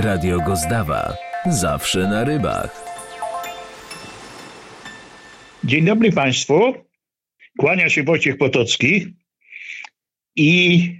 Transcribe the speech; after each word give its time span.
Radio 0.00 0.40
Gozdawa. 0.40 1.16
Zawsze 1.46 1.98
na 1.98 2.24
rybach. 2.24 2.84
Dzień 5.64 5.84
dobry 5.84 6.12
Państwu. 6.12 6.74
Kłania 7.58 7.88
się 7.88 8.02
Wojciech 8.02 8.38
Potocki 8.38 9.16
i 10.36 10.90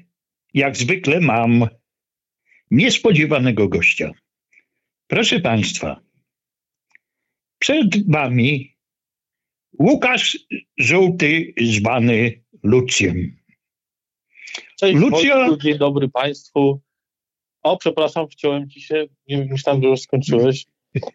jak 0.54 0.76
zwykle 0.76 1.20
mam 1.20 1.68
niespodziewanego 2.70 3.68
gościa. 3.68 4.10
Proszę 5.06 5.40
Państwa, 5.40 6.00
przed 7.58 8.10
Wami 8.10 8.76
Łukasz 9.78 10.38
Żółty, 10.78 11.54
zwany 11.60 12.42
Lucjem. 12.62 13.36
Cześć 14.78 14.96
Lucja... 14.96 15.36
Wojtku, 15.36 15.62
dzień 15.62 15.78
dobry 15.78 16.08
Państwu. 16.08 16.85
O, 17.66 17.76
przepraszam, 17.76 18.28
wciąłem 18.28 18.70
Ci 18.70 18.80
się, 18.80 19.06
nie 19.28 19.44
myślałem, 19.44 19.82
że 19.82 19.88
już 19.88 20.00
skończyłeś, 20.00 20.66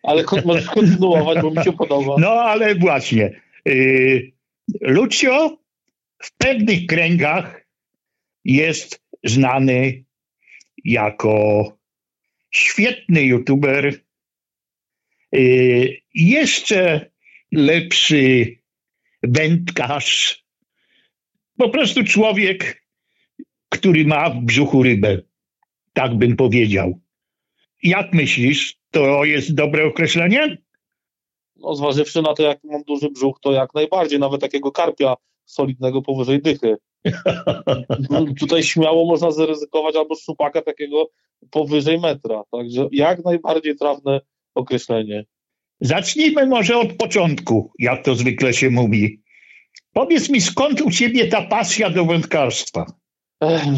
ale 0.04 0.24
możesz 0.46 0.66
kontynuować, 0.66 1.42
bo 1.42 1.52
mi 1.52 1.64
się 1.64 1.74
podoba. 1.74 2.16
No, 2.20 2.30
ale 2.30 2.76
właśnie. 2.76 3.42
Yy, 3.66 4.32
Lucio 4.82 5.58
w 6.24 6.38
pewnych 6.38 6.86
kręgach 6.86 7.66
jest 8.46 9.02
znany 9.24 10.04
jako 10.84 11.66
świetny 12.52 13.22
youtuber, 13.22 13.94
yy, 15.32 15.98
jeszcze 16.14 17.12
lepszy 17.52 18.56
wędkarz, 19.24 20.46
po 21.58 21.70
prostu 21.70 22.04
człowiek, 22.04 22.84
który 23.70 24.06
ma 24.06 24.30
w 24.30 24.42
brzuchu 24.42 24.84
rybę, 24.84 25.31
tak 25.94 26.18
bym 26.18 26.36
powiedział. 26.36 27.00
Jak 27.84 28.14
myślisz, 28.14 28.78
to 28.92 29.26
jest 29.26 29.56
dobre 29.56 29.86
określenie? 29.86 30.58
No, 31.56 31.76
zważywszy 31.76 32.22
na 32.22 32.34
to, 32.34 32.44
jak 32.44 32.64
mam 32.64 32.84
duży 32.84 33.10
brzuch, 33.10 33.40
to 33.42 33.52
jak 33.52 33.74
najbardziej, 33.74 34.20
nawet 34.20 34.42
takiego 34.42 34.72
karpia 34.72 35.16
solidnego 35.46 36.02
powyżej 36.02 36.42
dychy. 36.42 36.78
Tutaj 38.40 38.64
śmiało 38.64 39.06
można 39.06 39.32
zaryzykować 39.32 39.96
albo 39.96 40.16
szupaka 40.16 40.62
takiego 40.62 41.10
powyżej 41.52 42.00
metra. 42.00 42.44
Także 42.52 42.88
jak 42.92 43.26
najbardziej 43.26 43.76
trafne 43.76 44.22
określenie. 44.56 45.26
Zacznijmy 45.80 46.46
może 46.46 46.78
od 46.78 46.94
początku, 46.94 47.72
jak 47.80 48.06
to 48.06 48.16
zwykle 48.16 48.54
się 48.54 48.70
mówi. 48.70 49.22
Powiedz 49.94 50.30
mi, 50.30 50.42
skąd 50.42 50.82
u 50.82 50.92
ciebie 50.92 51.28
ta 51.28 51.42
pasja 51.42 51.90
do 51.90 52.06
wędkarstwa? 52.06 52.86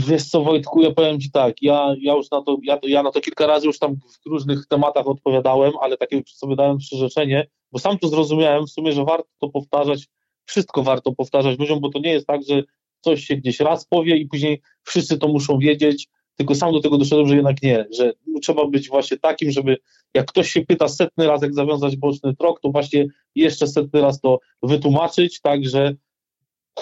Wiesz 0.08 0.24
co, 0.24 0.44
Wojtku, 0.44 0.82
ja 0.82 0.92
powiem 0.92 1.20
ci 1.20 1.32
tak, 1.32 1.62
ja, 1.62 1.96
ja 2.02 2.14
już 2.14 2.32
na 2.32 2.42
to, 2.42 2.58
ja, 2.64 2.80
ja 2.84 3.04
na 3.04 3.12
to 3.12 3.22
kilka 3.22 3.48
razy 3.48 3.68
już 3.68 3.80
tam 3.80 3.96
w 3.96 4.30
różnych 4.30 4.68
tematach 4.68 5.08
odpowiadałem, 5.08 5.72
ale 5.82 5.98
takie 5.98 6.22
sobie 6.28 6.56
dałem 6.56 6.78
przyrzeczenie, 6.78 7.48
bo 7.72 7.80
sam 7.80 8.00
to 8.00 8.08
zrozumiałem 8.08 8.66
w 8.66 8.70
sumie, 8.70 8.92
że 8.92 9.04
warto 9.04 9.30
to 9.40 9.50
powtarzać, 9.50 10.08
wszystko 10.46 10.84
warto 10.84 11.12
powtarzać 11.12 11.60
ludziom, 11.60 11.80
bo 11.80 11.90
to 11.90 12.00
nie 12.00 12.12
jest 12.12 12.28
tak, 12.28 12.42
że 12.44 12.64
coś 13.02 13.24
się 13.26 13.36
gdzieś 13.36 13.60
raz 13.60 13.86
powie 13.86 14.18
i 14.18 14.28
później 14.28 14.62
wszyscy 14.84 15.18
to 15.18 15.28
muszą 15.28 15.58
wiedzieć, 15.58 16.08
tylko 16.36 16.56
sam 16.56 16.72
do 16.72 16.82
tego 16.82 16.98
doszedłem, 16.98 17.28
że 17.28 17.36
jednak 17.36 17.64
nie, 17.64 17.86
że 17.98 18.14
trzeba 18.42 18.68
być 18.68 18.90
właśnie 18.90 19.18
takim, 19.18 19.52
żeby 19.52 19.78
jak 20.14 20.26
ktoś 20.26 20.52
się 20.52 20.62
pyta 20.62 20.88
setny 20.88 21.28
raz, 21.28 21.42
jak 21.42 21.54
zawiązać 21.54 21.96
boczny 21.96 22.36
trok, 22.36 22.60
to 22.62 22.70
właśnie 22.70 23.06
jeszcze 23.36 23.68
setny 23.68 24.02
raz 24.02 24.22
to 24.22 24.40
wytłumaczyć, 24.64 25.42
tak, 25.42 25.66
że 25.66 25.94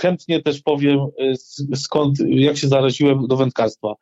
chętnie 0.02 0.42
też 0.42 0.62
powiem 0.62 1.00
y, 1.00 1.76
skąd, 1.76 2.18
jak 2.28 2.58
się 2.58 2.68
zaraziłem 2.68 3.28
do 3.28 3.38
wędkarstwa. 3.38 3.94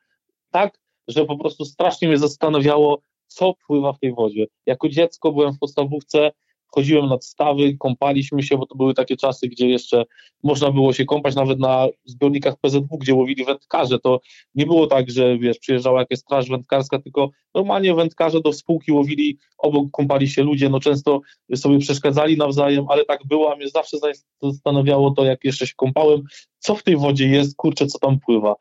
Tak, 0.51 0.79
że 1.07 1.25
po 1.25 1.37
prostu 1.37 1.65
strasznie 1.65 2.07
mnie 2.07 2.17
zastanawiało, 2.17 3.01
co 3.27 3.53
pływa 3.67 3.93
w 3.93 3.99
tej 3.99 4.13
wodzie. 4.13 4.45
Jako 4.65 4.89
dziecko 4.89 5.31
byłem 5.31 5.53
w 5.53 5.59
podstawówce, 5.59 6.31
chodziłem 6.71 7.09
nad 7.09 7.25
stawy, 7.25 7.77
kąpaliśmy 7.79 8.43
się, 8.43 8.57
bo 8.57 8.65
to 8.65 8.75
były 8.75 8.93
takie 8.93 9.17
czasy, 9.17 9.47
gdzie 9.47 9.69
jeszcze 9.69 10.05
można 10.43 10.71
było 10.71 10.93
się 10.93 11.05
kąpać 11.05 11.35
nawet 11.35 11.59
na 11.59 11.87
zbiornikach 12.05 12.55
PZW, 12.61 12.97
gdzie 12.97 13.13
łowili 13.13 13.45
wędkarze. 13.45 13.99
To 13.99 14.19
nie 14.55 14.65
było 14.65 14.87
tak, 14.87 15.09
że 15.09 15.37
wiesz, 15.37 15.59
przyjeżdżała 15.59 15.99
jakaś 15.99 16.19
straż 16.19 16.49
wędkarska, 16.49 16.99
tylko 16.99 17.29
normalnie 17.55 17.95
wędkarze 17.95 18.41
do 18.41 18.53
spółki 18.53 18.91
łowili, 18.91 19.37
obok 19.57 19.91
kąpali 19.91 20.29
się 20.29 20.43
ludzie, 20.43 20.69
no 20.69 20.79
często 20.79 21.21
sobie 21.55 21.79
przeszkadzali 21.79 22.37
nawzajem, 22.37 22.85
ale 22.89 23.05
tak 23.05 23.19
było, 23.25 23.53
a 23.53 23.55
mnie 23.55 23.69
zawsze 23.69 23.97
zastanawiało 24.41 25.11
to, 25.11 25.25
jak 25.25 25.43
jeszcze 25.43 25.67
się 25.67 25.73
kąpałem, 25.75 26.21
co 26.59 26.75
w 26.75 26.83
tej 26.83 26.97
wodzie 26.97 27.27
jest, 27.27 27.55
kurczę, 27.55 27.87
co 27.87 27.99
tam 27.99 28.19
pływa. 28.19 28.55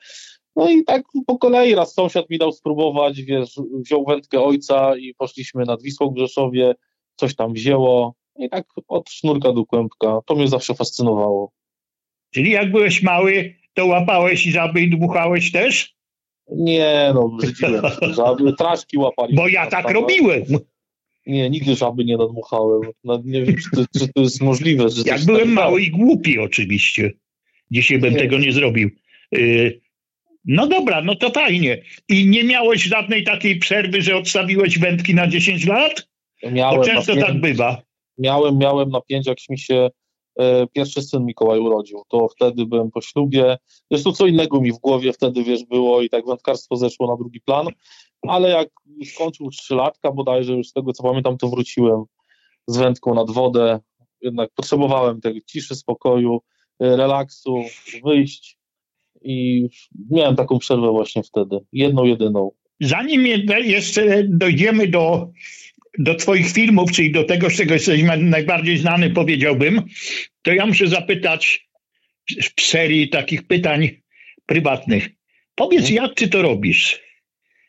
No 0.57 0.71
i 0.71 0.85
tak 0.85 1.03
po 1.27 1.39
kolei 1.39 1.75
raz 1.75 1.95
sąsiad 1.95 2.31
mi 2.31 2.39
dał 2.39 2.53
spróbować, 2.53 3.23
wiesz, 3.23 3.61
wziął 3.73 4.05
wędkę 4.05 4.43
ojca 4.43 4.97
i 4.97 5.15
poszliśmy 5.15 5.65
nad 5.65 5.83
Wisłą 5.83 6.11
Grzeszowie, 6.11 6.75
coś 7.19 7.35
tam 7.35 7.53
wzięło 7.53 8.15
i 8.39 8.49
tak 8.49 8.67
od 8.89 9.11
sznurka 9.11 9.53
do 9.53 9.65
kłębka. 9.65 10.21
To 10.27 10.35
mnie 10.35 10.49
zawsze 10.49 10.75
fascynowało. 10.75 11.53
Czyli 12.31 12.51
jak 12.51 12.71
byłeś 12.71 13.03
mały, 13.03 13.55
to 13.75 13.87
łapałeś 13.87 14.43
żaby 14.43 14.81
i 14.81 14.91
dmuchałeś 14.91 15.53
też? 15.53 15.95
Nie, 16.51 17.11
no 17.15 17.29
brzydziłem 17.29 17.85
żaby, 18.17 18.53
traszki 18.53 18.99
łapali. 18.99 19.35
Bo 19.35 19.49
ja 19.49 19.67
tak 19.67 19.91
robiłem. 19.91 20.43
Nie, 21.27 21.51
nigdy 21.51 21.75
żaby 21.75 22.05
nie 22.05 22.17
nadmuchałem. 22.17 22.81
Nie 23.25 23.43
wiem, 23.43 23.57
czy 23.57 23.71
to, 23.71 23.99
czy 23.99 24.13
to 24.13 24.21
jest 24.21 24.41
możliwe. 24.41 24.87
jak 25.05 25.25
byłem 25.25 25.41
tak 25.41 25.55
mały 25.55 25.83
i 25.83 25.91
głupi 25.91 26.39
oczywiście. 26.39 27.13
Dzisiaj 27.71 27.99
bym 27.99 28.15
nie. 28.15 28.21
tego 28.21 28.39
nie 28.39 28.53
zrobił. 28.53 28.91
Y, 29.35 29.81
no 30.45 30.67
dobra, 30.67 31.03
no 31.03 31.15
to 31.15 31.31
fajnie. 31.31 31.83
I 32.09 32.29
nie 32.29 32.45
miałeś 32.45 32.83
żadnej 32.83 33.25
takiej 33.25 33.59
przerwy, 33.59 34.03
że 34.03 34.17
odstawiłeś 34.17 34.79
wędki 34.79 35.15
na 35.15 35.27
10 35.27 35.67
lat? 35.67 36.08
Miałem 36.43 36.81
Bo 36.81 36.85
często 36.85 37.15
napięć, 37.15 37.27
tak 37.27 37.41
bywa. 37.41 37.83
Miałem, 38.19 38.59
miałem 38.59 38.91
napięć, 38.91 39.27
jak 39.27 39.39
mi 39.51 39.59
się 39.59 39.91
e, 40.39 40.67
pierwszy 40.67 41.03
syn 41.03 41.25
Mikołaj 41.25 41.61
urodził. 41.61 42.03
To 42.09 42.29
wtedy 42.29 42.67
byłem 42.67 42.91
po 42.91 43.01
ślubie. 43.01 43.59
Zresztą 43.91 44.13
co 44.13 44.27
innego 44.27 44.61
mi 44.61 44.73
w 44.73 44.79
głowie 44.79 45.13
wtedy, 45.13 45.45
wiesz, 45.45 45.65
było 45.65 46.03
i 46.03 46.09
tak 46.09 46.27
wędkarstwo 46.27 46.77
zeszło 46.77 47.07
na 47.07 47.17
drugi 47.17 47.41
plan. 47.41 47.67
Ale 48.23 48.51
jak 48.51 48.69
skończył 49.15 49.51
trzylatka 49.51 50.13
bodajże, 50.13 50.53
już 50.53 50.69
z 50.69 50.73
tego 50.73 50.93
co 50.93 51.03
pamiętam, 51.03 51.39
to 51.39 51.49
wróciłem 51.49 52.05
z 52.67 52.77
wędką 52.77 53.15
nad 53.15 53.31
wodę. 53.31 53.81
Jednak 54.21 54.51
potrzebowałem 54.55 55.21
tego 55.21 55.41
ciszy, 55.47 55.75
spokoju, 55.75 56.41
e, 56.81 56.97
relaksu, 56.97 57.63
wyjść 58.05 58.59
i 59.23 59.69
miałem 60.11 60.37
taką 60.37 60.59
przerwę 60.59 60.91
właśnie 60.91 61.23
wtedy. 61.23 61.59
Jedną, 61.73 62.05
jedyną. 62.05 62.51
Zanim 62.81 63.27
jeszcze 63.65 64.25
dojdziemy 64.29 64.89
do 64.89 65.31
do 65.99 66.15
Twoich 66.15 66.53
filmów, 66.53 66.93
czyli 66.93 67.13
do 67.13 67.25
tego, 67.25 67.51
z 67.51 67.57
czego 67.57 67.75
jesteś 67.75 68.03
najbardziej 68.19 68.79
znany, 68.79 69.11
powiedziałbym, 69.11 69.83
to 70.43 70.53
ja 70.53 70.67
muszę 70.67 70.87
zapytać 70.87 71.69
w 72.57 72.61
serii 72.61 73.09
takich 73.09 73.47
pytań 73.47 73.91
prywatnych. 74.47 75.09
Powiedz, 75.55 75.91
jak 75.91 76.15
Ty 76.15 76.29
to 76.29 76.43
robisz? 76.43 77.01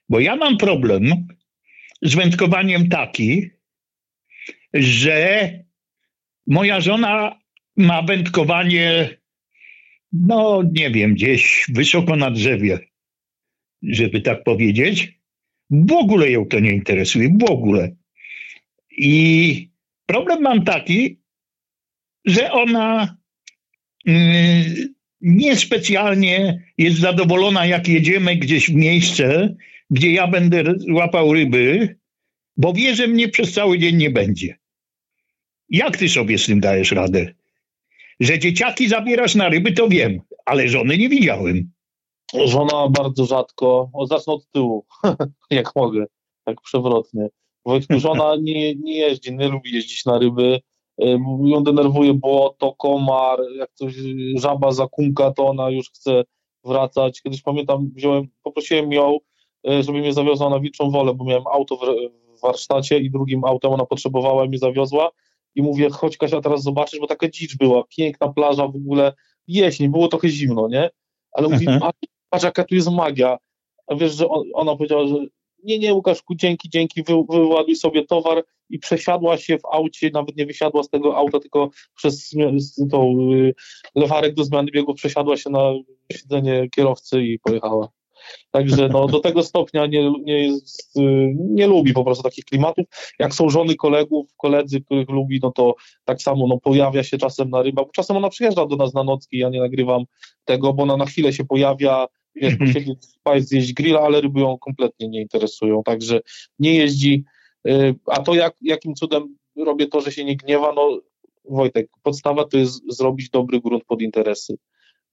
Bo 0.09 0.19
ja 0.19 0.35
mam 0.35 0.57
problem 0.57 1.27
z 2.01 2.15
wędkowaniem 2.15 2.89
taki, 2.89 3.49
że 4.73 5.49
moja 6.47 6.81
żona 6.81 7.39
ma 7.77 8.01
wędkowanie, 8.01 9.09
no 10.11 10.63
nie 10.71 10.91
wiem, 10.91 11.13
gdzieś 11.13 11.65
wysoko 11.73 12.15
na 12.15 12.31
drzewie, 12.31 12.79
żeby 13.81 14.21
tak 14.21 14.43
powiedzieć. 14.43 15.19
W 15.69 15.91
ogóle 15.91 16.31
ją 16.31 16.45
to 16.45 16.59
nie 16.59 16.71
interesuje, 16.71 17.29
w 17.39 17.51
ogóle. 17.51 17.95
I 18.99 19.69
problem 20.05 20.41
mam 20.41 20.63
taki, 20.63 21.19
że 22.25 22.51
ona 22.51 23.17
mm, 24.07 24.65
niespecjalnie 25.21 26.63
jest 26.77 26.97
zadowolona, 26.97 27.65
jak 27.65 27.87
jedziemy 27.87 28.35
gdzieś 28.35 28.71
w 28.71 28.73
miejsce, 28.73 29.55
gdzie 29.89 30.11
ja 30.11 30.27
będę 30.27 30.63
łapał 30.91 31.33
ryby, 31.33 31.95
bo 32.57 32.73
wie, 32.73 32.95
że 32.95 33.07
mnie 33.07 33.29
przez 33.29 33.53
cały 33.53 33.79
dzień 33.79 33.95
nie 33.95 34.09
będzie. 34.09 34.59
Jak 35.69 35.97
ty 35.97 36.09
sobie 36.09 36.37
z 36.37 36.45
tym 36.45 36.59
dajesz 36.59 36.91
radę? 36.91 37.33
Że 38.19 38.39
dzieciaki 38.39 38.87
zabierasz 38.87 39.35
na 39.35 39.49
ryby, 39.49 39.71
to 39.71 39.87
wiem, 39.87 40.21
ale 40.45 40.67
żony 40.67 40.97
nie 40.97 41.09
widziałem. 41.09 41.71
Żona 42.45 42.89
bardzo 42.89 43.25
rzadko, 43.25 43.89
o, 43.93 44.07
zacznę 44.07 44.33
od 44.33 44.51
tyłu, 44.51 44.85
jak 45.49 45.75
mogę, 45.75 46.05
tak 46.45 46.61
przewrotnie. 46.61 47.27
Wojtku, 47.69 47.99
żona 47.99 48.35
nie, 48.41 48.75
nie 48.75 48.97
jeździ, 48.97 49.35
nie 49.35 49.47
lubi 49.47 49.73
jeździć 49.73 50.05
na 50.05 50.19
ryby. 50.19 50.59
Ją 51.43 51.63
denerwuje 51.63 52.13
błoto, 52.13 52.75
komar, 52.77 53.39
jak 53.57 53.69
coś 53.73 53.93
żaba 54.35 54.71
zakumka, 54.71 55.31
to 55.31 55.47
ona 55.47 55.69
już 55.69 55.89
chce 55.89 56.23
wracać. 56.63 57.21
Kiedyś 57.21 57.41
pamiętam, 57.41 57.91
wziąłem, 57.95 58.27
poprosiłem 58.43 58.93
ją, 58.93 59.17
e, 59.67 59.83
żeby 59.83 59.99
mnie 59.99 60.13
zawiozła 60.13 60.49
na 60.49 60.59
Wilczą 60.59 60.91
Wolę, 60.91 61.13
bo 61.13 61.25
miałem 61.25 61.47
auto 61.47 61.75
w, 61.75 61.79
w 62.37 62.41
warsztacie 62.41 62.99
i 62.99 63.11
drugim 63.11 63.45
autem 63.45 63.71
ona 63.71 63.85
potrzebowała 63.85 64.45
i 64.45 64.49
mnie 64.49 64.57
zawiozła. 64.57 65.11
I 65.55 65.61
mówię, 65.61 65.89
chodź 65.89 66.17
Kasia, 66.17 66.41
teraz 66.41 66.63
zobaczysz, 66.63 66.99
bo 66.99 67.07
taka 67.07 67.29
dzicz 67.29 67.57
była, 67.57 67.83
piękna 67.97 68.33
plaża 68.33 68.67
w 68.67 68.75
ogóle, 68.75 69.13
jesień, 69.47 69.89
było 69.89 70.07
trochę 70.07 70.29
zimno, 70.29 70.67
nie? 70.67 70.89
Ale 71.31 71.47
mówi, 71.47 71.65
patrz 72.29 72.43
jaka 72.43 72.63
tu 72.63 72.75
jest 72.75 72.91
magia. 72.91 73.37
A 73.87 73.95
wiesz, 73.95 74.15
że 74.15 74.27
on, 74.27 74.43
ona 74.53 74.75
powiedziała, 74.75 75.07
że 75.07 75.15
nie, 75.63 75.79
nie, 75.79 75.93
Łukaszku, 75.93 76.35
dzięki, 76.35 76.69
dzięki, 76.69 77.03
wy, 77.03 77.13
wyładuj 77.29 77.75
sobie 77.75 78.05
towar 78.05 78.43
i 78.69 78.79
przesiadła 78.79 79.37
się 79.37 79.57
w 79.57 79.65
aucie, 79.65 80.09
nawet 80.13 80.37
nie 80.37 80.45
wysiadła 80.45 80.83
z 80.83 80.89
tego 80.89 81.17
auta, 81.17 81.39
tylko 81.39 81.69
przez 81.95 82.35
tą 82.91 83.31
y, 83.33 83.55
lewarek 83.95 84.33
do 84.33 84.43
zmiany 84.43 84.71
biegu 84.71 84.93
przesiadła 84.93 85.37
się 85.37 85.49
na 85.49 85.73
siedzenie 86.11 86.69
kierowcy 86.69 87.23
i 87.23 87.39
pojechała. 87.39 87.89
Także 88.51 88.89
no, 88.89 89.07
do 89.07 89.19
tego 89.19 89.43
stopnia 89.43 89.85
nie, 89.85 90.11
nie, 90.23 90.47
jest, 90.47 90.97
y, 90.97 91.35
nie 91.37 91.67
lubi 91.67 91.93
po 91.93 92.03
prostu 92.03 92.23
takich 92.23 92.45
klimatów. 92.45 92.85
Jak 93.19 93.33
są 93.33 93.49
żony 93.49 93.75
kolegów, 93.75 94.35
koledzy, 94.37 94.81
których 94.81 95.09
lubi, 95.09 95.39
no 95.43 95.51
to 95.51 95.75
tak 96.05 96.21
samo 96.21 96.47
no, 96.47 96.57
pojawia 96.57 97.03
się 97.03 97.17
czasem 97.17 97.49
na 97.49 97.61
rybach. 97.61 97.85
Czasem 97.93 98.17
ona 98.17 98.29
przyjeżdża 98.29 98.65
do 98.65 98.75
nas 98.75 98.93
na 98.93 99.03
nocki, 99.03 99.37
ja 99.37 99.49
nie 99.49 99.59
nagrywam 99.59 100.03
tego, 100.45 100.73
bo 100.73 100.83
ona 100.83 100.97
na 100.97 101.05
chwilę 101.05 101.33
się 101.33 101.45
pojawia, 101.45 102.07
wiesz, 102.35 102.53
Mhm. 102.53 102.73
posiedzieć, 102.73 103.05
spać, 103.05 103.43
zjeść 103.43 103.73
grilla, 103.73 103.99
ale 103.99 104.21
ryby 104.21 104.39
ją 104.39 104.57
kompletnie 104.57 105.07
nie 105.07 105.21
interesują, 105.21 105.83
także 105.83 106.21
nie 106.59 106.75
jeździ. 106.75 107.23
Y, 107.67 107.95
A 108.05 108.21
to 108.21 108.35
jak, 108.35 108.55
jakim 108.61 108.95
cudem 108.95 109.35
robię 109.57 109.87
to, 109.87 110.01
że 110.01 110.11
się 110.11 110.25
nie 110.25 110.35
gniewa, 110.35 110.73
no 110.73 111.01
Wojtek, 111.49 111.89
podstawa 112.03 112.45
to 112.45 112.57
jest 112.57 112.93
zrobić 112.93 113.29
dobry 113.29 113.59
grunt 113.61 113.83
pod 113.85 114.01
interesy. 114.01 114.57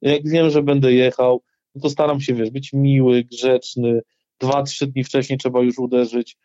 Jak 0.02 0.28
wiem, 0.28 0.50
że 0.50 0.62
będę 0.62 0.92
jechał, 0.92 1.42
no 1.74 1.80
to 1.80 1.90
staram 1.90 2.20
się, 2.20 2.34
wiesz, 2.34 2.50
być 2.50 2.72
miły, 2.72 3.24
grzeczny, 3.24 4.00
dwa, 4.40 4.62
trzy 4.62 4.86
dni 4.86 5.04
wcześniej 5.04 5.38
trzeba 5.38 5.60
już 5.60 5.78
uderzyć, 5.78 6.36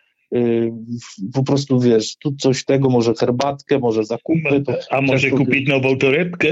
po 1.33 1.43
prostu, 1.43 1.79
wiesz, 1.79 2.17
tu 2.17 2.35
coś 2.35 2.65
tego, 2.65 2.89
może 2.89 3.13
herbatkę, 3.19 3.79
może 3.79 4.03
zakupy, 4.03 4.63
A 4.89 5.01
może 5.01 5.29
kupić 5.29 5.69
nową 5.69 5.97
torebkę? 5.97 6.47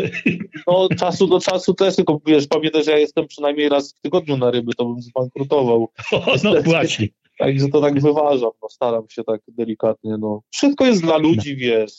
no, 0.68 0.90
czasu 1.00 1.28
do 1.28 1.40
czasu 1.40 1.74
też, 1.74 1.96
tylko 1.96 2.22
wiesz, 2.28 2.48
pamiętaj, 2.48 2.84
że 2.84 2.92
ja 2.92 2.98
jestem 2.98 3.28
przynajmniej 3.28 3.70
raz 3.70 3.94
w 3.94 4.02
tygodniu 4.02 4.38
na 4.38 4.52
ryby, 4.52 4.74
to 4.74 4.86
bym 4.86 5.02
zbankrutował. 5.02 5.90
O, 6.12 6.36
no 6.44 6.62
właśnie. 6.62 7.08
Także 7.38 7.68
to 7.68 7.82
tak 7.82 8.02
wyważam, 8.02 8.52
no, 8.62 8.70
staram 8.70 9.04
się 9.10 9.24
tak 9.24 9.42
delikatnie, 9.48 10.18
no. 10.20 10.42
Wszystko 10.52 10.86
jest 10.86 11.02
dla 11.02 11.18
ludzi, 11.18 11.56
wiesz. 11.56 11.92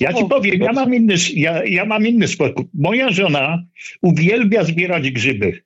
Ja 0.00 0.12
ci 0.12 0.22
No, 0.22 0.28
powiem, 0.28 0.60
ja 0.62 0.72
mam 0.72 0.94
inny, 0.94 1.14
ja, 1.34 1.64
ja 1.64 1.84
mam 1.84 2.06
inny 2.06 2.28
spokój. 2.28 2.64
Moja 2.74 3.10
żona 3.10 3.62
uwielbia 4.02 4.64
zbierać 4.64 5.10
grzyby. 5.10 5.62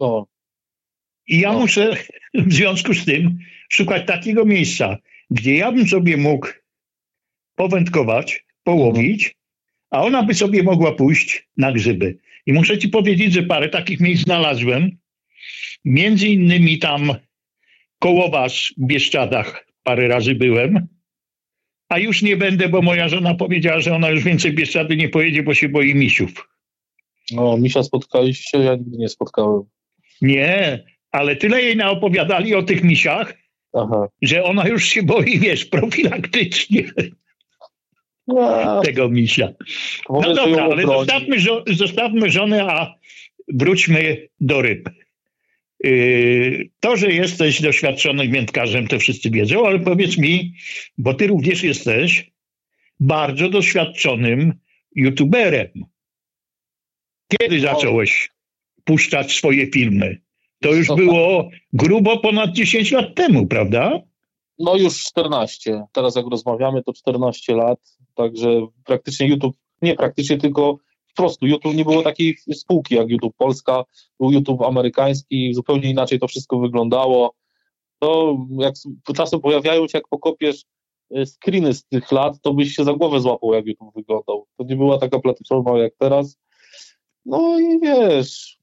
No, 0.00 0.26
I 1.28 1.40
ja 1.40 1.52
No. 1.52 1.58
muszę 1.60 1.96
w 2.34 2.52
związku 2.52 2.94
z 2.94 3.04
tym 3.04 3.38
szukać 3.74 4.06
takiego 4.06 4.44
miejsca, 4.44 4.96
gdzie 5.30 5.54
ja 5.54 5.72
bym 5.72 5.88
sobie 5.88 6.16
mógł 6.16 6.48
powędkować, 7.56 8.44
połowić, 8.64 9.34
a 9.90 10.02
ona 10.02 10.22
by 10.22 10.34
sobie 10.34 10.62
mogła 10.62 10.92
pójść 10.92 11.48
na 11.56 11.72
grzyby. 11.72 12.18
I 12.46 12.52
muszę 12.52 12.78
ci 12.78 12.88
powiedzieć, 12.88 13.32
że 13.32 13.42
parę 13.42 13.68
takich 13.68 14.00
miejsc 14.00 14.24
znalazłem. 14.24 14.90
Między 15.84 16.28
innymi 16.28 16.78
tam 16.78 17.14
koło 17.98 18.28
was 18.28 18.68
w 18.78 18.86
Bieszczadach 18.86 19.66
parę 19.82 20.08
razy 20.08 20.34
byłem. 20.34 20.86
A 21.88 21.98
już 21.98 22.22
nie 22.22 22.36
będę, 22.36 22.68
bo 22.68 22.82
moja 22.82 23.08
żona 23.08 23.34
powiedziała, 23.34 23.80
że 23.80 23.94
ona 23.94 24.10
już 24.10 24.24
więcej 24.24 24.52
Bieszczady 24.52 24.96
nie 24.96 25.08
pojedzie, 25.08 25.42
bo 25.42 25.54
się 25.54 25.68
boi 25.68 25.94
misiów. 25.94 26.48
no, 27.32 27.56
misia 27.56 27.82
spotkaliście 27.82 28.50
się, 28.50 28.64
ja 28.64 28.74
nigdy 28.74 28.98
nie 28.98 29.08
spotkałem. 29.08 29.62
Nie, 30.20 30.84
ale 31.10 31.36
tyle 31.36 31.62
jej 31.62 31.76
naopowiadali 31.76 32.54
o 32.54 32.62
tych 32.62 32.84
misiach, 32.84 33.41
Aha. 33.72 34.08
że 34.22 34.44
ona 34.44 34.68
już 34.68 34.84
się 34.84 35.02
boi, 35.02 35.38
wiesz, 35.38 35.64
profilaktycznie 35.64 36.84
No, 38.26 38.80
tego 38.82 39.08
misia. 39.08 39.48
No 40.10 40.34
dobra, 40.34 40.64
ale 40.64 40.82
zostawmy, 40.82 41.36
żo- 41.40 41.64
zostawmy 41.66 42.30
żonę, 42.30 42.64
a 42.64 42.94
wróćmy 43.48 44.28
do 44.40 44.62
ryb. 44.62 44.90
Yy, 45.84 46.68
To, 46.80 46.96
że 46.96 47.12
jesteś 47.12 47.62
doświadczonym 47.62 48.32
wędkarzem, 48.32 48.86
to 48.88 48.98
wszyscy 48.98 49.30
wiedzą, 49.30 49.66
ale 49.66 49.78
powiedz 49.80 50.18
mi, 50.18 50.54
bo 50.98 51.14
ty 51.14 51.26
również 51.26 51.62
jesteś 51.62 52.30
bardzo 53.00 53.48
doświadczonym 53.48 54.52
youtuberem. 54.94 55.68
Kiedy 57.28 57.60
zacząłeś 57.60 58.30
puszczać 58.84 59.32
swoje 59.32 59.66
filmy? 59.66 60.21
To 60.62 60.74
już 60.74 60.86
Co? 60.86 60.96
było 60.96 61.48
grubo 61.72 62.18
ponad 62.18 62.50
10 62.50 62.92
lat 62.92 63.14
temu, 63.14 63.46
prawda? 63.46 64.00
No 64.58 64.76
już 64.76 65.04
14. 65.04 65.84
Teraz 65.92 66.16
jak 66.16 66.26
rozmawiamy, 66.26 66.82
to 66.82 66.92
14 66.92 67.54
lat. 67.54 67.78
Także 68.14 68.66
praktycznie 68.84 69.28
YouTube, 69.28 69.56
nie 69.82 69.94
praktycznie, 69.94 70.38
tylko 70.38 70.76
po 71.16 71.22
prostu 71.22 71.46
YouTube 71.46 71.74
nie 71.74 71.84
było 71.84 72.02
takiej 72.02 72.36
spółki 72.52 72.94
jak 72.94 73.08
YouTube 73.08 73.36
Polska, 73.36 73.84
był 74.20 74.32
YouTube 74.32 74.62
amerykański, 74.62 75.54
zupełnie 75.54 75.90
inaczej 75.90 76.18
to 76.18 76.28
wszystko 76.28 76.58
wyglądało. 76.58 77.34
To 77.98 78.36
jak 78.58 78.74
czasem 79.16 79.40
pojawiają 79.40 79.88
się, 79.88 79.98
jak 79.98 80.08
pokopiesz 80.08 80.64
e, 81.14 81.26
screeny 81.26 81.74
z 81.74 81.84
tych 81.84 82.12
lat, 82.12 82.40
to 82.42 82.54
byś 82.54 82.74
się 82.74 82.84
za 82.84 82.92
głowę 82.92 83.20
złapał, 83.20 83.54
jak 83.54 83.66
YouTube 83.66 83.94
wyglądał. 83.94 84.46
To 84.56 84.64
nie 84.64 84.76
była 84.76 84.98
taka 84.98 85.18
platforma 85.18 85.78
jak 85.78 85.92
teraz. 85.98 86.38
No 87.24 87.60
i 87.60 87.80
wiesz, 87.80 88.58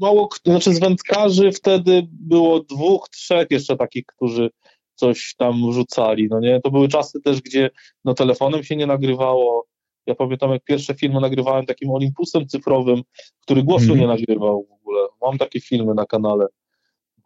mało, 0.00 0.28
znaczy 0.46 0.74
z 0.74 0.78
wędkarzy 0.80 1.52
wtedy 1.52 2.06
było 2.10 2.60
dwóch, 2.60 3.08
trzech 3.08 3.46
jeszcze 3.50 3.76
takich, 3.76 4.04
którzy 4.06 4.50
coś 4.94 5.34
tam 5.38 5.70
wrzucali, 5.70 6.28
no 6.30 6.40
nie? 6.40 6.60
To 6.60 6.70
były 6.70 6.88
czasy 6.88 7.20
też, 7.20 7.40
gdzie 7.40 7.70
no 8.04 8.14
telefonem 8.14 8.62
się 8.64 8.76
nie 8.76 8.86
nagrywało. 8.86 9.66
Ja 10.06 10.14
pamiętam, 10.14 10.50
jak 10.50 10.64
pierwsze 10.64 10.94
filmy 10.94 11.20
nagrywałem 11.20 11.66
takim 11.66 11.90
Olympusem 11.90 12.46
cyfrowym, 12.48 13.02
który 13.40 13.62
głosu 13.62 13.82
Mhm. 13.92 14.00
nie 14.00 14.06
nagrywał 14.06 14.66
w 14.70 14.72
ogóle. 14.72 15.00
Mam 15.22 15.38
takie 15.38 15.60
filmy 15.60 15.94
na 15.94 16.06
kanale. 16.06 16.46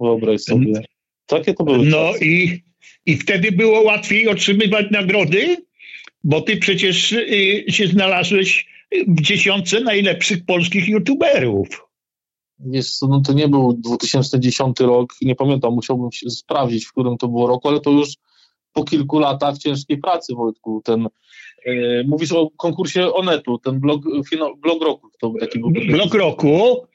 Wyobraź 0.00 0.40
sobie. 0.40 0.72
Takie 1.26 1.54
to 1.54 1.64
były 1.64 1.78
No 1.86 2.12
czasy. 2.12 2.24
i, 2.24 2.62
i 3.06 3.16
wtedy 3.16 3.52
było 3.52 3.82
łatwiej 3.82 4.28
otrzymywać 4.28 4.86
nagrody, 4.90 5.56
bo 6.24 6.40
ty 6.40 6.56
przecież 6.56 7.12
y, 7.12 7.64
się 7.68 7.86
znalazłeś 7.86 8.66
w 9.08 9.20
dziesiątce 9.22 9.80
najlepszych 9.80 10.44
polskich 10.44 10.88
youtuberów. 10.88 11.68
Wiesz 12.66 12.90
co, 12.90 13.06
no 13.06 13.20
to 13.20 13.32
nie 13.32 13.48
był 13.48 13.72
2010 13.72 14.80
rok, 14.80 15.14
nie 15.22 15.34
pamiętam, 15.34 15.74
musiałbym 15.74 16.12
się 16.12 16.30
sprawdzić, 16.30 16.84
w 16.84 16.92
którym 16.92 17.18
to 17.18 17.28
było 17.28 17.46
roku, 17.46 17.68
ale 17.68 17.80
to 17.80 17.90
już 17.90 18.08
po 18.72 18.84
kilku 18.84 19.18
latach 19.18 19.58
ciężkiej 19.58 19.98
pracy, 19.98 20.34
Wojtku, 20.34 20.82
ten, 20.84 21.08
e, 21.66 21.70
mówisz 22.06 22.32
o 22.32 22.50
konkursie 22.56 23.12
Onetu, 23.14 23.58
ten 23.58 23.80
blog, 23.80 24.02
blog 24.62 24.82
roku, 24.82 25.10
to 25.20 25.32
taki 25.40 25.58
był. 25.58 25.70
Blok 25.70 26.14
roku, 26.14 26.86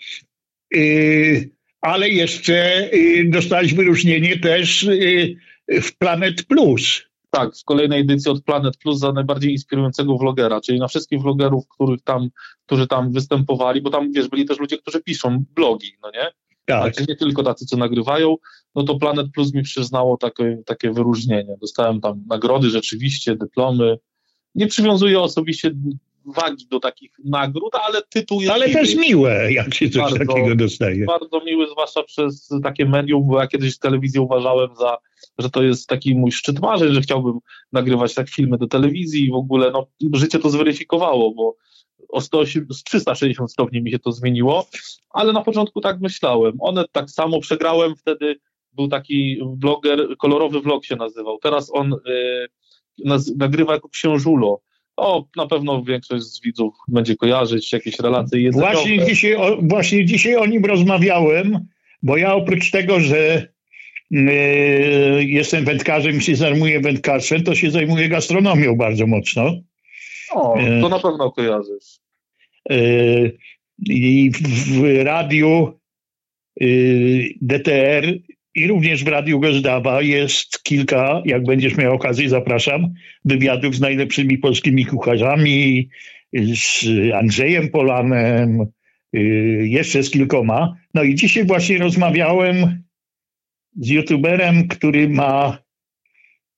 y, 0.75 1.49
ale 1.81 2.09
jeszcze 2.09 2.89
y, 2.93 3.29
dostałeś 3.29 3.73
wyróżnienie 3.73 4.39
też 4.39 4.83
y, 4.83 5.35
w 5.81 5.97
Planet 5.97 6.45
Plus. 6.45 7.06
Tak, 7.37 7.55
w 7.55 7.63
kolejnej 7.63 8.01
edycji 8.01 8.31
od 8.31 8.43
Planet 8.43 8.77
Plus 8.77 8.99
za 8.99 9.11
najbardziej 9.11 9.51
inspirującego 9.51 10.17
vlogera, 10.17 10.61
czyli 10.61 10.79
na 10.79 10.87
wszystkich 10.87 11.21
vlogerów, 11.21 11.67
których 11.67 12.01
tam, 12.01 12.29
którzy 12.65 12.87
tam 12.87 13.11
występowali, 13.11 13.81
bo 13.81 13.89
tam, 13.89 14.11
wiesz, 14.11 14.27
byli 14.27 14.45
też 14.45 14.59
ludzie, 14.59 14.77
którzy 14.77 15.03
piszą 15.03 15.43
blogi, 15.55 15.91
no 16.03 16.11
nie? 16.11 16.31
Tak. 16.65 16.93
Znaczy 16.93 17.09
nie 17.09 17.15
tylko 17.15 17.43
tacy, 17.43 17.65
co 17.65 17.77
nagrywają, 17.77 18.35
no 18.75 18.83
to 18.83 18.95
Planet 18.95 19.27
Plus 19.33 19.53
mi 19.53 19.63
przyznało 19.63 20.17
takie, 20.17 20.61
takie 20.65 20.91
wyróżnienie. 20.91 21.57
Dostałem 21.61 22.01
tam 22.01 22.23
nagrody 22.27 22.69
rzeczywiście, 22.69 23.35
dyplomy. 23.35 23.97
Nie 24.55 24.67
przywiązuję 24.67 25.19
osobiście 25.19 25.71
wagi 26.27 26.67
do 26.67 26.79
takich 26.79 27.11
nagród, 27.25 27.75
ale 27.75 28.01
tytuł 28.09 28.41
jest 28.41 28.53
Ale 28.53 28.67
miły. 28.67 28.79
też 28.79 28.95
miłe, 28.95 29.53
jak 29.53 29.73
się 29.73 29.89
coś 29.89 30.01
Bardzo. 30.01 30.17
takiego 30.25 30.55
dostaje. 30.55 31.05
bardzo 31.05 31.41
miły, 31.45 31.67
zwłaszcza 31.69 32.03
przez 32.03 32.49
takie 32.63 32.85
medium, 32.85 33.27
bo 33.27 33.41
ja 33.41 33.47
kiedyś 33.47 33.79
telewizję 33.79 34.21
uważałem 34.21 34.69
za, 34.79 34.97
że 35.39 35.49
to 35.49 35.63
jest 35.63 35.87
taki 35.87 36.15
mój 36.15 36.31
szczyt 36.31 36.59
marzeń, 36.59 36.93
że 36.93 37.01
chciałbym 37.01 37.39
nagrywać 37.71 38.13
tak 38.13 38.29
filmy 38.29 38.57
do 38.57 38.67
telewizji 38.67 39.25
i 39.25 39.31
w 39.31 39.35
ogóle, 39.35 39.71
no, 39.71 39.87
życie 40.13 40.39
to 40.39 40.49
zweryfikowało, 40.49 41.33
bo 41.33 41.55
o 42.09 42.21
108, 42.21 42.67
z 42.69 42.83
360 42.83 43.51
stopni 43.51 43.81
mi 43.81 43.91
się 43.91 43.99
to 43.99 44.11
zmieniło, 44.11 44.67
ale 45.09 45.33
na 45.33 45.43
początku 45.43 45.81
tak 45.81 45.99
myślałem. 46.01 46.57
One 46.59 46.85
tak 46.91 47.09
samo 47.09 47.39
przegrałem 47.39 47.95
wtedy, 47.95 48.35
był 48.73 48.87
taki 48.87 49.39
bloger, 49.45 50.17
kolorowy 50.17 50.61
vlog 50.61 50.85
się 50.85 50.95
nazywał. 50.95 51.37
Teraz 51.37 51.71
on 51.73 51.93
y, 51.93 51.97
nagrywa 53.37 53.73
jako 53.73 53.89
książulo. 53.89 54.61
O, 54.97 55.25
na 55.35 55.47
pewno 55.47 55.83
większość 55.83 56.23
z 56.23 56.41
widzów 56.41 56.73
będzie 56.87 57.15
kojarzyć 57.15 57.73
jakieś 57.73 57.99
relacje 57.99 58.41
jedzeniowe. 58.41 58.73
Właśnie 58.73 59.05
dzisiaj, 59.05 59.35
o, 59.35 59.57
właśnie 59.61 60.05
dzisiaj 60.05 60.35
o 60.35 60.45
nim 60.45 60.65
rozmawiałem, 60.65 61.67
bo 62.03 62.17
ja 62.17 62.35
oprócz 62.35 62.71
tego, 62.71 62.99
że 62.99 63.47
y, 64.11 64.17
jestem 65.23 65.65
wędkarzem 65.65 66.17
i 66.17 66.21
się 66.21 66.35
zajmuję 66.35 66.79
wędkarstwem, 66.79 67.43
to 67.43 67.55
się 67.55 67.71
zajmuję 67.71 68.09
gastronomią 68.09 68.75
bardzo 68.75 69.07
mocno. 69.07 69.53
O, 70.31 70.57
E. 70.59 70.81
to 70.81 70.89
na 70.89 70.99
pewno 70.99 71.31
kojarzysz. 71.31 71.99
Y, 72.71 73.37
I 73.89 74.31
w, 74.31 74.41
w 74.81 75.03
radiu 75.03 75.73
y, 76.61 77.33
DTR 77.41 78.05
i 78.57 78.67
również 78.67 79.03
w 79.03 79.07
Radiu 79.07 79.39
Gozdawa 79.39 80.01
jest 80.01 80.63
kilka, 80.63 81.21
jak 81.25 81.43
będziesz 81.43 81.77
miał 81.77 81.95
okazję, 81.95 82.29
zapraszam, 82.29 82.93
wywiadów 83.25 83.75
z 83.75 83.79
najlepszymi 83.79 84.37
polskimi 84.37 84.85
kucharzami, 84.85 85.89
z 86.33 86.85
Andrzejem 87.13 87.69
Polanem, 87.69 88.61
y, 89.15 89.19
jeszcze 89.69 90.03
z 90.03 90.09
kilkoma. 90.09 90.75
No 90.93 91.03
i 91.03 91.15
dzisiaj 91.15 91.45
właśnie 91.45 91.77
rozmawiałem 91.77 92.83
z 93.79 93.89
youtuberem, 93.89 94.67
który 94.67 95.09
ma 95.09 95.57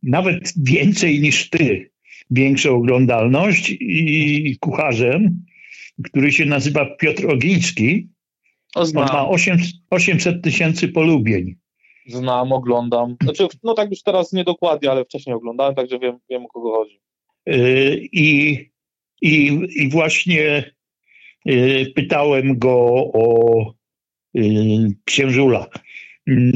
nawet 0.03 0.53
więcej 0.63 1.19
niż 1.19 1.49
ty, 1.49 1.91
większą 2.31 2.75
oglądalność 2.75 3.75
i 3.79 4.57
kucharzem, 4.59 5.45
który 6.03 6.31
się 6.31 6.45
nazywa 6.45 6.85
Piotr 6.85 7.31
Ogiński. 7.31 8.07
On 8.75 8.87
ma 8.93 9.27
800 9.89 10.43
tysięcy 10.43 10.87
polubień. 10.87 11.55
Znam, 12.09 12.51
oglądam. 12.51 13.15
Znaczy, 13.23 13.47
no 13.63 13.73
tak 13.73 13.89
już 13.89 14.03
teraz 14.03 14.33
nie 14.33 14.43
dokładnie, 14.43 14.91
ale 14.91 15.05
wcześniej 15.05 15.35
oglądałem, 15.35 15.75
także 15.75 15.99
wiem, 15.99 16.19
wiem 16.29 16.45
o 16.45 16.47
kogo 16.47 16.71
chodzi. 16.71 16.99
Y, 17.49 18.07
I, 18.11 18.57
i, 19.21 19.59
i 19.75 19.89
właśnie 19.89 20.71
y, 21.49 21.91
pytałem 21.95 22.59
go 22.59 22.75
o 23.13 23.73
y, 24.37 24.41
księżula. 25.05 25.67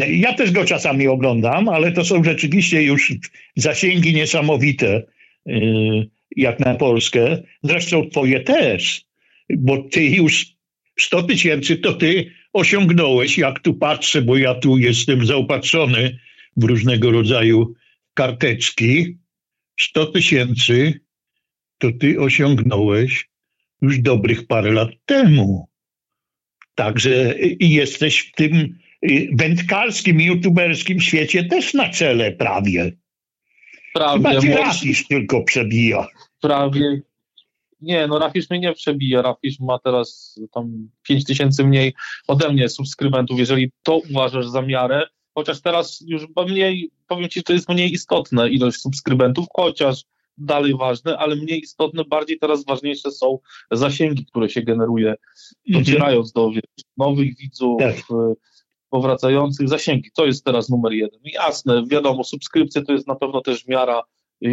Ja 0.10 0.34
też 0.34 0.52
go 0.52 0.66
czasami 0.66 1.08
oglądam, 1.08 1.70
ale 1.70 1.92
to 1.92 2.06
są 2.06 2.24
rzeczywiście 2.24 2.84
już 2.84 3.14
zasięgi 3.56 4.14
niesamowite, 4.14 5.04
jak 6.36 6.60
na 6.60 6.76
Polskę. 6.76 7.44
Zresztą 7.64 8.10
twoje 8.10 8.40
też, 8.42 9.06
bo 9.50 9.78
ty 9.78 10.06
już 10.06 10.46
100 11.00 11.24
tysięcy 11.24 11.78
to 11.78 11.94
ty 11.94 12.32
osiągnąłeś, 12.54 13.38
jak 13.38 13.60
tu 13.60 13.74
patrzę, 13.74 14.22
bo 14.22 14.38
ja 14.38 14.56
tu 14.56 14.78
jestem 14.78 15.26
zaopatrzony 15.26 16.20
w 16.58 16.64
różnego 16.64 17.12
rodzaju 17.12 17.74
karteczki. 18.14 19.18
100 19.80 20.06
tysięcy 20.06 21.00
to 21.78 21.92
ty 22.00 22.20
osiągnąłeś 22.20 23.30
już 23.82 24.00
dobrych 24.00 24.48
parę 24.48 24.72
lat 24.72 24.90
temu. 25.06 25.68
Także 26.76 27.36
jesteś 27.60 28.20
w 28.20 28.32
tym 28.32 28.80
y, 29.06 29.28
wędkarskim, 29.34 30.22
youtuberskim 30.22 31.00
świecie 31.00 31.44
też 31.44 31.74
na 31.74 31.90
czele 31.90 32.32
prawie. 32.32 32.92
Prawie. 33.94 34.18
Chyba 34.18 34.42
cię 34.42 34.58
Rafisz 34.58 35.08
tylko 35.08 35.44
przebija. 35.44 36.08
Prawie. 36.42 37.02
Nie, 37.84 38.08
no 38.08 38.20
Rafisz 38.20 38.50
mnie 38.50 38.60
nie 38.60 38.74
przebija. 38.74 39.22
Rafisz 39.22 39.60
ma 39.60 39.80
teraz 39.80 40.40
tam 40.54 40.90
5 41.04 41.26
tysięcy 41.26 41.64
mniej 41.64 41.94
ode 42.28 42.54
mnie 42.54 42.70
subskrybentów, 42.70 43.40
jeżeli 43.40 43.72
to 43.84 43.98
uważasz 44.10 44.48
za 44.48 44.62
miarę. 44.62 45.08
Chociaż 45.36 45.62
teraz 45.62 46.04
już 46.08 46.28
mniej, 46.48 46.92
powiem 47.08 47.30
Ci, 47.30 47.44
to 47.44 47.54
jest 47.54 47.70
mniej 47.70 47.94
istotne 47.94 48.50
ilość 48.50 48.78
subskrybentów, 48.78 49.46
chociaż 49.56 50.04
dalej 50.38 50.78
ważne, 50.78 51.18
ale 51.18 51.36
mniej 51.36 51.60
istotne, 51.60 52.04
bardziej 52.04 52.40
teraz 52.40 52.66
ważniejsze 52.66 53.12
są 53.12 53.40
zasięgi, 53.72 54.26
które 54.26 54.50
się 54.50 54.62
generuje, 54.62 55.16
mhm. 55.68 55.84
docierając 55.84 56.32
do 56.32 56.52
nowych 56.98 57.38
widzów, 57.38 57.80
tak. 57.80 57.96
E, 57.98 58.34
powracających 58.90 59.70
zasięgi. 59.70 60.10
To 60.16 60.26
jest 60.26 60.46
teraz 60.46 60.70
numer 60.70 60.94
jeden. 60.94 61.20
Jasne, 61.24 61.84
wiadomo, 61.88 62.24
subskrypcje 62.24 62.82
to 62.82 62.94
jest 62.94 63.08
na 63.08 63.16
pewno 63.16 63.42
też 63.42 63.68
miara 63.68 64.04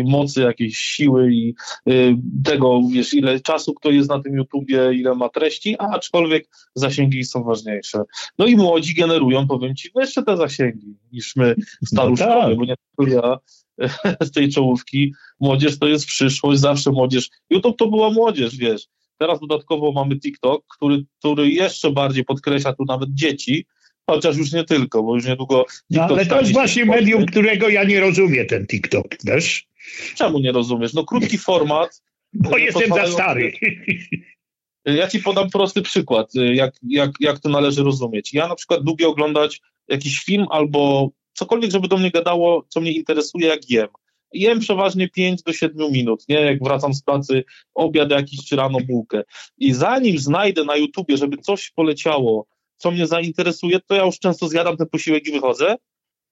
mocy, 0.04 0.40
jakiejś 0.40 0.76
siły 0.78 1.32
i 1.32 1.54
y, 1.88 2.16
tego, 2.44 2.80
wiesz, 2.92 3.14
ile 3.14 3.40
czasu 3.40 3.74
kto 3.74 3.90
jest 3.90 4.08
na 4.08 4.22
tym 4.22 4.34
YouTubie, 4.34 4.94
ile 4.94 5.14
ma 5.14 5.28
treści, 5.28 5.76
a 5.78 5.90
aczkolwiek 5.90 6.48
zasięgi 6.74 7.24
są 7.24 7.44
ważniejsze. 7.44 8.02
No 8.38 8.46
i 8.46 8.56
młodzi 8.56 8.94
generują, 8.94 9.46
powiem 9.46 9.74
ci, 9.76 9.90
jeszcze 9.96 10.22
te 10.22 10.36
zasięgi 10.36 10.96
niż 11.12 11.36
my 11.36 11.54
staruszkowie, 11.84 12.34
no 12.34 12.48
tak. 12.48 12.56
bo 12.56 12.64
nie 12.64 12.74
tylko 12.76 13.14
ja 13.14 13.38
z 14.26 14.30
tej 14.30 14.48
czołówki. 14.48 15.14
Młodzież 15.40 15.78
to 15.78 15.88
jest 15.88 16.06
przyszłość, 16.06 16.60
zawsze 16.60 16.90
młodzież. 16.90 17.30
YouTube 17.50 17.78
to 17.78 17.88
była 17.88 18.10
młodzież, 18.10 18.56
wiesz. 18.56 18.86
Teraz 19.18 19.40
dodatkowo 19.40 19.92
mamy 19.92 20.20
TikTok, 20.20 20.64
który, 20.76 21.04
który 21.18 21.50
jeszcze 21.50 21.90
bardziej 21.90 22.24
podkreśla 22.24 22.72
tu 22.72 22.84
nawet 22.84 23.14
dzieci, 23.14 23.66
chociaż 24.10 24.36
już 24.36 24.52
nie 24.52 24.64
tylko, 24.64 25.02
bo 25.02 25.14
już 25.14 25.26
niedługo. 25.26 25.66
No, 25.90 26.02
ale 26.02 26.26
to 26.26 26.40
jest 26.40 26.52
właśnie 26.52 26.84
medium, 26.84 27.26
którego 27.26 27.68
ja 27.68 27.84
nie 27.84 28.00
rozumiem, 28.00 28.46
ten 28.46 28.66
TikTok, 28.66 29.06
wiesz? 29.24 29.66
Czemu 30.14 30.38
nie 30.38 30.52
rozumiesz? 30.52 30.92
No 30.94 31.04
krótki 31.04 31.38
format. 31.48 32.02
Bo 32.32 32.58
jestem 32.58 32.88
za 32.88 33.06
stary. 33.06 33.52
Ja 34.84 35.08
ci 35.08 35.20
podam 35.20 35.50
prosty 35.50 35.82
przykład, 35.82 36.30
jak, 36.34 36.74
jak, 36.88 37.10
jak 37.20 37.38
to 37.38 37.48
należy 37.48 37.82
rozumieć. 37.82 38.34
Ja 38.34 38.48
na 38.48 38.54
przykład 38.54 38.86
lubię 38.86 39.08
oglądać 39.08 39.60
jakiś 39.88 40.24
film 40.24 40.46
albo 40.50 41.10
cokolwiek, 41.32 41.70
żeby 41.70 41.88
do 41.88 41.96
mnie 41.96 42.10
gadało, 42.10 42.64
co 42.68 42.80
mnie 42.80 42.92
interesuje, 42.92 43.46
jak 43.46 43.70
jem. 43.70 43.88
Jem 44.32 44.60
przeważnie 44.60 45.08
5 45.08 45.42
do 45.42 45.52
7 45.52 45.92
minut, 45.92 46.28
nie? 46.28 46.40
Jak 46.40 46.64
wracam 46.64 46.94
z 46.94 47.02
pracy, 47.02 47.44
obiad 47.74 48.10
jakiś 48.10 48.44
czy 48.44 48.56
rano 48.56 48.78
bułkę. 48.80 49.22
I 49.58 49.72
zanim 49.72 50.18
znajdę 50.18 50.64
na 50.64 50.76
YouTubie, 50.76 51.16
żeby 51.16 51.36
coś 51.36 51.70
poleciało, 51.70 52.46
co 52.80 52.90
mnie 52.90 53.06
zainteresuje, 53.06 53.80
to 53.80 53.94
ja 53.94 54.04
już 54.04 54.18
często 54.18 54.48
zjadam 54.48 54.76
ten 54.76 54.86
posiłek 54.86 55.26
i 55.26 55.32
wychodzę, 55.32 55.76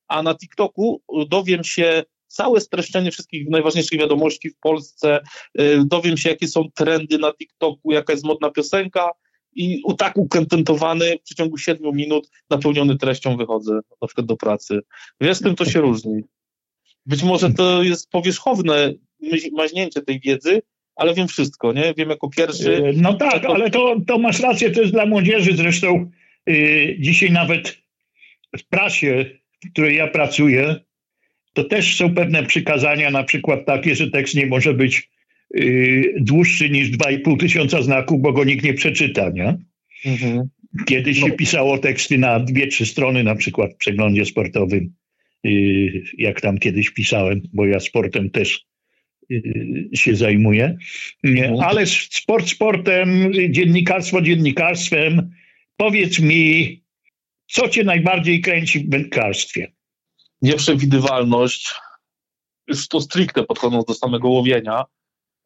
a 0.08 0.22
na 0.22 0.34
TikToku 0.34 1.02
dowiem 1.28 1.64
się 1.64 2.04
całe 2.26 2.60
streszczenie 2.60 3.10
wszystkich 3.10 3.48
najważniejszych 3.50 3.98
wiadomości 3.98 4.50
w 4.50 4.58
Polsce, 4.58 5.20
y, 5.60 5.80
dowiem 5.84 6.16
się, 6.16 6.28
jakie 6.28 6.48
są 6.48 6.64
trendy 6.74 7.18
na 7.18 7.32
TikToku, 7.32 7.92
jaka 7.92 8.12
jest 8.12 8.24
modna 8.24 8.50
piosenka 8.50 9.10
i 9.54 9.82
tak 9.98 10.16
ukontentowany 10.16 11.18
w 11.18 11.22
przeciągu 11.22 11.58
7 11.58 11.96
minut, 11.96 12.30
napełniony 12.50 12.98
treścią 12.98 13.36
wychodzę 13.36 13.80
na 14.00 14.06
przykład 14.06 14.26
do 14.26 14.36
pracy. 14.36 14.80
Wiesz, 15.20 15.36
z 15.36 15.40
tym 15.40 15.54
to 15.56 15.64
się 15.64 15.80
różni. 15.80 16.22
Być 17.06 17.22
może 17.22 17.50
to 17.50 17.82
jest 17.82 18.10
powierzchowne 18.10 18.92
maźnięcie 19.52 20.02
tej 20.02 20.20
wiedzy, 20.20 20.62
ale 20.96 21.14
wiem 21.14 21.28
wszystko, 21.28 21.72
nie? 21.72 21.94
Wiem 21.96 22.10
jako 22.10 22.28
pierwszy. 22.28 22.76
Y, 22.76 22.92
no 22.96 23.14
tak, 23.14 23.42
to... 23.42 23.54
ale 23.54 23.70
to, 23.70 23.96
to 24.06 24.18
masz 24.18 24.40
rację, 24.40 24.70
to 24.70 24.80
jest 24.80 24.92
dla 24.92 25.06
młodzieży. 25.06 25.56
Zresztą 25.56 26.10
dzisiaj 26.98 27.32
nawet 27.32 27.78
w 28.58 28.64
prasie, 28.64 29.24
w 29.64 29.72
której 29.72 29.96
ja 29.96 30.06
pracuję, 30.06 30.76
to 31.52 31.64
też 31.64 31.96
są 31.96 32.14
pewne 32.14 32.42
przykazania, 32.42 33.10
na 33.10 33.24
przykład 33.24 33.66
takie, 33.66 33.94
że 33.94 34.10
tekst 34.10 34.34
nie 34.34 34.46
może 34.46 34.74
być 34.74 35.10
yy, 35.54 36.14
dłuższy 36.20 36.70
niż 36.70 36.90
2,5 36.90 37.40
tysiąca 37.40 37.82
znaków, 37.82 38.20
bo 38.20 38.32
go 38.32 38.44
nikt 38.44 38.64
nie 38.64 38.74
przeczyta, 38.74 39.30
nie? 39.30 39.56
Mhm. 40.04 40.48
Kiedyś 40.86 41.20
no. 41.20 41.26
się 41.26 41.32
pisało 41.32 41.78
teksty 41.78 42.18
na 42.18 42.40
dwie, 42.40 42.66
trzy 42.66 42.86
strony, 42.86 43.24
na 43.24 43.34
przykład 43.34 43.74
w 43.74 43.76
przeglądzie 43.76 44.24
sportowym, 44.24 44.94
yy, 45.44 46.02
jak 46.18 46.40
tam 46.40 46.58
kiedyś 46.58 46.90
pisałem, 46.90 47.42
bo 47.52 47.66
ja 47.66 47.80
sportem 47.80 48.30
też 48.30 48.68
się 49.94 50.16
zajmuję. 50.16 50.76
Mhm. 51.24 51.60
Ale 51.60 51.86
sport 51.86 52.48
sportem, 52.48 53.32
dziennikarstwo 53.50 54.22
dziennikarstwem. 54.22 55.30
Powiedz 55.78 56.18
mi, 56.18 56.84
co 57.50 57.68
cię 57.68 57.84
najbardziej 57.84 58.40
kręci 58.40 58.80
w 58.80 58.90
wędkarstwie? 58.90 59.78
nieprzewidywalność, 60.42 61.74
już 62.66 62.88
to 62.88 63.00
stricte 63.00 63.42
podchodząc 63.42 63.84
do 63.84 63.94
samego 63.94 64.28
łowienia, 64.28 64.84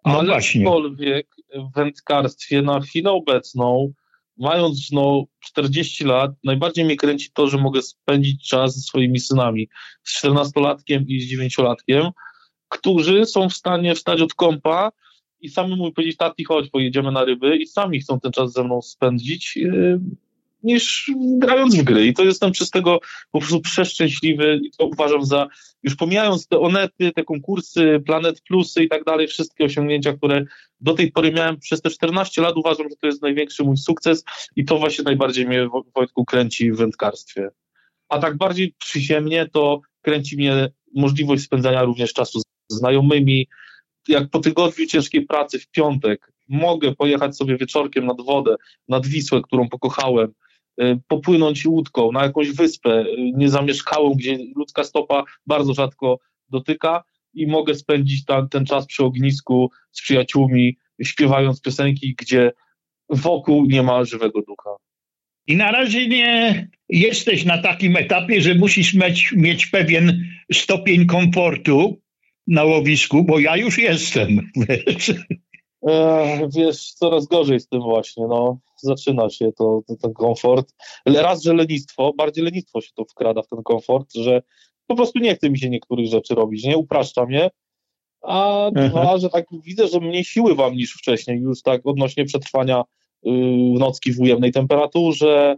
no 0.04 0.18
ale 0.18 0.26
właśnie. 0.26 0.60
aczkolwiek 0.60 1.26
w 1.54 1.74
wędkarstwie 1.74 2.62
na 2.62 2.80
chwilę 2.80 3.10
obecną, 3.10 3.92
mając 4.36 4.92
no 4.92 5.24
40 5.40 6.04
lat, 6.04 6.30
najbardziej 6.44 6.84
mnie 6.84 6.96
kręci 6.96 7.30
to, 7.34 7.48
że 7.48 7.58
mogę 7.58 7.82
spędzić 7.82 8.48
czas 8.48 8.74
ze 8.74 8.80
swoimi 8.80 9.20
synami, 9.20 9.68
z 10.04 10.24
14-latkiem 10.24 11.04
i 11.08 11.20
z 11.20 11.32
9-latkiem, 11.32 12.10
którzy 12.68 13.26
są 13.26 13.48
w 13.48 13.54
stanie 13.54 13.94
wstać 13.94 14.20
od 14.20 14.34
kąpa 14.34 14.92
i 15.42 15.48
sami 15.48 15.76
mu 15.76 15.92
powiedzieć, 15.92 16.16
tati, 16.16 16.44
chodź, 16.44 16.70
pojedziemy 16.70 17.12
na 17.12 17.24
ryby 17.24 17.56
i 17.56 17.66
sami 17.66 18.00
chcą 18.00 18.20
ten 18.20 18.32
czas 18.32 18.52
ze 18.52 18.64
mną 18.64 18.82
spędzić. 18.82 19.56
Yy, 19.56 20.00
niż 20.62 21.10
grając 21.16 21.76
w 21.76 21.82
gry. 21.82 22.06
I 22.06 22.14
to 22.14 22.24
jestem 22.24 22.52
przez 22.52 22.70
tego 22.70 23.00
po 23.32 23.38
prostu 23.38 23.60
przeszczęśliwy 23.60 24.60
i 24.62 24.70
to 24.70 24.86
uważam 24.86 25.24
za, 25.24 25.48
już 25.82 25.96
pomijając 25.96 26.46
te 26.46 26.58
onety, 26.58 27.12
te 27.12 27.24
konkursy, 27.24 28.02
Planet 28.06 28.40
Plusy 28.40 28.84
i 28.84 28.88
tak 28.88 29.04
dalej, 29.04 29.28
wszystkie 29.28 29.64
osiągnięcia, 29.64 30.12
które 30.12 30.44
do 30.80 30.94
tej 30.94 31.12
pory 31.12 31.32
miałem 31.32 31.58
przez 31.58 31.82
te 31.82 31.90
14 31.90 32.42
lat, 32.42 32.56
uważam, 32.56 32.88
że 32.90 32.96
to 32.96 33.06
jest 33.06 33.22
największy 33.22 33.64
mój 33.64 33.76
sukces 33.76 34.24
i 34.56 34.64
to 34.64 34.78
właśnie 34.78 35.04
najbardziej 35.04 35.46
mnie, 35.46 35.68
Wojtku, 35.94 36.24
kręci 36.24 36.72
w 36.72 36.76
wędkarstwie. 36.76 37.48
A 38.08 38.18
tak 38.18 38.36
bardziej 38.36 38.74
przyziemnie 38.78 39.48
to 39.52 39.80
kręci 40.02 40.36
mnie 40.36 40.70
możliwość 40.94 41.42
spędzania 41.42 41.82
również 41.82 42.12
czasu 42.12 42.40
z 42.40 42.44
znajomymi, 42.68 43.48
jak 44.08 44.30
po 44.30 44.38
tygodniu 44.38 44.86
ciężkiej 44.86 45.26
pracy 45.26 45.58
w 45.58 45.70
piątek 45.70 46.32
mogę 46.48 46.94
pojechać 46.94 47.36
sobie 47.36 47.56
wieczorkiem 47.56 48.06
nad 48.06 48.20
wodę, 48.20 48.56
nad 48.88 49.06
Wisłę, 49.06 49.40
którą 49.42 49.68
pokochałem, 49.68 50.32
Y, 50.80 51.00
popłynąć 51.08 51.66
łódką 51.66 52.12
na 52.12 52.22
jakąś 52.22 52.50
wyspę 52.50 53.00
y, 53.00 53.06
niezamieszkałą, 53.34 54.14
gdzie 54.14 54.38
ludzka 54.56 54.84
stopa 54.84 55.24
bardzo 55.46 55.74
rzadko 55.74 56.18
dotyka 56.48 57.04
i 57.34 57.46
mogę 57.46 57.74
spędzić 57.74 58.24
tam, 58.24 58.48
ten 58.48 58.66
czas 58.66 58.86
przy 58.86 59.04
ognisku 59.04 59.70
z 59.90 60.02
przyjaciółmi, 60.02 60.76
śpiewając 61.02 61.60
piosenki, 61.60 62.14
gdzie 62.18 62.52
wokół 63.08 63.66
nie 63.66 63.82
ma 63.82 64.04
żywego 64.04 64.42
ducha. 64.42 64.70
I 65.46 65.56
na 65.56 65.72
razie 65.72 66.08
nie 66.08 66.68
jesteś 66.88 67.44
na 67.44 67.58
takim 67.58 67.96
etapie, 67.96 68.40
że 68.40 68.54
musisz 68.54 68.94
mieć, 68.94 69.32
mieć 69.36 69.66
pewien 69.66 70.24
stopień 70.52 71.06
komfortu 71.06 72.01
na 72.46 72.64
łowisku, 72.64 73.24
bo 73.24 73.38
ja 73.38 73.56
już 73.56 73.78
jestem. 73.78 74.28
E, 75.88 76.48
wiesz, 76.56 76.92
coraz 76.92 77.26
gorzej 77.26 77.60
z 77.60 77.68
tym 77.68 77.80
właśnie, 77.80 78.26
no. 78.28 78.58
Zaczyna 78.76 79.30
się 79.30 79.52
to, 79.52 79.82
to, 79.86 79.96
ten 79.96 80.12
komfort. 80.12 80.74
Raz, 81.06 81.42
że 81.42 81.54
lenistwo, 81.54 82.12
bardziej 82.16 82.44
lenistwo 82.44 82.80
się 82.80 82.90
to 82.94 83.04
wkrada 83.04 83.42
w 83.42 83.48
ten 83.48 83.62
komfort, 83.62 84.14
że 84.14 84.42
po 84.86 84.96
prostu 84.96 85.18
nie 85.18 85.34
chce 85.34 85.50
mi 85.50 85.58
się 85.58 85.70
niektórych 85.70 86.06
rzeczy 86.06 86.34
robić, 86.34 86.64
nie? 86.64 86.78
Upraszcza 86.78 87.26
mnie. 87.26 87.50
A 88.22 88.70
dwa, 88.74 89.18
że 89.18 89.28
tak 89.30 89.46
widzę, 89.64 89.88
że 89.88 90.00
mniej 90.00 90.24
siły 90.24 90.54
mam 90.54 90.74
niż 90.74 90.92
wcześniej, 90.92 91.40
już 91.40 91.62
tak 91.62 91.80
odnośnie 91.84 92.24
przetrwania 92.24 92.84
y, 93.26 93.30
nocki 93.78 94.12
w 94.12 94.20
ujemnej 94.20 94.52
temperaturze, 94.52 95.56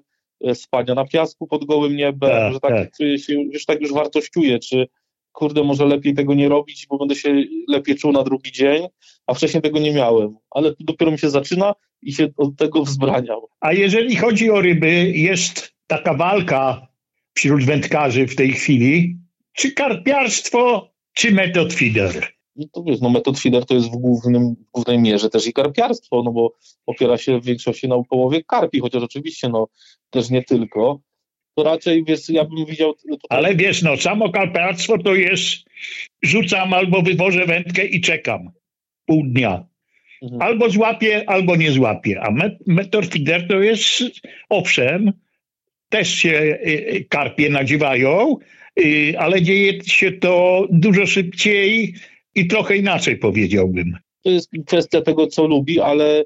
y, 0.49 0.55
spania 0.55 0.95
na 0.95 1.05
piasku 1.05 1.47
pod 1.47 1.65
gołym 1.65 1.97
niebem, 1.97 2.31
Tak, 2.31 2.53
że 2.53 2.61
tak, 2.61 2.71
tak. 2.71 2.97
czuję 2.97 3.19
się, 3.19 3.33
już 3.33 3.65
tak 3.65 3.81
już 3.81 3.93
wartościuję, 3.93 4.59
czy 4.59 4.87
kurde, 5.35 5.65
może 5.65 5.85
lepiej 5.87 6.15
tego 6.15 6.35
nie 6.35 6.49
robić, 6.49 6.87
bo 6.87 6.99
będę 6.99 7.15
się 7.15 7.45
lepiej 7.69 7.97
czuł 7.97 8.13
na 8.13 8.23
drugi 8.23 8.53
dzień, 8.53 8.87
a 9.27 9.35
wcześniej 9.35 9.63
tego 9.63 9.79
nie 9.79 9.93
miałem. 9.93 10.37
Ale 10.51 10.75
tu 10.75 10.85
dopiero 10.85 11.11
mi 11.11 11.19
się 11.19 11.31
zaczyna 11.31 11.75
i 12.03 12.13
się 12.13 12.29
od 12.37 12.57
tego 12.57 12.83
wzbraniał. 12.83 13.49
A 13.61 13.73
jeżeli 13.73 14.17
chodzi 14.17 14.51
o 14.51 14.61
ryby, 14.61 15.13
jest 15.15 15.75
taka 15.87 16.15
walka 16.15 16.87
wśród 17.35 17.65
wędkarzy 17.65 18.27
w 18.27 18.37
tej 18.37 18.53
chwili, 18.53 19.19
czy 19.53 19.73
karpiarstwo, 19.73 20.91
czy 21.13 21.33
metod 21.33 21.73
feeder? 21.73 22.33
No 22.57 22.67
to 22.73 22.83
wiesz, 22.83 23.01
no 23.01 23.11
metod 23.11 23.41
feeder 23.41 23.67
to 23.67 23.75
jest 23.75 23.87
w, 23.87 23.97
głównym, 23.97 24.55
w 24.55 24.71
głównej 24.73 24.99
mierze 24.99 25.31
też 25.31 25.47
i 25.47 25.53
karpiarstwo, 25.53 26.23
no 26.23 26.33
bo 26.33 26.55
opiera 26.87 27.19
się 27.19 27.41
w 27.41 27.45
większości 27.45 27.89
na 27.89 28.03
połowie 28.11 28.45
karpi, 28.45 28.81
chociaż 28.81 29.03
oczywiście 29.03 29.49
no 29.49 29.69
też 30.11 30.31
nie 30.31 30.43
tylko. 30.43 31.01
To 31.57 31.63
raczej, 31.63 32.05
wiesz, 32.05 32.29
ja 32.29 32.45
bym 32.45 32.67
widział... 32.67 32.95
Ale 33.29 33.55
wiesz, 33.55 33.83
no 33.83 33.97
samo 33.97 34.33
karpiarstwo 34.33 34.99
to 34.99 35.15
jest 35.15 35.65
rzucam 36.23 36.75
albo 36.75 37.03
wywożę 37.03 37.47
wędkę 37.47 37.85
i 37.85 38.01
czekam 38.01 38.51
pół 39.07 39.27
dnia. 39.27 39.65
Mhm. 40.23 40.43
Albo 40.43 40.71
złapię, 40.71 41.25
albo 41.27 41.57
nie 41.57 41.71
złapię. 41.71 42.21
A 42.21 42.31
met- 42.31 43.07
feeder 43.13 43.49
to 43.49 43.61
jest, 43.61 44.03
owszem, 44.49 45.13
też 45.89 46.15
się 46.15 46.31
y, 46.31 46.95
y, 46.97 47.07
karpie 47.09 47.51
nadziewają, 47.51 48.37
y, 48.81 49.15
ale 49.19 49.43
dzieje 49.43 49.85
się 49.85 50.13
to 50.13 50.67
dużo 50.71 51.07
szybciej 51.07 51.95
i 52.35 52.47
trochę 52.47 52.77
inaczej 52.77 53.17
powiedziałbym. 53.17 53.97
to 54.23 54.31
jest 54.31 54.51
kwestia 54.67 55.01
tego, 55.01 55.27
co 55.27 55.47
lubi, 55.47 55.81
ale 55.81 56.25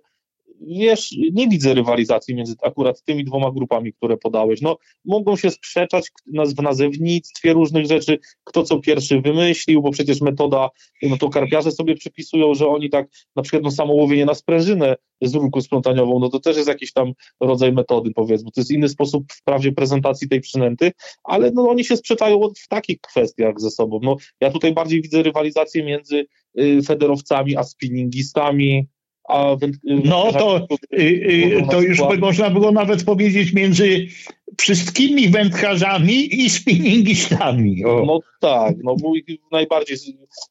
wiesz, 0.61 1.17
nie 1.33 1.49
widzę 1.49 1.75
rywalizacji 1.75 2.35
między 2.35 2.55
akurat 2.63 3.03
tymi 3.03 3.25
dwoma 3.25 3.51
grupami, 3.51 3.93
które 3.93 4.17
podałeś. 4.17 4.61
No, 4.61 4.77
mogą 5.05 5.37
się 5.37 5.51
sprzeczać 5.51 6.11
w 6.57 6.63
nazewnictwie 6.63 7.53
różnych 7.53 7.87
rzeczy, 7.87 8.19
kto 8.45 8.63
co 8.63 8.79
pierwszy 8.79 9.21
wymyślił, 9.21 9.83
bo 9.83 9.91
przecież 9.91 10.21
metoda, 10.21 10.71
no 11.03 11.17
to 11.17 11.29
karpiarze 11.29 11.73
sobie 11.73 11.95
przypisują, 11.95 12.55
że 12.55 12.69
oni 12.69 12.91
tak, 12.91 13.09
na 13.37 13.43
przykład 13.43 13.63
no 13.63 13.71
samo 13.71 14.09
na 14.27 14.35
sprężynę 14.35 14.97
z 15.23 15.35
rurką 15.35 15.61
splątaniową, 15.61 16.19
no 16.19 16.29
to 16.29 16.41
też 16.41 16.57
jest 16.57 16.69
jakiś 16.69 16.93
tam 16.93 17.13
rodzaj 17.41 17.73
metody, 17.73 18.11
powiedzmy. 18.15 18.51
To 18.51 18.61
jest 18.61 18.71
inny 18.71 18.89
sposób 18.89 19.33
wprawdzie 19.33 19.73
prezentacji 19.73 20.29
tej 20.29 20.41
przynęty, 20.41 20.93
ale 21.25 21.51
no 21.51 21.69
oni 21.69 21.85
się 21.85 21.97
sprzeczają 21.97 22.41
w 22.65 22.69
takich 22.69 23.01
kwestiach 23.01 23.61
ze 23.61 23.71
sobą. 23.71 24.01
No, 24.03 24.17
ja 24.41 24.51
tutaj 24.51 24.73
bardziej 24.73 25.03
widzę 25.03 25.23
rywalizację 25.23 25.85
między 25.85 26.27
y, 26.61 26.83
federowcami 26.83 27.57
a 27.57 27.63
spinningistami, 27.63 28.87
a 29.29 29.57
węd- 29.57 29.79
No 30.05 30.33
to, 30.33 30.67
y, 30.93 31.03
y, 31.03 31.67
to 31.71 31.81
już 31.81 31.99
by 31.99 32.19
można 32.19 32.51
było 32.51 32.73
nawet 32.73 33.05
powiedzieć 33.05 33.53
między 33.53 34.07
wszystkimi 34.59 35.29
wędkarzami 35.29 36.35
i 36.45 36.51
spinningistami. 36.51 37.85
O. 37.85 38.05
No 38.07 38.21
tak, 38.41 38.75
no 38.85 38.97
mój 39.03 39.25
najbardziej, 39.53 39.97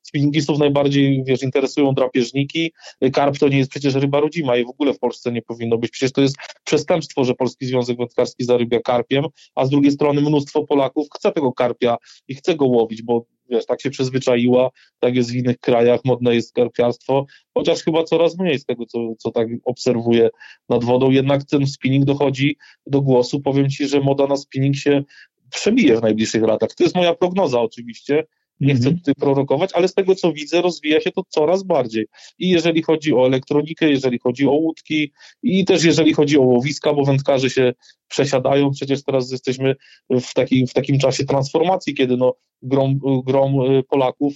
spinningistów 0.04 0.60
najbardziej, 0.60 1.24
wiesz, 1.26 1.44
interesują 1.44 1.94
drapieżniki, 1.94 2.72
karp 3.14 3.38
to 3.38 3.48
nie 3.48 3.58
jest 3.58 3.70
przecież 3.72 3.94
ryba 3.96 4.20
rodzima 4.20 4.58
i 4.58 4.66
w 4.66 4.70
ogóle 4.70 4.94
w 4.94 5.00
Polsce 5.00 5.32
nie 5.32 5.42
powinno 5.42 5.78
być, 5.78 5.92
przecież 5.92 6.12
to 6.12 6.22
jest 6.22 6.36
przestępstwo, 6.64 7.24
że 7.24 7.34
Polski 7.34 7.66
Związek 7.66 7.98
Wędkarski 7.98 8.44
zarybia 8.44 8.80
karpiem, 8.80 9.26
a 9.56 9.66
z 9.66 9.70
drugiej 9.70 9.92
strony 9.92 10.22
mnóstwo 10.22 10.64
Polaków 10.64 11.08
chce 11.16 11.32
tego 11.32 11.54
karpia 11.54 11.98
i 12.28 12.36
chce 12.36 12.56
go 12.56 12.66
łowić, 12.66 13.02
bo 13.02 13.26
wiesz, 13.50 13.66
tak 13.66 13.82
się 13.82 13.90
przyzwyczaiła, 13.90 14.70
tak 15.00 15.16
jest 15.16 15.32
w 15.32 15.36
innych 15.36 15.60
krajach, 15.60 16.00
modne 16.06 16.36
jest 16.36 16.54
karpiarstwo, 16.54 17.26
chociaż 17.54 17.84
chyba 17.84 18.04
coraz 18.04 18.38
mniej 18.38 18.60
z 18.60 18.66
tego, 18.66 18.86
co, 18.86 19.00
co 19.18 19.32
tak 19.32 19.48
obserwuję 19.66 20.30
nad 20.70 20.84
wodą, 20.84 21.12
jednak 21.12 21.44
ten 21.44 21.68
spinning 21.68 22.06
dochodzi 22.06 22.58
do 22.86 23.02
głosu, 23.02 23.42
powiem 23.42 23.70
Ci, 23.70 23.88
że 23.88 24.02
moda 24.02 24.28
na 24.28 24.38
spinning 24.38 24.76
się 24.76 25.04
przebije 25.50 25.98
w 25.98 26.02
najbliższych 26.02 26.44
latach. 26.44 26.70
To 26.76 26.84
jest 26.84 26.96
moja 26.96 27.16
prognoza 27.16 27.62
oczywiście, 27.62 28.24
nie 28.60 28.76
chcę 28.76 28.88
Mhm. 28.88 28.98
tutaj 28.98 29.16
prorokować, 29.16 29.70
ale 29.74 29.88
z 29.88 29.94
tego 29.94 30.16
co 30.16 30.34
widzę, 30.34 30.62
rozwija 30.62 31.02
się 31.02 31.12
to 31.12 31.24
coraz 31.30 31.64
bardziej. 31.64 32.06
I 32.40 32.50
jeżeli 32.50 32.84
chodzi 32.84 33.14
o 33.14 33.26
elektronikę, 33.26 33.90
jeżeli 33.90 34.20
chodzi 34.20 34.48
o 34.48 34.52
łódki, 34.52 35.12
i 35.44 35.66
też 35.66 35.84
jeżeli 35.84 36.14
chodzi 36.14 36.38
o 36.38 36.42
łowiska, 36.42 36.94
bo 36.94 37.06
wędkarze 37.06 37.50
się 37.50 37.74
przesiadają. 38.08 38.72
Przecież 38.72 39.04
teraz 39.04 39.32
jesteśmy 39.32 39.76
w, 40.10 40.34
taki, 40.34 40.68
w 40.68 40.74
takim 40.74 41.00
czasie 41.00 41.26
transformacji, 41.26 41.96
kiedy 41.96 42.18
no, 42.18 42.36
grom, 42.62 43.00
grom 43.26 43.62
y, 43.62 43.84
Polaków 43.84 44.34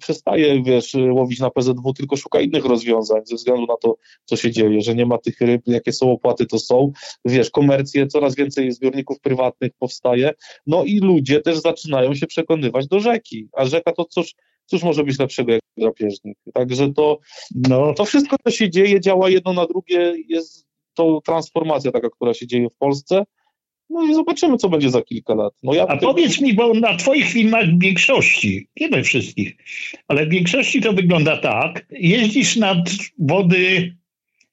przestaje, 0.00 0.62
wiesz, 0.62 0.96
łowić 1.10 1.40
na 1.40 1.50
PZW, 1.50 1.92
tylko 1.96 2.16
szuka 2.16 2.40
innych 2.40 2.64
rozwiązań 2.64 3.20
ze 3.24 3.36
względu 3.36 3.66
na 3.66 3.76
to, 3.76 3.96
co 4.24 4.36
się 4.36 4.50
dzieje, 4.50 4.80
że 4.80 4.94
nie 4.94 5.06
ma 5.06 5.18
tych 5.18 5.40
ryb, 5.40 5.62
jakie 5.66 5.92
są 5.92 6.12
opłaty, 6.12 6.46
to 6.46 6.58
są. 6.58 6.92
Wiesz, 7.24 7.50
komercje, 7.50 8.06
coraz 8.06 8.34
więcej 8.34 8.72
zbiorników 8.72 9.20
prywatnych 9.20 9.72
powstaje, 9.78 10.30
no 10.66 10.84
i 10.84 10.98
ludzie 10.98 11.40
też 11.40 11.58
zaczynają 11.58 12.14
się 12.14 12.26
przekonywać 12.26 12.86
do 12.86 13.00
rzeki, 13.00 13.48
a 13.52 13.64
rzeka 13.64 13.92
to 13.92 14.04
cóż, 14.04 14.34
cóż 14.66 14.82
może 14.82 15.04
być 15.04 15.18
lepszego 15.18 15.52
jak 15.52 15.62
drapieżnik. 15.76 16.38
Także 16.54 16.92
to, 16.92 17.18
No, 17.68 17.94
to 17.94 18.04
wszystko, 18.04 18.36
co 18.44 18.50
się 18.50 18.70
dzieje, 18.70 19.00
działa 19.00 19.30
jedno 19.30 19.52
na 19.52 19.66
drugie, 19.66 20.14
jest 20.28 20.66
to 20.94 21.20
transformacja 21.24 21.92
taka, 21.92 22.10
która 22.10 22.34
się 22.34 22.46
dzieje 22.46 22.70
w 22.70 22.76
Polsce. 22.76 23.24
No 23.90 24.02
i 24.02 24.14
zobaczymy, 24.14 24.56
co 24.56 24.68
będzie 24.68 24.90
za 24.90 25.02
kilka 25.02 25.34
lat. 25.34 25.54
No 25.62 25.74
ja 25.74 25.86
a 25.86 25.96
powiedz 25.96 26.40
mi, 26.40 26.54
bo 26.54 26.74
na 26.74 26.96
twoich 26.96 27.28
filmach 27.28 27.66
w 27.66 27.80
większości, 27.80 28.68
nie 28.80 28.88
we 28.88 29.02
wszystkich, 29.02 29.56
ale 30.08 30.26
w 30.26 30.30
większości 30.30 30.80
to 30.80 30.92
wygląda 30.92 31.36
tak, 31.36 31.86
jeździsz 31.90 32.56
nad 32.56 32.78
wody 33.18 33.94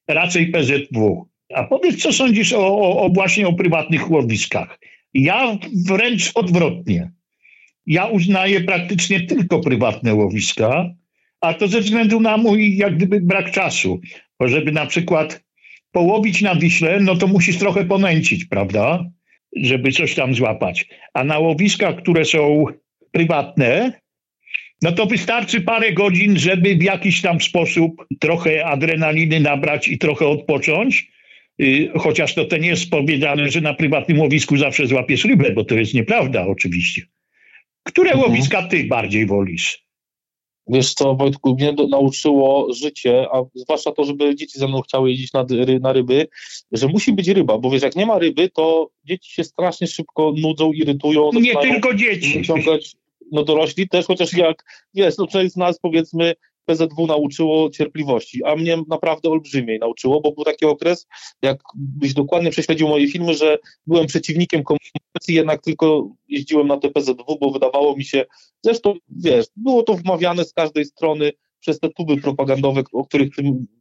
raczej 0.08 0.52
PZW. 0.52 1.28
A 1.54 1.63
powiedz, 1.63 2.02
co 2.02 2.13
sądzisz 2.13 2.54
o, 2.54 2.67
o, 2.67 3.02
o 3.02 3.10
właśnie 3.10 3.48
o 3.48 3.54
prywatnych 3.54 4.12
łowiskach? 4.12 4.80
Ja 5.13 5.58
wręcz 5.88 6.32
odwrotnie. 6.36 7.12
Ja 7.86 8.06
uznaję 8.06 8.62
praktycznie 8.62 9.22
tylko 9.22 9.60
prywatne 9.60 10.15
łowiska, 10.15 10.89
a 11.41 11.54
to 11.54 11.67
ze 11.67 11.82
względu 11.82 12.20
na 12.20 12.38
mój 12.38 12.78
jak 12.78 12.96
gdyby 12.96 13.22
brak 13.22 13.52
czasu. 13.52 14.02
Bo 14.39 14.48
żeby 14.48 14.72
na 14.72 14.86
przykład 14.86 15.44
połowić 15.91 16.41
na 16.41 16.56
Wiśle, 16.56 17.00
no 17.00 17.15
to 17.15 17.28
musisz 17.28 17.58
trochę 17.58 17.86
ponęcić, 17.86 18.46
prawda? 18.46 19.06
Żeby 19.56 19.92
coś 19.92 20.16
tam 20.16 20.36
złapać. 20.36 20.88
A 21.14 21.24
na 21.24 21.40
łowiskach, 21.40 21.96
które 21.96 22.26
są 22.26 22.66
prywatne, 23.12 24.02
no 24.82 24.92
to 24.92 25.06
wystarczy 25.06 25.62
parę 25.62 25.94
godzin, 25.94 26.38
żeby 26.40 26.76
w 26.76 26.84
jakiś 26.84 27.22
tam 27.22 27.42
sposób 27.42 28.06
trochę 28.20 28.66
adrenaliny 28.66 29.40
nabrać 29.40 29.88
i 29.88 29.98
trochę 29.98 30.28
odpocząć. 30.28 31.12
Y, 31.62 31.90
Chociaż 31.98 32.34
to, 32.34 32.46
to 32.46 32.58
nie 32.58 32.68
jest 32.68 32.90
powiedziane, 32.90 33.50
że 33.50 33.62
na 33.62 33.74
prywatnym 33.74 34.20
łowisku 34.20 34.58
zawsze 34.58 34.88
złapiesz 34.88 35.26
rybę, 35.26 35.52
bo 35.52 35.66
to 35.66 35.76
jest 35.76 35.94
nieprawda 35.94 36.48
oczywiście. 36.48 37.02
Które 37.84 38.12
Mhm. 38.12 38.30
łowiska 38.30 38.64
ty 38.64 38.84
bardziej 38.84 39.26
wolisz? 39.26 39.84
Wiesz 40.67 40.93
co, 40.93 41.15
Wojtku, 41.15 41.56
mnie 41.56 41.74
nauczyło 41.89 42.74
życie, 42.74 43.28
a 43.32 43.41
zwłaszcza 43.56 43.91
to, 43.91 44.04
żeby 44.04 44.36
dzieci 44.36 44.60
ze 44.60 44.67
mną 44.67 44.82
chciały 44.82 45.10
jeździć 45.10 45.34
na, 45.34 45.45
na 45.80 45.93
ryby, 45.93 46.28
że 46.71 46.88
musi 46.88 47.13
być 47.13 47.28
ryba, 47.28 47.58
bo 47.58 47.69
wiesz, 47.69 47.82
jak 47.82 47.95
nie 47.95 48.06
ma 48.06 48.19
ryby, 48.19 48.50
to 48.50 48.89
dzieci 49.06 49.34
się 49.34 49.43
strasznie 49.43 49.88
szybko 49.88 50.34
nudzą, 50.38 50.71
irytują. 50.71 51.30
Nie 51.34 51.58
tylko 51.58 51.93
dzieci. 51.93 52.39
wyciągać, 52.39 52.95
no 53.32 53.43
dorośli 53.43 53.89
też, 53.89 54.06
chociaż 54.06 54.34
jak, 54.34 54.63
wiesz, 54.93 55.17
no 55.17 55.28
część 55.28 55.54
z 55.54 55.58
nas 55.58 55.80
powiedzmy 55.80 56.34
PZW 56.65 57.08
nauczyło 57.08 57.69
cierpliwości, 57.69 58.43
a 58.43 58.56
mnie 58.56 58.78
naprawdę 58.89 59.30
olbrzymiej 59.30 59.80
nauczyło, 59.80 60.21
bo 60.21 60.32
był 60.32 60.43
taki 60.43 60.65
okres, 60.65 61.08
jakbyś 61.41 62.13
dokładnie 62.13 62.52
prześledził 62.52 62.88
moje 62.88 63.08
filmy, 63.08 63.34
że 63.34 63.58
byłem 63.88 64.08
przeciwnikiem 64.08 64.63
komunikacji, 64.63 65.36
jednak 65.36 65.62
tylko 65.62 66.10
jeździłem 66.28 66.67
na 66.67 66.78
te 66.78 66.89
PZW, 66.89 67.38
bo 67.41 67.52
wydawało 67.52 67.97
mi 67.97 68.06
się, 68.06 68.26
zresztą 68.62 68.93
wiesz, 69.10 69.45
było 69.56 69.84
to 69.84 69.93
wmawiane 69.93 70.45
z 70.45 70.54
każdej 70.54 70.86
strony 70.86 71.32
przez 71.60 71.80
te 71.80 71.89
tuby 71.89 72.17
propagandowe, 72.17 72.84
o 72.93 73.06
których 73.06 73.30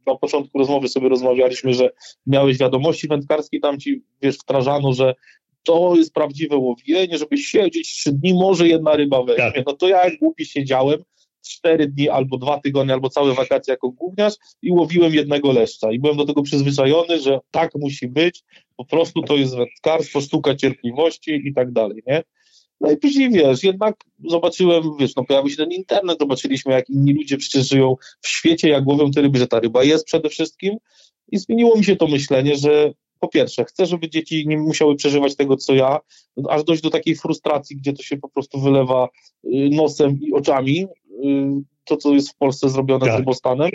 na 0.07 0.15
początku 0.15 0.59
rozmowy 0.59 0.87
sobie 0.87 1.09
rozmawialiśmy, 1.09 1.73
że 1.73 1.89
miałeś 2.27 2.57
wiadomości 2.57 3.07
wędkarskie, 3.07 3.59
tam 3.59 3.79
ci, 3.79 4.03
wiesz, 4.21 4.37
wtrażano, 4.37 4.93
że 4.93 5.15
to 5.63 5.95
jest 5.95 6.13
prawdziwe 6.13 6.57
łowienie, 6.57 7.17
żeby 7.17 7.37
siedzieć 7.37 7.93
trzy 7.93 8.11
dni, 8.11 8.33
może 8.33 8.67
jedna 8.67 8.95
ryba 8.95 9.23
weźmie. 9.23 9.51
Tak. 9.51 9.65
No 9.65 9.73
to 9.73 9.87
ja 9.87 10.05
jak 10.05 10.19
głupi 10.19 10.45
siedziałem 10.45 11.03
cztery 11.41 11.87
dni, 11.87 12.09
albo 12.09 12.37
dwa 12.37 12.59
tygodnie, 12.59 12.93
albo 12.93 13.09
całe 13.09 13.33
wakacje 13.33 13.71
jako 13.71 13.89
gówniarz 13.89 14.33
i 14.61 14.71
łowiłem 14.71 15.13
jednego 15.13 15.51
leszcza. 15.51 15.91
I 15.91 15.99
byłem 15.99 16.17
do 16.17 16.25
tego 16.25 16.41
przyzwyczajony, 16.41 17.19
że 17.19 17.39
tak 17.51 17.71
musi 17.75 18.07
być, 18.07 18.43
po 18.77 18.85
prostu 18.85 19.21
to 19.21 19.35
jest 19.35 19.55
wędkarstwo, 19.55 20.21
sztuka 20.21 20.55
cierpliwości 20.55 21.41
i 21.47 21.53
tak 21.53 21.71
dalej, 21.71 22.03
nie? 22.07 22.23
No 22.81 22.91
i 22.91 22.97
później 22.97 23.29
wiesz, 23.29 23.63
jednak 23.63 23.95
zobaczyłem, 24.29 24.83
wiesz, 24.99 25.15
no 25.15 25.23
pojawił 25.23 25.49
się 25.49 25.57
ten 25.57 25.71
internet, 25.71 26.19
zobaczyliśmy 26.19 26.73
jak 26.73 26.89
inni 26.89 27.13
ludzie 27.13 27.37
przecież 27.37 27.69
żyją 27.69 27.95
w 28.21 28.27
świecie, 28.27 28.69
jak 28.69 28.87
łowią 28.87 29.11
te 29.11 29.21
ryby, 29.21 29.39
że 29.39 29.47
ta 29.47 29.59
ryba 29.59 29.83
jest 29.83 30.05
przede 30.05 30.29
wszystkim 30.29 30.77
i 31.31 31.37
zmieniło 31.37 31.77
mi 31.77 31.83
się 31.83 31.95
to 31.95 32.07
myślenie, 32.07 32.55
że 32.55 32.93
po 33.19 33.27
pierwsze, 33.27 33.65
chcę, 33.65 33.85
żeby 33.85 34.09
dzieci 34.09 34.47
nie 34.47 34.57
musiały 34.57 34.95
przeżywać 34.95 35.35
tego, 35.35 35.57
co 35.57 35.73
ja, 35.73 35.99
aż 36.49 36.63
dojść 36.63 36.83
do 36.83 36.89
takiej 36.89 37.15
frustracji, 37.15 37.77
gdzie 37.77 37.93
to 37.93 38.03
się 38.03 38.17
po 38.17 38.29
prostu 38.29 38.61
wylewa 38.61 39.09
y, 39.45 39.49
nosem 39.71 40.19
i 40.21 40.33
oczami, 40.33 40.87
to, 41.85 41.97
co 41.97 42.13
jest 42.13 42.31
w 42.31 42.37
Polsce 42.37 42.69
zrobione 42.69 43.05
tak. 43.05 43.15
z 43.15 43.17
rybostanem, 43.19 43.69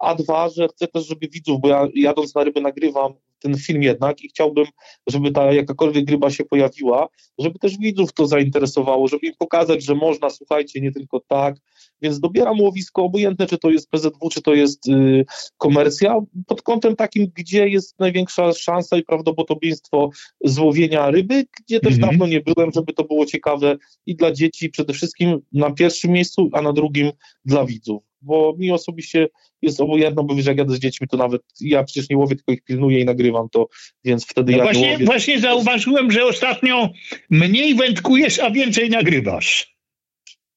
a 0.00 0.14
dwa, 0.14 0.48
że 0.48 0.68
chcę 0.68 0.88
też, 0.88 1.06
żeby 1.06 1.28
widzów, 1.28 1.60
bo 1.60 1.68
ja 1.68 1.86
jadąc 1.94 2.34
na 2.34 2.44
ryby 2.44 2.60
nagrywam 2.60 3.12
ten 3.38 3.56
film 3.56 3.82
jednak 3.82 4.24
i 4.24 4.28
chciałbym, 4.28 4.64
żeby 5.06 5.30
ta 5.30 5.52
jakakolwiek 5.52 6.10
ryba 6.10 6.30
się 6.30 6.44
pojawiła, 6.44 7.08
żeby 7.38 7.58
też 7.58 7.78
widzów 7.78 8.12
to 8.12 8.26
zainteresowało, 8.26 9.08
żeby 9.08 9.26
im 9.26 9.34
pokazać, 9.38 9.84
że 9.84 9.94
można, 9.94 10.30
słuchajcie, 10.30 10.80
nie 10.80 10.92
tylko 10.92 11.20
tak, 11.28 11.56
więc 12.02 12.20
dobieram 12.20 12.60
łowisko, 12.60 13.02
obojętne 13.02 13.46
czy 13.46 13.58
to 13.58 13.70
jest 13.70 13.90
PZW, 13.90 14.28
czy 14.32 14.42
to 14.42 14.54
jest 14.54 14.88
y, 14.88 15.24
komercja, 15.56 16.20
pod 16.46 16.62
kątem 16.62 16.96
takim, 16.96 17.32
gdzie 17.34 17.68
jest 17.68 17.98
największa 17.98 18.52
szansa 18.52 18.96
i 18.96 19.02
prawdopodobieństwo 19.02 20.10
złowienia 20.44 21.10
ryby, 21.10 21.46
gdzie 21.60 21.80
też 21.80 21.94
-hmm. 21.94 22.00
dawno 22.00 22.26
nie 22.26 22.40
byłem, 22.40 22.72
żeby 22.72 22.92
to 22.92 23.04
było 23.04 23.26
ciekawe 23.26 23.76
i 24.06 24.16
dla 24.16 24.32
dzieci 24.32 24.70
przede 24.70 24.92
wszystkim 24.92 25.40
na 25.52 25.70
pierwszym 25.70 26.10
miejscu, 26.10 26.50
a 26.52 26.62
na 26.62 26.72
drugim 26.72 27.12
dla 27.44 27.64
widzów 27.64 28.02
bo 28.26 28.54
mi 28.58 28.70
osobiście 28.70 29.28
jest 29.62 29.80
obojętno, 29.80 30.24
bo 30.24 30.34
wiesz, 30.34 30.46
jak 30.46 30.58
jadę 30.58 30.74
z 30.74 30.78
dziećmi, 30.78 31.08
to 31.08 31.16
nawet 31.16 31.42
ja 31.60 31.84
przecież 31.84 32.10
nie 32.10 32.16
łowię, 32.16 32.36
tylko 32.36 32.52
ich 32.52 32.64
pilnuję 32.64 33.00
i 33.00 33.04
nagrywam 33.04 33.48
to, 33.48 33.68
więc 34.04 34.26
wtedy 34.26 34.52
no 34.52 34.58
ja 34.58 34.64
właśnie, 34.64 34.92
łowię. 34.92 35.04
Właśnie 35.04 35.40
zauważyłem, 35.40 36.10
że 36.10 36.24
ostatnio 36.24 36.90
mniej 37.30 37.74
wędkujesz, 37.74 38.38
a 38.38 38.50
więcej 38.50 38.90
nagrywasz. 38.90 39.76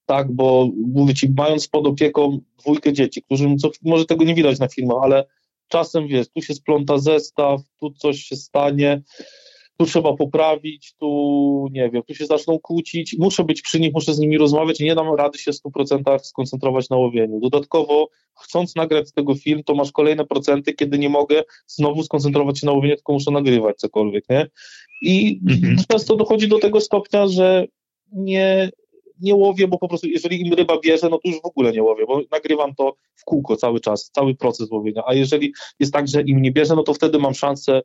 Tak, 0.06 0.32
bo 0.32 0.70
mówię 0.94 1.14
ci, 1.14 1.34
mając 1.38 1.68
pod 1.68 1.88
opieką 1.88 2.40
dwójkę 2.60 2.94
dzieci, 2.94 3.22
którym, 3.24 3.58
co, 3.58 3.72
może 3.82 4.06
tego 4.06 4.26
nie 4.26 4.36
widać 4.36 4.60
na 4.60 4.68
filmach, 4.68 4.98
ale 5.04 5.26
czasem, 5.68 6.08
wiesz, 6.08 6.28
tu 6.30 6.42
się 6.42 6.54
spląta 6.54 6.98
zestaw, 6.98 7.62
tu 7.80 7.92
coś 7.92 8.20
się 8.20 8.36
stanie, 8.36 9.02
tu 9.80 9.86
trzeba 9.86 10.14
poprawić, 10.14 10.94
tu 10.96 11.68
nie 11.72 11.90
wiem, 11.90 12.04
tu 12.04 12.16
się 12.16 12.26
zaczną 12.26 12.60
kłócić, 12.60 13.16
muszę 13.20 13.44
być 13.44 13.62
przy 13.62 13.80
nich, 13.80 13.94
muszę 13.94 14.14
z 14.14 14.20
nimi 14.20 14.38
rozmawiać 14.38 14.82
i 14.82 14.84
nie 14.84 14.96
dam 14.96 15.16
rady 15.16 15.38
się 15.38 15.52
w 15.52 15.56
100% 15.56 16.20
skoncentrować 16.20 16.90
na 16.90 16.98
łowieniu. 16.98 17.40
Dodatkowo, 17.40 18.10
chcąc 18.42 18.76
nagrać 18.76 19.08
z 19.08 19.14
tego 19.14 19.36
film, 19.36 19.64
to 19.64 19.76
masz 19.76 19.92
kolejne 19.92 20.26
procenty, 20.26 20.74
kiedy 20.74 21.00
nie 21.00 21.10
mogę 21.10 21.44
znowu 21.68 22.04
skoncentrować 22.04 22.60
się 22.60 22.66
na 22.66 22.72
łowieniu, 22.72 22.96
tylko 22.96 23.14
muszę 23.14 23.32
nagrywać 23.32 23.78
cokolwiek, 23.78 24.26
nie? 24.30 24.48
I 25.02 25.40
mhm. 25.50 25.78
często 25.90 26.16
dochodzi 26.16 26.48
do 26.48 26.60
tego 26.60 26.82
stopnia, 26.82 27.28
że 27.28 27.68
nie, 28.12 28.70
nie 29.22 29.36
łowię, 29.36 29.68
bo 29.68 29.78
po 29.78 29.88
prostu 29.88 30.08
jeżeli 30.08 30.42
im 30.42 30.54
ryba 30.54 30.80
bierze, 30.80 31.10
no 31.10 31.18
to 31.18 31.30
już 31.30 31.42
w 31.42 31.46
ogóle 31.46 31.72
nie 31.72 31.84
łowię, 31.84 32.06
bo 32.08 32.22
nagrywam 32.32 32.76
to 32.76 32.96
w 33.16 33.24
kółko 33.24 33.56
cały 33.56 33.80
czas, 33.80 34.12
cały 34.14 34.36
proces 34.36 34.72
łowienia, 34.72 35.04
a 35.08 35.14
jeżeli 35.14 35.54
jest 35.80 35.94
tak, 35.94 36.08
że 36.08 36.22
im 36.22 36.42
nie 36.42 36.52
bierze, 36.52 36.76
no 36.76 36.84
to 36.84 36.94
wtedy 36.94 37.20
mam 37.20 37.34
szansę 37.34 37.82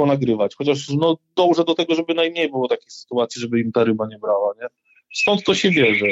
ponagrywać. 0.00 0.54
Chociaż 0.54 0.88
no, 0.88 1.18
dążę 1.36 1.64
do 1.64 1.74
tego, 1.74 1.94
żeby 1.94 2.14
najmniej 2.14 2.48
było 2.48 2.68
takich 2.68 2.92
sytuacji, 2.92 3.40
żeby 3.40 3.60
im 3.60 3.72
ta 3.72 3.84
ryba 3.84 4.06
nie 4.06 4.18
brała. 4.18 4.54
Nie? 4.62 4.66
Stąd 5.14 5.44
to 5.44 5.54
się 5.54 5.70
bierze. 5.70 6.06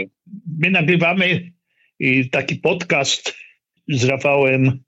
My 0.59 0.70
nagrywamy 0.70 1.53
y, 2.03 2.29
taki 2.33 2.57
podcast 2.57 3.35
z 3.88 4.05
Rafałem 4.05 4.85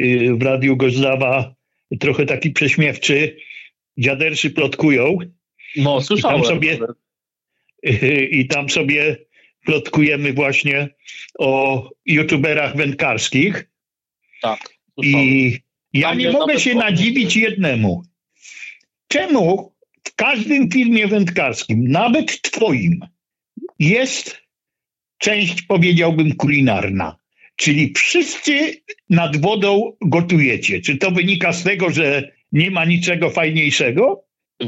y, 0.00 0.34
w 0.34 0.42
Radiu 0.42 0.76
Gozdawa, 0.76 1.54
trochę 2.00 2.26
taki 2.26 2.50
prześmiewczy. 2.50 3.36
Dziaderszy 3.98 4.50
plotkują. 4.50 5.18
No, 5.76 6.00
słyszałem. 6.00 6.40
I 6.40 6.42
tam 6.42 6.54
sobie, 6.54 6.78
i 8.38 8.46
tam 8.46 8.70
sobie 8.70 9.16
plotkujemy 9.64 10.32
właśnie 10.32 10.88
o 11.38 11.88
youtuberach 12.06 12.76
wędkarskich. 12.76 13.70
Tak. 14.40 14.60
I 15.02 15.58
ja 15.92 16.14
nie 16.14 16.32
mogę 16.32 16.60
się 16.60 16.74
nadziwić 16.74 17.36
jednemu. 17.36 18.02
Czemu 19.12 19.72
w 20.04 20.14
każdym 20.14 20.70
filmie 20.70 21.06
wędkarskim, 21.06 21.88
nawet 21.88 22.42
twoim, 22.42 23.00
jest 23.78 24.42
część, 25.18 25.62
powiedziałbym, 25.62 26.36
kulinarna? 26.36 27.16
Czyli 27.56 27.92
wszyscy 27.96 28.82
nad 29.10 29.36
wodą 29.36 29.92
gotujecie. 30.00 30.80
Czy 30.80 30.96
to 30.96 31.10
wynika 31.10 31.52
z 31.52 31.64
tego, 31.64 31.90
że 31.90 32.32
nie 32.52 32.70
ma 32.70 32.84
niczego 32.84 33.30
fajniejszego? 33.30 34.24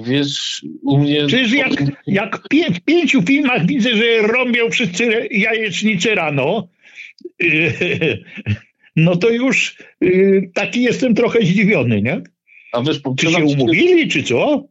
Wiesz, 0.06 0.64
u 0.82 0.98
mnie... 0.98 1.26
Przecież 1.26 1.52
jak, 1.52 1.72
jak 2.06 2.42
w 2.74 2.80
pięciu 2.80 3.22
filmach 3.22 3.66
widzę, 3.66 3.96
że 3.96 4.22
robią 4.22 4.70
wszyscy 4.70 5.28
jajecznice 5.30 6.14
rano, 6.14 6.68
no 8.96 9.16
to 9.16 9.30
już 9.30 9.76
y, 10.02 10.50
taki 10.54 10.82
jestem 10.82 11.14
trochę 11.14 11.40
zdziwiony, 11.40 12.02
nie? 12.02 12.22
A 12.74 12.82
wiesz, 12.82 13.00
czy 13.18 13.32
się 13.32 13.44
umówili, 13.44 14.08
czy 14.08 14.22
co? 14.22 14.64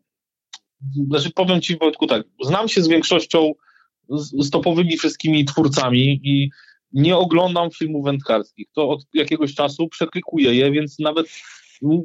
Znaczy, 1.08 1.32
powiem 1.36 1.62
ci, 1.62 1.78
Wojtku, 1.78 2.08
tak, 2.08 2.24
znam 2.44 2.68
się 2.68 2.82
z 2.82 2.88
większością, 2.88 3.52
z, 4.10 4.46
z 4.46 4.50
topowymi 4.50 4.98
wszystkimi 4.98 5.46
twórcami 5.46 6.20
i 6.24 6.50
nie 6.94 7.18
oglądam 7.18 7.72
filmów 7.72 8.06
wędkarskich. 8.06 8.68
To 8.74 8.90
od 8.90 9.06
jakiegoś 9.14 9.54
czasu 9.54 9.88
przeklikuję 9.88 10.54
je, 10.54 10.72
więc 10.72 11.00
nawet 11.00 11.28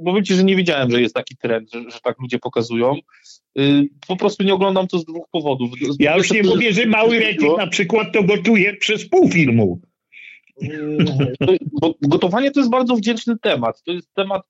powiem 0.04 0.24
ci, 0.24 0.34
że 0.34 0.44
nie 0.44 0.56
wiedziałem, 0.56 0.90
że 0.90 1.00
jest 1.00 1.14
taki 1.14 1.36
trend, 1.36 1.72
że, 1.72 1.90
że 1.90 2.00
tak 2.02 2.18
ludzie 2.20 2.38
pokazują. 2.38 2.96
Yy, 3.54 3.88
po 4.08 4.16
prostu 4.16 4.44
nie 4.44 4.54
oglądam 4.54 4.88
to 4.88 4.98
z 4.98 5.04
dwóch 5.04 5.26
powodów. 5.30 5.70
Ja 5.98 6.16
już 6.16 6.30
nie 6.30 6.42
mówię, 6.42 6.72
że 6.72 6.86
mały 6.86 7.20
recik 7.20 7.56
na 7.58 7.66
przykład 7.66 8.12
to 8.12 8.22
gotuje 8.22 8.76
przez 8.76 9.08
pół 9.08 9.30
filmu. 9.30 9.80
Yy, 10.60 10.98
bo 11.80 11.94
gotowanie 12.02 12.50
to 12.50 12.60
jest 12.60 12.70
bardzo 12.70 12.96
wdzięczny 12.96 13.38
temat. 13.42 13.82
To 13.82 13.92
jest 13.92 14.14
temat 14.14 14.42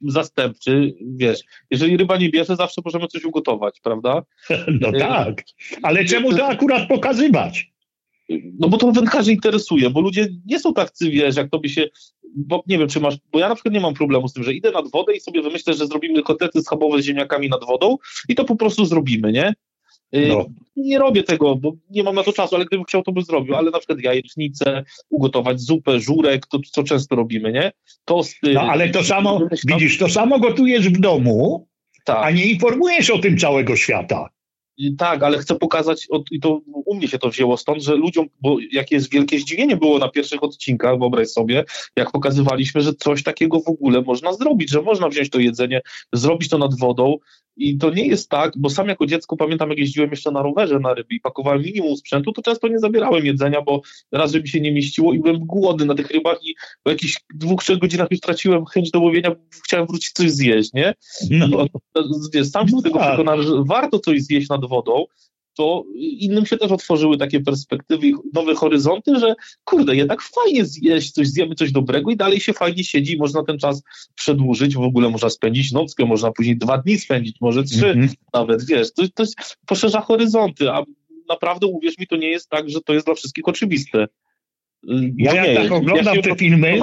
zastępczy, 0.00 0.94
wiesz, 1.16 1.40
jeżeli 1.70 1.96
ryba 1.96 2.16
nie 2.16 2.30
bierze, 2.30 2.56
zawsze 2.56 2.80
możemy 2.84 3.06
coś 3.06 3.24
ugotować, 3.24 3.80
prawda? 3.82 4.22
No 4.80 4.92
tak, 4.98 5.44
ale 5.82 6.04
czemu 6.04 6.36
to 6.36 6.46
akurat 6.46 6.88
pokazywać? 6.88 7.70
No 8.58 8.68
bo 8.68 8.76
to 8.76 8.92
wędkarzy 8.92 9.32
interesuje, 9.32 9.90
bo 9.90 10.00
ludzie 10.00 10.28
nie 10.46 10.60
są 10.60 10.74
tak 10.74 10.92
wiesz, 11.00 11.36
jak 11.36 11.48
by 11.62 11.68
się, 11.68 11.88
bo 12.36 12.62
nie 12.66 12.78
wiem, 12.78 12.88
czy 12.88 13.00
masz, 13.00 13.16
bo 13.32 13.38
ja 13.38 13.48
na 13.48 13.54
przykład 13.54 13.74
nie 13.74 13.80
mam 13.80 13.94
problemu 13.94 14.28
z 14.28 14.32
tym, 14.32 14.44
że 14.44 14.54
idę 14.54 14.70
nad 14.70 14.90
wodę 14.90 15.14
i 15.14 15.20
sobie 15.20 15.42
wymyślę, 15.42 15.74
że 15.74 15.86
zrobimy 15.86 16.22
kotlety 16.22 16.62
schabowe 16.62 17.02
z 17.02 17.04
ziemniakami 17.04 17.48
nad 17.48 17.64
wodą 17.64 17.96
i 18.28 18.34
to 18.34 18.44
po 18.44 18.56
prostu 18.56 18.84
zrobimy, 18.84 19.32
nie? 19.32 19.54
Y, 20.14 20.26
no. 20.28 20.46
Nie 20.76 20.98
robię 20.98 21.22
tego, 21.22 21.56
bo 21.56 21.72
nie 21.90 22.02
mam 22.02 22.14
na 22.14 22.22
to 22.22 22.32
czasu, 22.32 22.56
ale 22.56 22.64
gdybym 22.64 22.84
chciał, 22.84 23.02
to 23.02 23.12
bym 23.12 23.24
zrobił. 23.24 23.54
Ale 23.54 23.70
na 23.70 23.78
przykład 23.78 24.00
jajecznicę, 24.00 24.84
ugotować 25.10 25.60
zupę, 25.60 26.00
żurek, 26.00 26.46
to 26.46 26.58
co 26.72 26.82
często 26.82 27.16
robimy, 27.16 27.52
nie? 27.52 27.72
Tosty. 28.04 28.52
No 28.52 28.60
ale 28.60 28.88
to 28.88 29.04
samo, 29.04 29.40
widzisz, 29.64 29.98
to 29.98 30.08
samo 30.08 30.38
gotujesz 30.38 30.88
w 30.88 31.00
domu, 31.00 31.68
tak. 32.04 32.18
a 32.22 32.30
nie 32.30 32.44
informujesz 32.44 33.10
o 33.10 33.18
tym 33.18 33.38
całego 33.38 33.76
świata. 33.76 34.28
Tak, 34.98 35.22
ale 35.22 35.38
chcę 35.38 35.54
pokazać, 35.54 36.08
i 36.30 36.40
to 36.40 36.60
u 36.66 36.94
mnie 36.94 37.08
się 37.08 37.18
to 37.18 37.30
wzięło 37.30 37.56
stąd, 37.56 37.82
że 37.82 37.96
ludziom, 37.96 38.26
bo 38.40 38.56
jakie 38.72 38.94
jest 38.94 39.12
wielkie 39.12 39.38
zdziwienie 39.38 39.76
było 39.76 39.98
na 39.98 40.08
pierwszych 40.08 40.42
odcinkach, 40.42 40.98
wyobraź 40.98 41.28
sobie, 41.28 41.64
jak 41.96 42.10
pokazywaliśmy, 42.12 42.80
że 42.80 42.94
coś 42.94 43.22
takiego 43.22 43.60
w 43.60 43.68
ogóle 43.68 44.02
można 44.02 44.32
zrobić, 44.32 44.70
że 44.70 44.82
można 44.82 45.08
wziąć 45.08 45.30
to 45.30 45.38
jedzenie, 45.38 45.80
zrobić 46.12 46.48
to 46.48 46.58
nad 46.58 46.78
wodą, 46.78 47.16
i 47.56 47.78
to 47.78 47.90
nie 47.90 48.06
jest 48.06 48.30
tak, 48.30 48.52
bo 48.56 48.70
sam 48.70 48.88
jako 48.88 49.06
dziecko 49.06 49.36
pamiętam, 49.36 49.70
jak 49.70 49.78
jeździłem 49.78 50.10
jeszcze 50.10 50.30
na 50.30 50.42
rowerze 50.42 50.78
na 50.78 50.94
ryby 50.94 51.14
i 51.14 51.20
pakowałem 51.20 51.62
minimum 51.62 51.96
sprzętu, 51.96 52.32
to 52.32 52.42
często 52.42 52.68
nie 52.68 52.78
zabierałem 52.78 53.26
jedzenia, 53.26 53.62
bo 53.62 53.82
raz, 54.12 54.32
żeby 54.32 54.48
się 54.48 54.60
nie 54.60 54.72
mieściło 54.72 55.12
i 55.12 55.18
byłem 55.18 55.38
głodny 55.38 55.86
na 55.86 55.94
tych 55.94 56.10
rybach 56.10 56.38
i 56.44 56.54
po 56.82 56.90
jakichś 56.90 57.20
dwóch, 57.34 57.62
trzech 57.62 57.78
godzinach 57.78 58.10
już 58.10 58.20
traciłem 58.20 58.64
chęć 58.64 58.90
do 58.90 59.00
łowienia, 59.00 59.30
chciałem 59.64 59.86
wrócić 59.86 60.12
coś 60.12 60.30
zjeść, 60.30 60.72
nie? 60.72 60.94
No. 61.30 61.66
Wiesz, 62.34 62.50
sam 62.50 62.68
się 62.68 62.76
no 62.76 62.82
tego 62.82 62.98
tak. 62.98 63.08
przekonałem, 63.08 63.42
że 63.42 63.64
warto 63.66 63.98
coś 63.98 64.22
zjeść 64.22 64.48
nad 64.48 64.68
wodą, 64.68 65.04
to 65.56 65.84
innym 65.96 66.46
się 66.46 66.56
też 66.56 66.72
otworzyły 66.72 67.18
takie 67.18 67.40
perspektywy, 67.40 68.10
nowe 68.34 68.54
horyzonty, 68.54 69.18
że 69.18 69.34
kurde, 69.64 69.96
jednak 69.96 70.22
fajnie 70.22 70.64
zjeść 70.64 71.10
coś, 71.10 71.28
zjemy 71.28 71.54
coś 71.54 71.72
dobrego 71.72 72.10
i 72.10 72.16
dalej 72.16 72.40
się 72.40 72.52
fajnie 72.52 72.84
siedzi, 72.84 73.18
można 73.18 73.44
ten 73.44 73.58
czas 73.58 73.82
przedłużyć, 74.14 74.76
w 74.76 74.80
ogóle 74.80 75.10
można 75.10 75.30
spędzić 75.30 75.72
nockę, 75.72 76.04
można 76.04 76.32
później 76.32 76.56
dwa 76.56 76.78
dni 76.78 76.98
spędzić, 76.98 77.36
może 77.40 77.64
trzy 77.64 77.86
mm 77.86 78.08
-hmm. 78.08 78.14
nawet, 78.34 78.66
wiesz, 78.66 78.92
to, 78.92 79.02
to 79.14 79.24
poszerza 79.66 80.00
horyzonty, 80.00 80.70
a 80.70 80.84
naprawdę 81.28 81.66
uwierz 81.66 81.98
mi, 81.98 82.06
to 82.06 82.16
nie 82.16 82.28
jest 82.28 82.50
tak, 82.50 82.70
że 82.70 82.80
to 82.80 82.94
jest 82.94 83.06
dla 83.06 83.14
wszystkich 83.14 83.48
oczywiste. 83.48 84.06
Ja 85.16 85.34
jak 85.34 85.56
tak 85.56 85.72
oglądam 85.72 86.16
ja 86.16 86.22
te 86.22 86.36
filmy, 86.36 86.78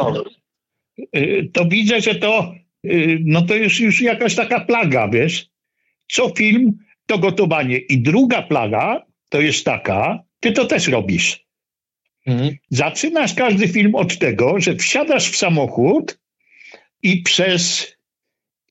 y, 1.15 1.49
to 1.53 1.65
widzę, 1.65 2.01
że 2.01 2.15
to 2.15 2.53
y, 2.85 3.19
no 3.25 3.41
to 3.41 3.55
jest 3.55 3.79
już 3.79 4.01
jakaś 4.01 4.35
taka 4.35 4.59
plaga, 4.59 5.09
wiesz, 5.09 5.47
co 6.11 6.29
film 6.37 6.77
to 7.05 7.17
gotowanie. 7.17 7.77
I 7.77 8.01
druga 8.01 8.41
plaga 8.41 9.05
to 9.29 9.41
jest 9.41 9.65
taka, 9.65 10.23
ty 10.39 10.51
to 10.51 10.65
też 10.65 10.87
robisz. 10.87 11.45
Mhm. 12.25 12.55
Zaczynasz 12.69 13.33
każdy 13.33 13.67
film 13.67 13.95
od 13.95 14.17
tego, 14.17 14.59
że 14.59 14.75
wsiadasz 14.75 15.29
w 15.29 15.37
samochód 15.37 16.19
i 17.01 17.21
przez 17.21 17.93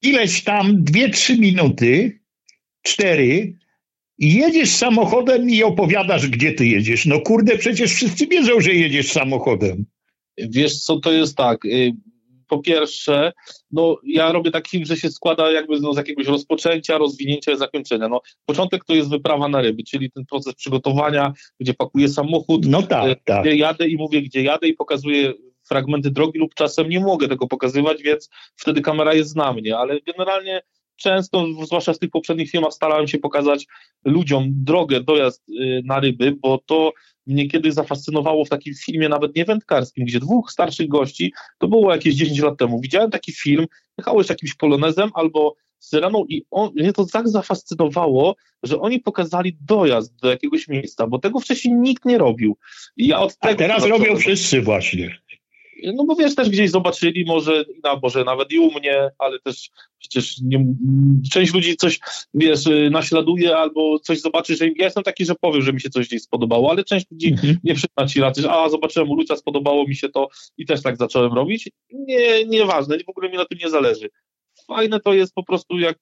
ileś 0.02 0.44
tam 0.44 0.84
dwie, 0.84 1.10
trzy 1.10 1.38
minuty, 1.38 2.20
cztery, 2.82 3.56
jedziesz 4.18 4.70
samochodem 4.70 5.50
i 5.50 5.62
opowiadasz, 5.62 6.28
gdzie 6.28 6.52
ty 6.52 6.66
jedziesz. 6.66 7.06
No 7.06 7.20
kurde, 7.20 7.58
przecież 7.58 7.92
wszyscy 7.94 8.26
wiedzą, 8.26 8.60
że 8.60 8.74
jedziesz 8.74 9.12
samochodem. 9.12 9.86
Wiesz 10.38 10.80
co, 10.80 11.00
to 11.00 11.12
jest 11.12 11.36
tak, 11.36 11.64
y, 11.64 11.92
po 12.52 12.58
pierwsze, 12.58 13.32
no 13.70 13.96
ja 14.04 14.32
robię 14.32 14.50
taki 14.50 14.70
film, 14.70 14.84
że 14.84 14.96
się 14.96 15.10
składa 15.10 15.52
jakby 15.52 15.80
no, 15.80 15.92
z 15.92 15.96
jakiegoś 15.96 16.26
rozpoczęcia, 16.26 16.98
rozwinięcia 16.98 17.52
i 17.52 17.56
zakończenia. 17.56 18.08
No, 18.08 18.20
początek 18.46 18.84
to 18.84 18.94
jest 18.94 19.10
wyprawa 19.10 19.48
na 19.48 19.60
ryby, 19.60 19.82
czyli 19.82 20.10
ten 20.10 20.26
proces 20.26 20.54
przygotowania, 20.54 21.32
gdzie 21.60 21.74
pakuję 21.74 22.08
samochód, 22.08 22.66
no 22.66 22.82
tak, 22.82 23.10
y, 23.10 23.16
tak. 23.24 23.42
gdzie 23.42 23.56
jadę 23.56 23.88
i 23.88 23.96
mówię, 23.96 24.22
gdzie 24.22 24.42
jadę 24.42 24.68
i 24.68 24.74
pokazuję 24.74 25.32
fragmenty 25.68 26.10
drogi 26.10 26.38
lub 26.38 26.54
czasem 26.54 26.88
nie 26.88 27.00
mogę 27.00 27.28
tego 27.28 27.46
pokazywać, 27.46 28.02
więc 28.02 28.30
wtedy 28.56 28.80
kamera 28.80 29.14
jest 29.14 29.36
na 29.36 29.52
mnie, 29.52 29.78
ale 29.78 30.00
generalnie 30.00 30.62
często, 30.96 31.46
zwłaszcza 31.62 31.92
w 31.92 31.98
tych 31.98 32.10
poprzednich 32.10 32.50
filmach, 32.50 32.72
starałem 32.72 33.08
się 33.08 33.18
pokazać 33.18 33.66
ludziom 34.04 34.46
drogę, 34.50 35.00
dojazd 35.00 35.48
y, 35.48 35.82
na 35.84 36.00
ryby, 36.00 36.36
bo 36.42 36.58
to 36.66 36.92
mnie 37.26 37.48
kiedyś 37.48 37.74
zafascynowało 37.74 38.44
w 38.44 38.48
takim 38.48 38.74
filmie, 38.74 39.08
nawet 39.08 39.36
nie 39.36 39.44
wędkarskim, 39.44 40.04
gdzie 40.04 40.20
dwóch 40.20 40.52
starszych 40.52 40.88
gości, 40.88 41.32
to 41.58 41.68
było 41.68 41.92
jakieś 41.92 42.14
10 42.14 42.40
lat 42.40 42.58
temu, 42.58 42.80
widziałem 42.80 43.10
taki 43.10 43.32
film, 43.32 43.66
jechałeś 43.98 44.28
jakimś 44.28 44.54
polonezem 44.54 45.10
albo 45.14 45.56
syreną 45.78 46.24
i 46.28 46.44
on, 46.50 46.70
mnie 46.74 46.92
to 46.92 47.06
tak 47.06 47.28
zafascynowało, 47.28 48.36
że 48.62 48.80
oni 48.80 49.00
pokazali 49.00 49.56
dojazd 49.60 50.20
do 50.20 50.30
jakiegoś 50.30 50.68
miejsca, 50.68 51.06
bo 51.06 51.18
tego 51.18 51.40
wcześniej 51.40 51.74
nikt 51.74 52.04
nie 52.04 52.18
robił. 52.18 52.56
I 52.96 53.06
ja 53.06 53.20
od 53.20 53.38
tego 53.38 53.54
A 53.54 53.56
teraz 53.56 53.86
robią 53.86 54.16
wszyscy 54.16 54.60
właśnie. 54.60 55.18
No 55.94 56.04
bo 56.04 56.16
wiesz, 56.16 56.34
też 56.34 56.50
gdzieś 56.50 56.70
zobaczyli, 56.70 57.24
może, 57.24 57.64
no, 57.84 58.00
może 58.02 58.24
nawet 58.24 58.52
i 58.52 58.58
u 58.58 58.70
mnie, 58.70 59.10
ale 59.18 59.38
też 59.40 59.70
przecież 59.98 60.40
nie, 60.42 60.66
część 61.32 61.54
ludzi 61.54 61.76
coś, 61.76 62.00
wiesz, 62.34 62.60
naśladuje 62.90 63.56
albo 63.56 63.98
coś 63.98 64.20
zobaczy, 64.20 64.56
że 64.56 64.66
ja 64.66 64.84
jestem 64.84 65.02
taki, 65.02 65.24
że 65.24 65.34
powiem, 65.40 65.62
że 65.62 65.72
mi 65.72 65.80
się 65.80 65.90
coś 65.90 66.08
gdzieś 66.08 66.22
spodobało, 66.22 66.70
ale 66.70 66.84
część 66.84 67.06
ludzi 67.10 67.28
mhm. 67.28 67.56
nie 67.64 67.74
przyzna 67.74 68.06
ci 68.06 68.20
racji, 68.20 68.42
że 68.42 68.52
a 68.52 68.68
zobaczyłem 68.68 69.10
u 69.10 69.14
Lucia, 69.14 69.36
spodobało 69.36 69.86
mi 69.88 69.96
się 69.96 70.08
to 70.08 70.28
i 70.56 70.66
też 70.66 70.82
tak 70.82 70.96
zacząłem 70.96 71.32
robić. 71.32 71.70
Nie, 71.92 72.44
nieważne, 72.44 72.98
w 72.98 73.08
ogóle 73.08 73.30
mi 73.30 73.36
na 73.36 73.44
tym 73.44 73.58
nie 73.58 73.70
zależy. 73.70 74.10
Fajne 74.66 75.00
to 75.00 75.14
jest 75.14 75.34
po 75.34 75.44
prostu 75.44 75.78
jak 75.78 75.98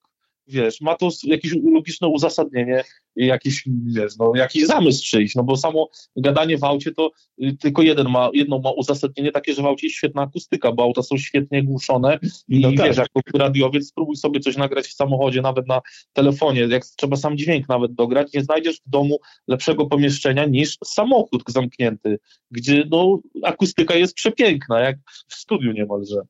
wiesz, 0.47 0.81
ma 0.81 0.95
to 0.95 1.09
jakieś 1.23 1.53
logiczne 1.63 2.07
uzasadnienie, 2.07 2.83
jakiś, 3.15 3.63
wiesz, 3.85 4.17
no, 4.19 4.31
jakiś 4.35 4.65
zamysł 4.65 5.03
czyjś, 5.05 5.35
no 5.35 5.43
bo 5.43 5.57
samo 5.57 5.89
gadanie 6.15 6.57
w 6.57 6.63
aucie 6.63 6.91
to 6.91 7.11
y, 7.43 7.57
tylko 7.57 7.81
jeden 7.81 8.09
ma, 8.09 8.29
jedno 8.33 8.59
ma 8.59 8.71
uzasadnienie 8.71 9.31
takie, 9.31 9.53
że 9.53 9.61
w 9.61 9.65
aucie 9.65 9.87
jest 9.87 9.97
świetna 9.97 10.21
akustyka, 10.21 10.71
bo 10.71 10.83
auta 10.83 11.03
są 11.03 11.17
świetnie 11.17 11.63
głuszone 11.63 12.19
i 12.47 12.59
no 12.59 12.69
tak. 12.77 12.87
wiesz, 12.87 12.97
jako 12.97 13.37
radiowiec 13.37 13.87
spróbuj 13.87 14.15
sobie 14.15 14.39
coś 14.39 14.57
nagrać 14.57 14.87
w 14.87 14.93
samochodzie, 14.93 15.41
nawet 15.41 15.67
na 15.67 15.81
telefonie, 16.13 16.61
jak 16.61 16.85
trzeba 16.85 17.15
sam 17.15 17.37
dźwięk 17.37 17.69
nawet 17.69 17.93
dograć, 17.93 18.33
nie 18.33 18.43
znajdziesz 18.43 18.77
w 18.77 18.89
domu 18.89 19.19
lepszego 19.47 19.85
pomieszczenia 19.85 20.45
niż 20.45 20.77
samochód 20.83 21.43
zamknięty, 21.47 22.19
gdzie 22.51 22.83
no 22.89 23.19
akustyka 23.43 23.95
jest 23.95 24.13
przepiękna, 24.13 24.79
jak 24.79 24.97
w 25.27 25.33
studiu 25.33 25.71
niemalże. 25.71 26.21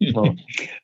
No. 0.00 0.22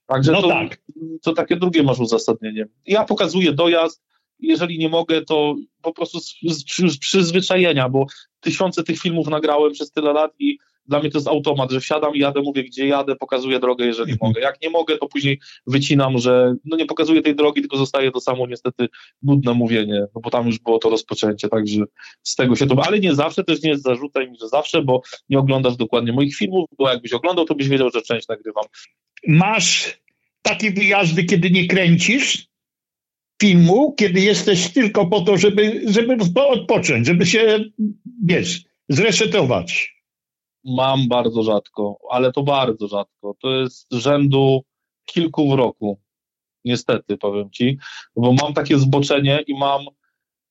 Także 0.07 0.33
no 0.33 0.43
to, 0.43 0.49
tak. 0.49 0.83
to 1.23 1.33
takie 1.33 1.57
drugie 1.57 1.83
masz 1.83 1.99
uzasadnienie. 1.99 2.67
Ja 2.87 3.05
pokazuję 3.05 3.53
dojazd, 3.53 4.03
jeżeli 4.39 4.79
nie 4.79 4.89
mogę, 4.89 5.23
to 5.23 5.57
po 5.83 5.93
prostu 5.93 6.21
z, 6.21 6.35
z, 6.43 6.93
z 6.93 6.99
przyzwyczajenia, 6.99 7.89
bo 7.89 8.07
tysiące 8.41 8.83
tych 8.83 8.99
filmów 8.99 9.29
nagrałem 9.29 9.73
przez 9.73 9.91
tyle 9.91 10.13
lat 10.13 10.33
i 10.39 10.59
dla 10.89 11.01
mnie 11.01 11.11
to 11.11 11.19
jest 11.19 11.29
automat, 11.29 11.71
że 11.71 11.81
wsiadam 11.81 12.15
i 12.15 12.19
jadę, 12.19 12.43
mówię 12.43 12.65
gdzie 12.65 12.87
jadę, 12.87 13.17
pokazuję 13.17 13.61
drogę, 13.61 13.87
jeżeli 13.87 14.13
mhm. 14.13 14.29
mogę. 14.29 14.41
Jak 14.41 14.63
nie 14.63 14.71
mogę, 14.71 14.99
to 14.99 15.07
później 15.07 15.41
wycinam, 15.67 16.19
że 16.19 16.55
no 16.65 16.77
nie 16.77 16.87
pokazuję 16.87 17.23
tej 17.23 17.35
drogi, 17.35 17.61
tylko 17.61 17.77
zostaje 17.77 18.11
to 18.11 18.21
samo 18.21 18.47
niestety 18.47 18.89
nudne 19.23 19.55
mówienie, 19.55 20.07
no 20.15 20.21
bo 20.21 20.31
tam 20.31 20.47
już 20.47 20.59
było 20.59 20.79
to 20.79 20.91
rozpoczęcie, 20.91 21.49
także 21.49 21.85
z 22.23 22.35
tego 22.35 22.57
się 22.57 22.67
to... 22.67 22.85
Ale 22.87 22.99
nie 22.99 23.15
zawsze, 23.15 23.45
też 23.45 23.63
nie 23.63 23.71
jest 23.71 23.83
zarzutem 23.83 24.35
że 24.41 24.49
zawsze, 24.49 24.83
bo 24.83 25.03
nie 25.29 25.39
oglądasz 25.39 25.77
dokładnie 25.77 26.13
moich 26.13 26.37
filmów, 26.37 26.71
bo 26.79 26.91
jakbyś 26.91 27.13
oglądał, 27.13 27.45
to 27.45 27.55
byś 27.55 27.69
wiedział, 27.69 27.91
że 27.91 28.03
część 28.03 28.29
nagrywam. 28.29 28.65
Masz 29.27 29.99
takie 30.43 30.71
wyjazdy, 30.71 31.25
kiedy 31.25 31.51
nie 31.51 31.67
kręcisz? 31.67 32.49
filmu, 33.43 33.95
kiedy 33.99 34.21
jesteś 34.21 34.73
tylko 34.73 35.07
po 35.07 35.21
to, 35.21 35.37
żeby, 35.37 35.83
żeby 35.87 36.17
odpocząć, 36.37 37.07
żeby 37.07 37.27
się, 37.27 37.65
wiesz, 38.25 38.65
zresetować 38.89 39.96
mam 40.67 41.09
bardzo 41.09 41.43
rzadko, 41.43 41.99
ale 42.11 42.33
to 42.33 42.43
bardzo 42.43 42.89
rzadko. 42.89 43.35
To 43.41 43.51
jest 43.51 43.87
rzędu 43.93 44.65
kilku 45.05 45.51
w 45.51 45.55
roku. 45.55 46.01
Niestety, 46.65 47.17
powiem 47.17 47.51
ci, 47.51 47.79
bo 48.17 48.33
mam 48.33 48.55
takie 48.55 48.79
zboczenie 48.79 49.45
i 49.47 49.55
mam 49.59 49.83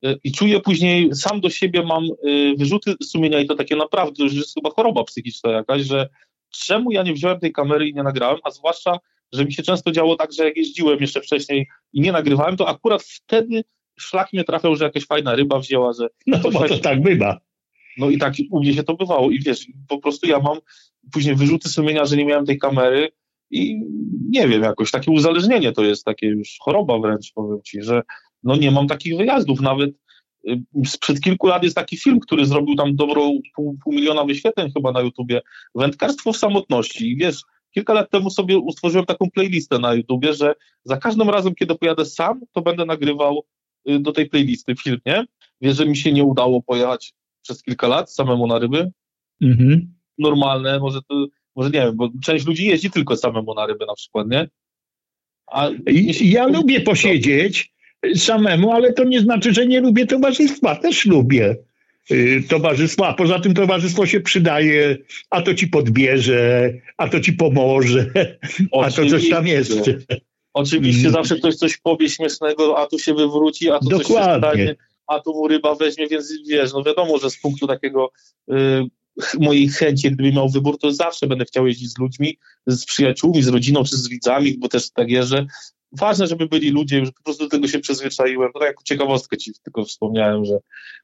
y, 0.05 0.19
i 0.23 0.31
czuję 0.31 0.59
później, 0.59 1.15
sam 1.15 1.41
do 1.41 1.49
siebie 1.49 1.83
mam 1.83 2.03
y, 2.27 2.53
wyrzuty 2.57 2.95
sumienia 3.03 3.39
i 3.39 3.47
to 3.47 3.55
takie 3.55 3.75
naprawdę, 3.75 4.23
już 4.23 4.33
jest 4.33 4.53
chyba 4.53 4.69
choroba 4.69 5.03
psychiczna 5.03 5.51
jakaś, 5.51 5.81
że 5.81 6.09
czemu 6.49 6.91
ja 6.91 7.03
nie 7.03 7.13
wziąłem 7.13 7.39
tej 7.39 7.51
kamery 7.51 7.87
i 7.87 7.93
nie 7.93 8.03
nagrałem, 8.03 8.39
a 8.43 8.51
zwłaszcza, 8.51 8.99
że 9.33 9.45
mi 9.45 9.53
się 9.53 9.63
często 9.63 9.91
działo 9.91 10.15
tak, 10.15 10.33
że 10.33 10.45
jak 10.45 10.57
jeździłem 10.57 10.99
jeszcze 10.99 11.21
wcześniej 11.21 11.67
i 11.93 12.01
nie 12.01 12.11
nagrywałem, 12.11 12.57
to 12.57 12.67
akurat 12.67 13.03
wtedy 13.03 13.63
szlak 13.99 14.33
mnie 14.33 14.43
trafiał, 14.43 14.75
że 14.75 14.85
jakaś 14.85 15.05
fajna 15.05 15.35
ryba 15.35 15.59
wzięła, 15.59 15.93
że... 15.93 16.07
No 16.27 16.37
bo 16.51 16.67
to 16.67 16.77
tak 16.77 17.01
bywa. 17.01 17.39
No 17.97 18.09
i 18.09 18.17
tak 18.17 18.33
u 18.51 18.59
mnie 18.59 18.73
się 18.73 18.83
to 18.83 18.95
bywało. 18.95 19.31
I 19.31 19.39
wiesz, 19.39 19.67
po 19.87 19.97
prostu 19.97 20.27
ja 20.27 20.39
mam 20.39 20.57
później 21.11 21.35
wyrzuty 21.35 21.69
sumienia, 21.69 22.05
że 22.05 22.17
nie 22.17 22.25
miałem 22.25 22.45
tej 22.45 22.59
kamery 22.59 23.11
i 23.51 23.81
nie 24.29 24.47
wiem, 24.47 24.63
jakoś 24.63 24.91
takie 24.91 25.11
uzależnienie 25.11 25.71
to 25.71 25.83
jest, 25.83 26.05
takie 26.05 26.27
już 26.27 26.57
choroba 26.59 26.99
wręcz, 26.99 27.33
powiem 27.33 27.61
ci, 27.63 27.81
że 27.81 28.01
no 28.43 28.55
nie 28.55 28.71
mam 28.71 28.87
takich 28.87 29.17
wyjazdów, 29.17 29.61
nawet 29.61 29.91
y, 30.47 30.61
sprzed 30.85 31.21
kilku 31.21 31.47
lat 31.47 31.63
jest 31.63 31.75
taki 31.75 31.97
film, 31.97 32.19
który 32.19 32.45
zrobił 32.45 32.75
tam 32.75 32.95
dobrą 32.95 33.39
pół, 33.55 33.77
pół 33.83 33.93
miliona 33.93 34.23
wyświetleń 34.23 34.71
chyba 34.73 34.91
na 34.91 35.01
YouTubie, 35.01 35.41
Wędkarstwo 35.75 36.33
w 36.33 36.37
samotności. 36.37 37.11
I 37.11 37.17
wiesz, 37.17 37.41
kilka 37.71 37.93
lat 37.93 38.11
temu 38.11 38.29
sobie 38.29 38.57
utworzyłem 38.57 39.05
taką 39.05 39.31
playlistę 39.31 39.79
na 39.79 39.93
YouTubie, 39.93 40.33
że 40.33 40.53
za 40.83 40.97
każdym 40.97 41.29
razem, 41.29 41.55
kiedy 41.55 41.75
pojadę 41.75 42.05
sam, 42.05 42.41
to 42.51 42.61
będę 42.61 42.85
nagrywał 42.85 43.43
y, 43.89 43.99
do 43.99 44.11
tej 44.11 44.29
playlisty 44.29 44.75
film, 44.75 44.97
nie? 45.05 45.25
Wiesz, 45.61 45.77
że 45.77 45.85
mi 45.85 45.97
się 45.97 46.11
nie 46.11 46.23
udało 46.23 46.61
pojechać 46.61 47.13
przez 47.45 47.63
kilka 47.63 47.87
lat 47.87 48.13
samemu 48.13 48.47
na 48.47 48.59
ryby. 48.59 48.91
Mhm. 49.41 49.93
Normalne, 50.17 50.79
może 50.79 50.99
to, 51.09 51.27
może 51.55 51.69
nie 51.69 51.79
wiem, 51.79 51.95
bo 51.95 52.09
część 52.23 52.45
ludzi 52.45 52.65
jeździ 52.65 52.91
tylko 52.91 53.17
samemu 53.17 53.53
na 53.53 53.67
ryby 53.67 53.85
na 53.85 53.95
przykład, 53.95 54.27
nie? 54.29 54.47
A 55.47 55.69
jeśli... 55.87 56.31
Ja 56.31 56.47
lubię 56.47 56.81
posiedzieć 56.81 57.73
samemu, 58.15 58.71
ale 58.71 58.93
to 58.93 59.03
nie 59.03 59.19
znaczy, 59.19 59.53
że 59.53 59.67
nie 59.67 59.81
lubię 59.81 60.05
towarzystwa. 60.05 60.75
Też 60.75 61.05
lubię 61.05 61.55
y, 62.11 62.43
towarzystwa. 62.49 63.13
Poza 63.13 63.39
tym 63.39 63.53
towarzystwo 63.53 64.05
się 64.05 64.19
przydaje, 64.19 64.97
a 65.29 65.41
to 65.41 65.53
ci 65.53 65.67
podbierze, 65.67 66.73
a 66.97 67.09
to 67.09 67.19
ci 67.19 67.33
pomoże, 67.33 68.11
a 68.81 68.91
to 68.91 69.05
coś 69.05 69.29
tam 69.29 69.47
jest. 69.47 69.89
Oczywiście, 70.53 71.09
zawsze 71.09 71.35
ktoś 71.35 71.55
coś 71.55 71.77
powie 71.77 72.09
śmiesznego, 72.09 72.77
a 72.77 72.87
tu 72.87 72.99
się 72.99 73.13
wywróci, 73.13 73.71
a 73.71 73.79
tu 73.79 73.89
Dokładnie. 73.89 74.03
coś 74.03 74.17
się 74.17 74.39
stanie 74.39 74.75
a 75.07 75.19
tu 75.19 75.33
mu 75.33 75.47
ryba 75.47 75.75
weźmie, 75.75 76.07
więc 76.07 76.33
wiesz, 76.47 76.73
no 76.73 76.83
wiadomo, 76.83 77.17
że 77.17 77.29
z 77.29 77.37
punktu 77.37 77.67
takiego 77.67 78.11
y, 78.51 78.55
mojej 79.39 79.69
chęci, 79.69 80.11
gdyby 80.11 80.31
miał 80.31 80.49
wybór, 80.49 80.77
to 80.79 80.91
zawsze 80.91 81.27
będę 81.27 81.45
chciał 81.45 81.67
jeździć 81.67 81.91
z 81.91 81.97
ludźmi, 81.97 82.37
z 82.67 82.85
przyjaciółmi, 82.85 83.43
z 83.43 83.47
rodziną 83.47 83.83
czy 83.83 83.97
z 83.97 84.09
widzami, 84.09 84.57
bo 84.57 84.67
też 84.67 84.91
tak 84.91 85.09
jeżdżę. 85.09 85.45
Ważne, 85.91 86.27
żeby 86.27 86.47
byli 86.47 86.69
ludzie, 86.69 86.97
już 86.97 87.11
po 87.11 87.23
prostu 87.23 87.43
do 87.43 87.49
tego 87.49 87.67
się 87.67 87.79
przyzwyczaiłem. 87.79 88.51
To 88.53 88.59
tak 88.59 88.83
ciekawostkę 88.83 89.37
ci 89.37 89.51
tylko 89.63 89.85
wspomniałem, 89.85 90.45
że 90.45 90.57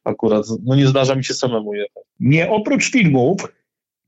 akurat 0.04 0.46
no 0.64 0.76
nie 0.76 0.88
zdarza 0.88 1.16
mi 1.16 1.24
się 1.24 1.34
samemu 1.34 1.74
jechać. 1.74 2.04
Nie, 2.20 2.50
oprócz 2.50 2.92
filmów, 2.92 3.48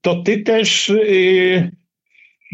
to 0.01 0.23
ty 0.23 0.37
też 0.37 0.89
yy, 0.89 1.71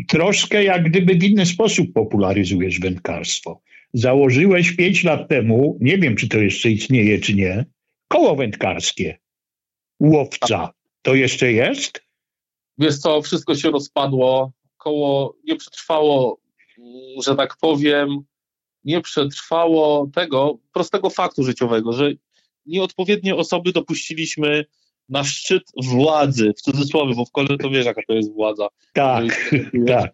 troszkę 0.08 0.64
jak 0.64 0.84
gdyby 0.84 1.16
w 1.16 1.24
inny 1.24 1.46
sposób 1.46 1.94
popularyzujesz 1.94 2.80
wędkarstwo 2.80 3.62
założyłeś 3.94 4.72
pięć 4.72 5.04
lat 5.04 5.30
temu, 5.30 5.78
nie 5.82 5.98
wiem 5.98 6.16
czy 6.16 6.28
to 6.28 6.38
jeszcze 6.38 6.70
istnieje, 6.70 7.20
czy 7.20 7.36
nie, 7.36 7.66
koło 8.08 8.36
wędkarskie. 8.36 9.20
Łowca. 10.00 10.74
To 11.02 11.16
jeszcze 11.16 11.52
jest? 11.52 12.02
Wiesz 12.78 12.98
co, 12.98 13.22
wszystko 13.22 13.56
się 13.56 13.72
rozpadło. 13.72 14.52
Koło 14.78 15.36
nie 15.44 15.56
przetrwało, 15.56 16.40
że 17.26 17.36
tak 17.36 17.58
powiem, 17.58 18.20
nie 18.84 19.02
przetrwało 19.02 20.10
tego 20.16 20.58
prostego 20.74 21.10
faktu 21.10 21.44
życiowego, 21.44 21.94
że 21.94 22.12
nieodpowiednie 22.66 23.36
osoby 23.36 23.72
dopuściliśmy 23.72 24.66
na 25.10 25.24
szczyt 25.24 25.64
władzy, 25.84 26.54
w 26.58 26.62
cudzysłowie, 26.62 27.16
bo 27.16 27.26
w 27.26 27.32
kole 27.32 27.58
to 27.62 27.70
wiesz, 27.70 27.86
jaka 27.86 28.02
to 28.08 28.14
jest 28.14 28.34
władza. 28.34 28.68
Tak, 28.94 29.52
tak 29.88 30.12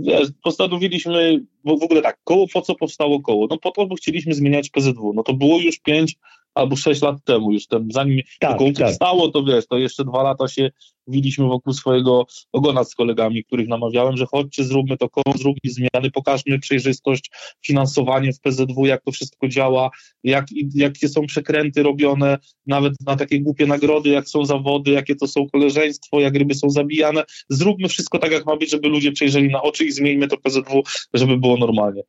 wiesz, 0.00 0.28
postanowiliśmy, 0.42 1.40
bo 1.64 1.76
w 1.76 1.82
ogóle 1.82 2.02
tak, 2.02 2.18
koło, 2.24 2.46
po 2.48 2.62
co 2.62 2.74
powstało 2.74 3.22
koło? 3.22 3.46
No 3.50 3.58
po 3.58 3.70
to, 3.70 3.86
bo 3.86 3.94
chcieliśmy 3.94 4.34
zmieniać 4.34 4.70
PZW. 4.70 5.12
No 5.14 5.22
to 5.22 5.34
było 5.34 5.58
już 5.58 5.78
pięć 5.78 6.16
albo 6.54 6.76
sześć 6.76 7.02
lat 7.02 7.16
temu 7.24 7.52
już, 7.52 7.66
ten, 7.66 7.88
zanim 7.90 8.20
tak, 8.40 8.52
to 8.52 8.58
koło 8.58 8.72
tak. 8.72 8.86
powstało, 8.86 9.28
to 9.28 9.44
wiesz, 9.44 9.66
to 9.66 9.78
jeszcze 9.78 10.04
dwa 10.04 10.22
lata 10.22 10.48
się 10.48 10.70
wiliśmy 11.06 11.46
wokół 11.46 11.72
swojego 11.72 12.26
ogona 12.52 12.84
z 12.84 12.94
kolegami, 12.94 13.44
których 13.44 13.68
namawiałem, 13.68 14.16
że 14.16 14.26
chodźcie, 14.26 14.64
zróbmy 14.64 14.96
to 14.96 15.08
zróbmy 15.36 15.70
zmiany, 15.70 16.10
pokażmy 16.10 16.58
przejrzystość, 16.58 17.30
finansowanie 17.66 18.32
w 18.32 18.40
PZW, 18.40 18.86
jak 18.86 19.02
to 19.02 19.12
wszystko 19.12 19.48
działa, 19.48 19.90
jak, 20.24 20.46
jakie 20.74 21.08
są 21.08 21.26
przekręty 21.26 21.82
robione, 21.82 22.38
nawet 22.66 22.94
na 23.06 23.16
takie 23.16 23.40
głupie 23.40 23.66
nagrody, 23.66 24.10
jak 24.10 24.28
są 24.28 24.44
zawody, 24.44 24.90
jakie 24.90 25.16
to 25.16 25.26
są 25.26 25.48
koleżeństwo, 25.48 26.20
jak 26.20 26.34
ryby 26.34 26.54
są 26.54 26.70
zabijane. 26.70 27.24
Zróbmy 27.48 27.88
wszystko 27.88 28.18
tak, 28.18 28.32
jak 28.32 28.46
ma 28.46 28.56
być, 28.56 28.70
żeby 28.70 28.88
ludzie 28.88 29.12
przejrzeli 29.12 29.48
na 29.48 29.62
oczy 29.62 29.84
i 29.84 29.92
zmieńmy 29.92 30.28
to 30.28 30.36
PZW, 30.36 30.82
żeby 31.14 31.36
było 31.36 31.56
normalnie. 31.56 32.02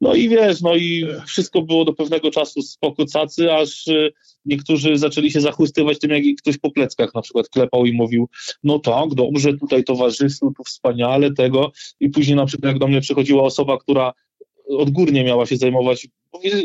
No 0.00 0.14
i 0.14 0.28
wiesz, 0.28 0.60
no 0.60 0.76
i 0.76 1.06
wszystko 1.26 1.62
było 1.62 1.84
do 1.84 1.92
pewnego 1.92 2.30
czasu 2.30 2.62
spoko 2.62 3.04
cacy, 3.06 3.52
aż 3.52 3.86
y, 3.86 4.12
niektórzy 4.44 4.98
zaczęli 4.98 5.30
się 5.30 5.40
zachwystywać 5.40 5.98
tym, 5.98 6.10
jak 6.10 6.22
ktoś 6.38 6.58
po 6.58 6.70
pleckach 6.70 7.14
na 7.14 7.22
przykład 7.22 7.48
klepał 7.48 7.86
i 7.86 7.92
mówił, 7.92 8.28
no 8.64 8.78
tak, 8.78 9.14
dobrze, 9.14 9.54
tutaj 9.54 9.84
towarzystwo, 9.84 10.52
tu 10.56 10.64
wspaniale 10.64 11.32
tego 11.32 11.72
i 12.00 12.10
później 12.10 12.36
na 12.36 12.46
przykład 12.46 12.72
jak 12.72 12.78
do 12.78 12.88
mnie 12.88 13.00
przychodziła 13.00 13.42
osoba, 13.42 13.78
która 13.78 14.12
odgórnie 14.68 15.24
miała 15.24 15.46
się 15.46 15.56
zajmować. 15.56 16.08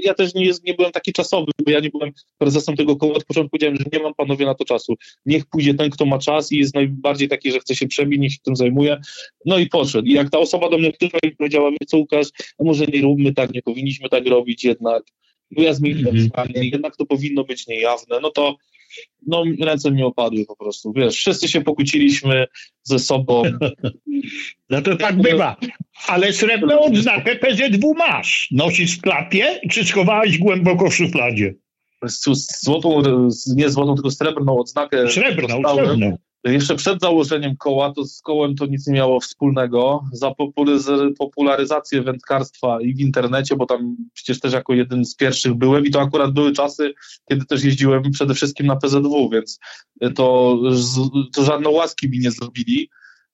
Ja 0.04 0.14
też 0.14 0.34
nie, 0.34 0.52
nie 0.64 0.74
byłem 0.74 0.92
taki 0.92 1.14
czasowy, 1.14 1.52
bo 1.66 1.72
ja 1.72 1.80
nie 1.80 1.90
byłem 1.90 2.12
prezesem 2.38 2.76
tego 2.76 2.96
koła. 2.96 3.14
Od 3.14 3.24
początku 3.24 3.50
powiedziałem, 3.50 3.78
że 3.78 3.84
nie 3.94 4.00
mam 4.00 4.14
panowie 4.14 4.46
na 4.46 4.56
to 4.56 4.66
czasu. 4.66 4.96
Niech 5.26 5.46
pójdzie 5.46 5.74
ten, 5.74 5.90
kto 5.90 6.06
ma 6.06 6.20
czas 6.20 6.52
i 6.52 6.58
jest 6.58 6.76
najbardziej 6.76 7.28
taki, 7.28 7.52
że 7.52 7.60
chce 7.60 7.76
się 7.76 7.88
przebić, 7.88 8.20
niech 8.20 8.32
się 8.32 8.40
tym 8.44 8.56
zajmuje. 8.56 9.02
No 9.46 9.58
i 9.58 9.68
poszedł. 9.68 10.08
I 10.08 10.12
jak 10.14 10.30
ta 10.30 10.40
osoba 10.40 10.70
do 10.70 10.78
mnie 10.78 10.92
przyszła 10.92 11.20
i 11.24 11.32
powiedziała, 11.32 11.72
co 11.88 11.98
Łukasz, 11.98 12.28
może 12.60 12.86
nie 12.86 13.02
róbmy 13.02 13.34
tak, 13.34 13.54
nie 13.54 13.62
powinniśmy 13.62 14.10
tak 14.10 14.28
robić 14.28 14.64
jednak. 14.64 15.04
Bo 15.52 15.62
ja 15.62 15.74
zmieniłem 15.74 16.16
mm 16.16 16.28
-hmm. 16.28 16.64
jednak 16.64 16.96
to 16.98 17.06
powinno 17.06 17.44
być 17.44 17.68
niejawne. 17.68 18.20
No 18.22 18.30
to 18.30 18.56
no 19.28 19.43
ręce 19.62 19.91
mi 19.91 20.04
opadły 20.04 20.45
po 20.45 20.56
prostu, 20.56 20.93
wiesz, 20.93 21.15
wszyscy 21.15 21.47
się 21.47 21.62
pokłóciliśmy 21.62 22.45
ze 22.84 22.99
sobą. 22.99 23.43
No 24.69 24.82
to 24.82 24.95
tak 24.95 25.21
bywa. 25.21 25.56
Ale 26.08 26.34
srebrną 26.34 26.80
odznakę 26.80 27.36
PZW 27.36 27.93
masz. 27.93 28.47
Nosisz 28.52 28.97
w 28.97 29.02
klapie, 29.02 29.60
czy 29.71 29.86
schowałeś 29.86 30.38
głęboko 30.38 30.89
w 30.89 30.95
szufladzie? 30.95 31.54
Złotą, 32.62 33.02
nie 33.56 33.69
złotą, 33.69 33.95
tylko 33.95 34.12
srebrną 34.12 34.60
odznakę. 34.60 35.12
Srebrną, 35.12 35.62
srebrną. 35.75 36.17
Jeszcze 36.54 36.76
przed 36.76 37.02
założeniem 37.02 37.58
koła, 37.58 37.94
to 37.94 38.06
z 38.06 38.22
kołem 38.22 38.56
to 38.56 38.66
nic 38.66 38.88
nie 38.88 38.94
miało 38.94 39.20
wspólnego. 39.20 40.04
Za 40.12 40.32
popularyzację 41.18 42.02
wędkarstwa 42.02 42.82
i 42.82 42.94
w 42.94 43.00
internecie, 43.00 43.56
bo 43.56 43.66
tam 43.66 43.96
przecież 44.14 44.40
też 44.40 44.54
jako 44.54 44.74
jeden 44.74 45.06
z 45.06 45.16
pierwszych 45.16 45.54
byłem 45.54 45.86
i 45.86 45.92
to 45.92 46.02
akurat 46.02 46.32
były 46.32 46.52
czasy, 46.52 46.94
kiedy 47.30 47.46
też 47.46 47.64
jeździłem 47.64 48.12
przede 48.12 48.34
wszystkim 48.34 48.68
na 48.68 48.76
PZW, 48.76 49.30
więc 49.34 49.60
to, 50.16 50.58
to 51.34 51.44
żadne 51.44 51.70
łaski 51.70 52.10
mi 52.10 52.20
nie 52.20 52.32
zrobili. 52.32 52.90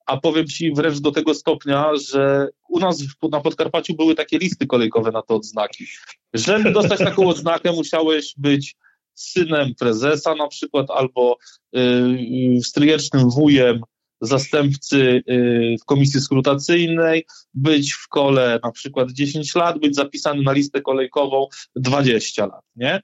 A 0.06 0.16
powiem 0.16 0.46
Ci 0.46 0.72
wręcz 0.72 0.98
do 0.98 1.12
tego 1.12 1.34
stopnia, 1.34 1.90
że 2.10 2.48
u 2.68 2.78
nas 2.78 3.04
na 3.32 3.40
Podkarpaciu 3.40 3.94
były 3.94 4.14
takie 4.14 4.38
listy 4.38 4.66
kolejkowe 4.66 5.10
na 5.10 5.22
te 5.22 5.34
odznaki. 5.34 5.86
Żeby 6.34 6.72
dostać 6.72 6.98
taką 6.98 7.28
odznakę, 7.28 7.72
musiałeś 7.72 8.34
być 8.36 8.76
synem 9.16 9.74
prezesa 9.78 10.34
na 10.34 10.48
przykład, 10.48 10.90
albo 10.90 11.38
y, 11.76 12.60
stryjecznym 12.62 13.30
wujem 13.30 13.80
zastępcy 14.20 15.22
y, 15.30 15.76
w 15.82 15.84
komisji 15.84 16.20
skrutacyjnej, 16.20 17.26
być 17.54 17.92
w 17.92 18.08
kole 18.08 18.60
na 18.62 18.72
przykład 18.72 19.12
10 19.12 19.54
lat, 19.54 19.78
być 19.78 19.94
zapisany 19.94 20.42
na 20.42 20.52
listę 20.52 20.82
kolejkową 20.82 21.46
20 21.76 22.46
lat, 22.46 22.64
nie? 22.76 23.00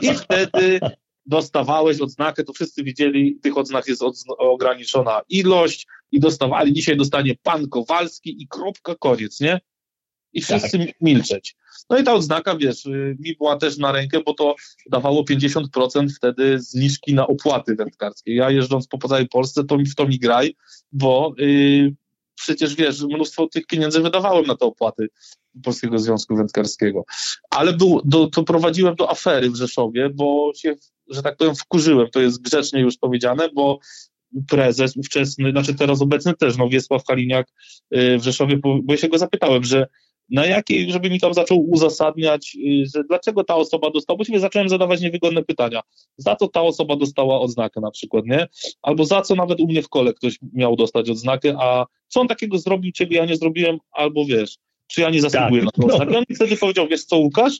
I 0.00 0.14
wtedy 0.14 0.80
dostawałeś 1.26 2.00
odznakę, 2.00 2.44
to 2.44 2.52
wszyscy 2.52 2.82
widzieli, 2.82 3.38
tych 3.42 3.58
odznak 3.58 3.88
jest 3.88 4.02
ograniczona 4.38 5.20
ilość 5.28 5.86
i 6.12 6.20
dostawali, 6.20 6.72
dzisiaj 6.72 6.96
dostanie 6.96 7.34
pan 7.42 7.68
Kowalski 7.68 8.42
i 8.42 8.48
kropka, 8.48 8.94
koniec, 8.94 9.40
nie? 9.40 9.60
I 10.34 10.42
wszyscy 10.42 10.78
tak. 10.78 10.88
milczeć. 11.00 11.56
No 11.90 11.98
i 11.98 12.04
ta 12.04 12.14
odznaka, 12.14 12.56
wiesz, 12.56 12.86
y, 12.86 13.16
mi 13.20 13.36
była 13.36 13.56
też 13.56 13.78
na 13.78 13.92
rękę, 13.92 14.20
bo 14.26 14.34
to 14.34 14.54
dawało 14.90 15.24
50% 15.24 16.08
wtedy 16.16 16.60
zniżki 16.60 17.14
na 17.14 17.26
opłaty 17.26 17.74
wędkarskie. 17.74 18.34
Ja 18.34 18.50
jeżdżąc 18.50 18.86
po 18.86 19.08
całej 19.08 19.28
Polsce, 19.28 19.64
to 19.64 19.78
mi 19.78 19.86
w 19.86 19.94
to 19.94 20.06
mi 20.06 20.18
graj, 20.18 20.56
bo 20.92 21.34
yy, 21.38 21.94
przecież 22.34 22.74
wiesz, 22.74 23.02
mnóstwo 23.02 23.46
tych 23.46 23.66
pieniędzy 23.66 24.00
wydawałem 24.00 24.46
na 24.46 24.56
te 24.56 24.64
opłaty 24.66 25.08
Polskiego 25.62 25.98
Związku 25.98 26.36
Wędkarskiego. 26.36 27.04
Ale 27.50 27.72
był, 27.72 28.00
do, 28.04 28.26
to 28.26 28.42
prowadziłem 28.42 28.94
do 28.94 29.10
afery 29.10 29.50
w 29.50 29.56
Rzeszowie, 29.56 30.10
bo 30.14 30.52
się, 30.56 30.74
że 31.10 31.22
tak 31.22 31.36
powiem, 31.36 31.54
wkurzyłem. 31.54 32.10
To 32.10 32.20
jest 32.20 32.42
grzecznie 32.42 32.80
już 32.80 32.96
powiedziane, 32.96 33.48
bo 33.54 33.78
prezes 34.48 34.96
ówczesny, 34.96 35.50
znaczy 35.50 35.74
teraz 35.74 36.02
obecny 36.02 36.34
też, 36.34 36.56
no 36.56 36.68
Wiesław 36.68 37.04
Kaliniak 37.04 37.46
y, 37.96 38.18
w 38.18 38.22
Rzeszowie, 38.22 38.56
bo 38.56 38.78
ja 38.88 38.96
się 38.96 39.08
go 39.08 39.18
zapytałem, 39.18 39.64
że 39.64 39.86
na 40.30 40.46
jakiej, 40.46 40.92
żeby 40.92 41.10
mi 41.10 41.20
tam 41.20 41.34
zaczął 41.34 41.70
uzasadniać, 41.70 42.56
y, 42.56 42.86
że 42.94 43.04
dlaczego 43.04 43.44
ta 43.44 43.54
osoba 43.54 43.90
dostała, 43.90 44.16
bo 44.16 44.38
zacząłem 44.38 44.68
zadawać 44.68 45.00
niewygodne 45.00 45.42
pytania. 45.42 45.80
Za 46.16 46.36
co 46.36 46.48
ta 46.48 46.62
osoba 46.62 46.96
dostała 46.96 47.40
odznakę 47.40 47.80
na 47.80 47.90
przykład, 47.90 48.26
nie? 48.26 48.48
Albo 48.82 49.04
za 49.04 49.22
co 49.22 49.34
nawet 49.34 49.60
u 49.60 49.66
mnie 49.66 49.82
w 49.82 49.88
kole 49.88 50.14
ktoś 50.14 50.38
miał 50.52 50.76
dostać 50.76 51.10
odznakę, 51.10 51.56
a 51.58 51.86
co 52.08 52.20
on 52.20 52.28
takiego 52.28 52.58
zrobił, 52.58 52.92
czego 52.92 53.14
ja 53.14 53.24
nie 53.24 53.36
zrobiłem, 53.36 53.78
albo 53.92 54.24
wiesz, 54.24 54.56
czy 54.86 55.00
ja 55.00 55.10
nie 55.10 55.20
zasługuję 55.20 55.62
tak, 55.62 55.64
na 55.64 55.82
tą 55.82 55.88
odznakę. 55.88 56.12
No. 56.12 56.18
On 56.18 56.24
mi 56.28 56.36
wtedy 56.36 56.56
powiedział, 56.56 56.88
wiesz 56.88 57.04
co 57.04 57.16
Łukasz, 57.16 57.58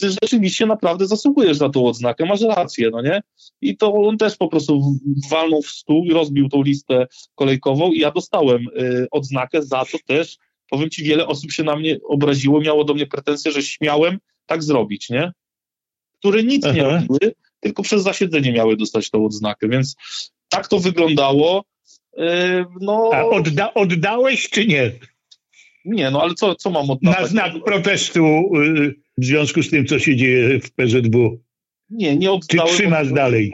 ty 0.00 0.10
rzeczywiście 0.22 0.66
naprawdę 0.66 1.06
zasługujesz 1.06 1.60
na 1.60 1.68
tą 1.68 1.86
odznakę, 1.86 2.26
masz 2.26 2.40
rację, 2.40 2.90
no 2.90 3.02
nie? 3.02 3.22
I 3.60 3.76
to 3.76 3.94
on 3.94 4.18
też 4.18 4.36
po 4.36 4.48
prostu 4.48 4.98
walnął 5.30 5.62
w 5.62 5.66
stół 5.66 6.04
i 6.04 6.10
rozbił 6.10 6.48
tą 6.48 6.62
listę 6.62 7.06
kolejkową 7.34 7.92
i 7.92 7.98
ja 7.98 8.10
dostałem 8.10 8.66
y, 8.78 9.06
odznakę 9.10 9.62
za 9.62 9.84
to 9.84 9.98
też, 10.06 10.38
powiem 10.74 10.90
ci, 10.90 11.04
wiele 11.04 11.26
osób 11.26 11.52
się 11.52 11.64
na 11.64 11.76
mnie 11.76 11.98
obraziło, 12.08 12.60
miało 12.60 12.84
do 12.84 12.94
mnie 12.94 13.06
pretensje, 13.06 13.52
że 13.52 13.62
śmiałem 13.62 14.18
tak 14.46 14.62
zrobić, 14.62 15.10
nie? 15.10 15.32
Które 16.18 16.42
nic 16.42 16.64
Aha. 16.64 16.74
nie 16.74 16.82
robiły, 16.82 17.34
tylko 17.60 17.82
przez 17.82 18.02
zasiedzenie 18.02 18.52
miały 18.52 18.76
dostać 18.76 19.10
tą 19.10 19.24
odznakę, 19.24 19.68
więc 19.68 19.96
tak 20.48 20.68
to 20.68 20.78
wyglądało. 20.78 21.64
Yy, 22.16 22.64
no... 22.80 23.10
A 23.12 23.24
odda 23.24 23.74
oddałeś 23.74 24.50
czy 24.50 24.66
nie? 24.66 24.92
Nie, 25.84 26.10
no 26.10 26.22
ale 26.22 26.34
co, 26.34 26.54
co 26.54 26.70
mam 26.70 26.90
oddawać? 26.90 27.20
Na 27.20 27.26
znak 27.26 27.52
protestu 27.64 28.24
yy, 28.52 28.94
w 29.18 29.24
związku 29.24 29.62
z 29.62 29.70
tym, 29.70 29.86
co 29.86 29.98
się 29.98 30.16
dzieje 30.16 30.60
w 30.60 30.72
PZW. 30.72 31.38
Nie, 31.90 32.16
nie 32.16 32.32
oddałem. 32.32 32.68
Czy 32.68 32.74
trzymasz 32.74 33.12
dalej? 33.12 33.52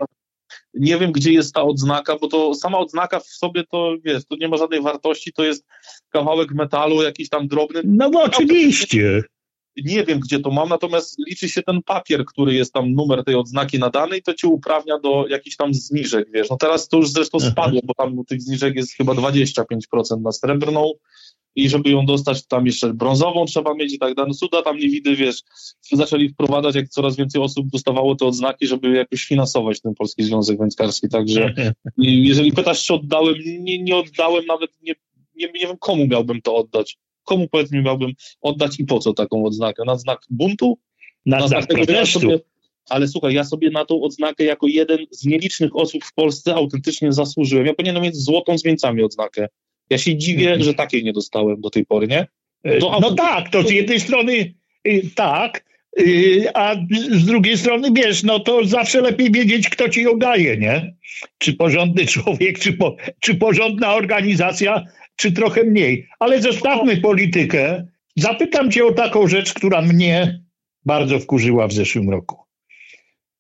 nie 0.75 0.99
wiem, 0.99 1.13
gdzie 1.13 1.33
jest 1.33 1.55
ta 1.55 1.63
odznaka, 1.63 2.17
bo 2.19 2.29
to 2.29 2.55
sama 2.55 2.79
odznaka 2.79 3.21
w 3.21 3.27
sobie 3.27 3.65
to, 3.65 3.97
wiesz, 4.05 4.25
to 4.25 4.37
nie 4.37 4.49
ma 4.49 4.57
żadnej 4.57 4.83
wartości, 4.83 5.33
to 5.33 5.45
jest 5.45 5.67
kawałek 6.11 6.55
metalu, 6.55 7.03
jakiś 7.03 7.29
tam 7.29 7.49
drobny. 7.49 7.81
No 7.85 8.11
bo 8.11 8.23
oczywiście. 8.23 9.23
Nie 9.77 10.05
wiem, 10.05 10.21
gdzie 10.21 10.41
to 10.41 10.51
mam, 10.51 10.69
natomiast 10.69 11.19
liczy 11.29 11.49
się 11.49 11.63
ten 11.63 11.83
papier, 11.83 12.25
który 12.25 12.55
jest 12.55 12.73
tam 12.73 12.95
numer 12.95 13.25
tej 13.25 13.35
odznaki 13.35 13.79
nadany 13.79 14.17
i 14.17 14.23
to 14.23 14.35
ci 14.35 14.47
uprawnia 14.47 14.99
do 14.99 15.27
jakichś 15.29 15.57
tam 15.57 15.75
zniżek, 15.75 16.29
wiesz. 16.35 16.51
No 16.51 16.57
teraz 16.57 16.89
to 16.89 16.97
już 16.97 17.11
zresztą 17.11 17.41
spadło, 17.41 17.81
bo 17.85 17.95
tam 17.95 18.25
tych 18.25 18.43
zniżek 18.43 18.77
jest 18.77 18.93
chyba 18.93 19.13
25% 19.13 20.21
na 20.23 20.33
srebrną, 20.33 20.93
i 21.57 21.69
żeby 21.69 21.91
ją 21.91 22.07
dostać, 22.07 22.47
tam 22.47 22.67
jeszcze 22.67 22.95
brązową 22.95 23.45
trzeba 23.45 23.75
mieć 23.75 23.95
i 23.95 23.99
tak 23.99 24.15
dalej. 24.15 24.29
No 24.29 24.35
cuda 24.35 24.63
tam 24.63 24.77
nie 24.77 24.89
widzę, 24.89 25.15
wiesz, 25.15 25.43
zaczęli 25.93 26.29
wprowadzać, 26.29 26.75
jak 26.75 26.89
coraz 26.89 27.17
więcej 27.17 27.43
osób 27.43 27.67
dostawało 27.69 28.15
te 28.15 28.27
odznaki, 28.27 28.67
żeby 28.67 28.91
jakoś 28.91 29.25
finansować 29.25 29.81
ten 29.81 29.95
Polski 29.95 30.23
Związek 30.23 30.59
Wędkarski, 30.59 31.09
także 31.09 31.55
jeżeli 31.99 32.53
pytasz, 32.53 32.85
czy 32.85 32.95
oddałem, 32.95 33.35
nie, 33.61 33.83
nie 33.83 33.97
oddałem, 33.97 34.47
nawet 34.47 34.71
nie, 34.83 34.95
nie, 35.41 35.47
nie 35.47 35.67
wiem, 35.67 35.77
komu 35.79 36.07
miałbym 36.07 36.43
to 36.43 36.57
oddać. 36.57 36.99
Komu, 37.25 37.49
powiedz 37.49 37.73
mi, 37.73 37.83
miałbym 37.83 38.13
oddać 38.41 38.81
i 38.81 38.85
po 38.85 38.99
co 38.99 39.13
taką 39.13 39.45
odznakę? 39.45 39.83
Na 39.87 39.97
znak 39.97 40.21
buntu? 40.31 40.79
Na, 41.27 41.39
na 41.39 41.49
znak 41.49 41.67
protestu? 41.67 42.21
Sobie, 42.21 42.39
ale 42.89 43.09
słuchaj, 43.09 43.35
ja 43.35 43.45
sobie 43.45 43.71
na 43.71 43.85
tą 43.85 44.03
odznakę 44.03 44.45
jako 44.45 44.67
jeden 44.67 44.99
z 45.11 45.27
nielicznych 45.27 45.77
osób 45.77 46.05
w 46.05 46.15
Polsce 46.15 46.55
autentycznie 46.55 47.13
zasłużyłem. 47.13 47.67
Ja 47.67 47.75
powinienem 47.75 48.03
mieć 48.03 48.17
złotą 48.17 48.59
z 48.59 48.63
wieńcami 48.63 49.03
odznakę. 49.03 49.49
Ja 49.91 49.99
się 49.99 50.17
dziwię, 50.17 50.47
mhm. 50.47 50.63
że 50.63 50.75
takiej 50.75 51.05
nie 51.05 51.13
dostałem 51.13 51.61
do 51.61 51.71
tej 51.71 51.87
pory, 51.87 52.09
nie? 52.09 52.27
To, 52.81 52.99
no 53.01 53.15
tak, 53.15 53.49
to 53.49 53.63
z 53.63 53.71
jednej 53.71 54.01
strony 54.01 54.55
y, 54.89 55.03
tak, 55.15 55.65
y, 56.01 56.47
a 56.55 56.75
z 57.13 57.25
drugiej 57.25 57.59
strony, 57.59 57.89
wiesz, 57.93 58.23
no 58.23 58.41
to 58.41 58.65
zawsze 58.65 59.01
lepiej 59.01 59.33
wiedzieć, 59.33 59.69
kto 59.69 59.89
ci 59.89 60.03
ją 60.03 60.19
daje, 60.19 60.57
nie? 60.57 60.95
Czy 61.39 61.53
porządny 61.53 62.07
człowiek, 62.15 62.59
czy, 62.59 62.73
po, 62.73 62.97
czy 63.21 63.35
porządna 63.35 63.95
organizacja, 63.95 64.85
czy 65.21 65.33
trochę 65.33 65.65
mniej. 65.65 66.09
Ale 66.19 66.43
zostawmy 66.43 66.97
politykę. 66.97 67.87
Zapytam 68.17 68.71
cię 68.71 68.85
o 68.85 68.93
taką 68.93 69.29
rzecz, 69.29 69.55
która 69.55 69.83
mnie 69.83 70.41
bardzo 70.85 71.19
wkurzyła 71.19 71.69
w 71.69 71.73
zeszłym 71.73 72.11
roku. 72.11 72.37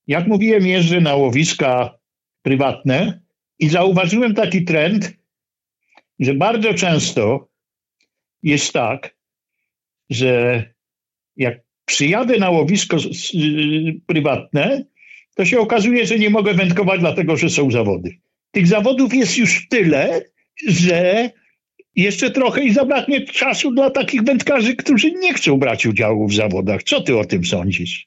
Jak 0.07 0.27
mówiłem, 0.27 0.67
jeżdżę 0.67 1.01
na 1.01 1.15
łowiska 1.15 1.99
prywatne 2.43 3.21
i 3.59 3.69
zauważyłem 3.69 4.35
taki 4.35 4.65
trend, 4.65 5.13
że 6.19 6.35
bardzo 6.35 6.75
często 6.75 7.49
jest 8.43 8.73
tak, 8.73 9.17
że 10.11 10.65
jak 11.37 11.61
przyjadę 11.85 12.39
na 12.39 12.51
łowisko 12.51 12.97
prywatne, 14.07 14.85
to 15.35 15.45
się 15.45 15.61
okazuje, 15.61 16.07
że 16.07 16.19
nie 16.19 16.31
mogę 16.31 16.55
wędkować, 16.55 17.01
dlatego 17.01 17.37
że 17.37 17.51
są 17.51 17.71
zawody. 17.71 18.11
tych 18.51 18.67
zawodów 18.67 19.15
jest 19.15 19.39
już 19.39 19.69
tyle, 19.69 20.23
że 20.69 21.31
jeszcze 21.97 22.31
trochę 22.31 22.65
i 22.65 22.73
zabraknie 22.73 23.27
czasu 23.27 23.71
dla 23.71 23.91
takich 23.91 24.23
wędkarzy, 24.23 24.77
którzy 24.77 25.11
nie 25.11 25.35
chcą 25.35 25.59
brać 25.59 25.87
udziału 25.87 26.29
w 26.29 26.35
zawodach. 26.35 26.83
Co 26.83 27.01
ty 27.01 27.19
o 27.19 27.25
tym 27.25 27.45
sądzisz? 27.45 28.05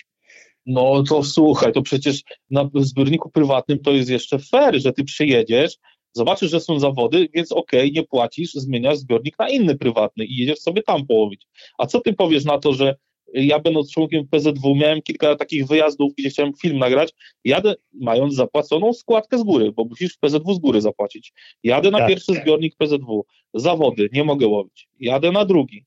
No 0.65 1.03
to 1.03 1.23
słuchaj, 1.23 1.73
to 1.73 1.81
przecież 1.81 2.21
na 2.49 2.69
zbiorniku 2.75 3.29
prywatnym 3.29 3.79
to 3.79 3.91
jest 3.91 4.09
jeszcze 4.09 4.39
fair, 4.39 4.81
że 4.81 4.93
ty 4.93 5.03
przyjedziesz, 5.03 5.77
zobaczysz, 6.13 6.51
że 6.51 6.59
są 6.59 6.79
zawody, 6.79 7.29
więc 7.33 7.51
okej, 7.51 7.79
okay, 7.79 7.91
nie 7.91 8.03
płacisz, 8.03 8.53
zmieniasz 8.53 8.97
zbiornik 8.97 9.39
na 9.39 9.49
inny 9.49 9.77
prywatny 9.77 10.25
i 10.25 10.35
jedziesz 10.35 10.59
sobie 10.59 10.83
tam 10.83 11.07
połowić. 11.07 11.47
A 11.77 11.85
co 11.85 12.01
ty 12.01 12.13
powiesz 12.13 12.45
na 12.45 12.57
to, 12.57 12.73
że 12.73 12.95
ja 13.33 13.59
będąc 13.59 13.91
członkiem 13.91 14.27
PZW 14.27 14.75
miałem 14.75 15.01
kilka 15.01 15.35
takich 15.35 15.67
wyjazdów, 15.67 16.13
gdzie 16.17 16.29
chciałem 16.29 16.53
film 16.53 16.77
nagrać, 16.77 17.13
jadę 17.43 17.75
mając 17.93 18.35
zapłaconą 18.35 18.93
składkę 18.93 19.37
z 19.37 19.43
góry, 19.43 19.71
bo 19.71 19.85
musisz 19.85 20.13
w 20.13 20.19
PZW 20.19 20.53
z 20.53 20.59
góry 20.59 20.81
zapłacić. 20.81 21.33
Jadę 21.63 21.91
na 21.91 21.97
tak. 21.97 22.07
pierwszy 22.07 22.33
zbiornik 22.33 22.75
PZW, 22.75 23.25
zawody, 23.53 24.09
nie 24.13 24.23
mogę 24.23 24.47
łowić. 24.47 24.87
Jadę 24.99 25.31
na 25.31 25.45
drugi, 25.45 25.85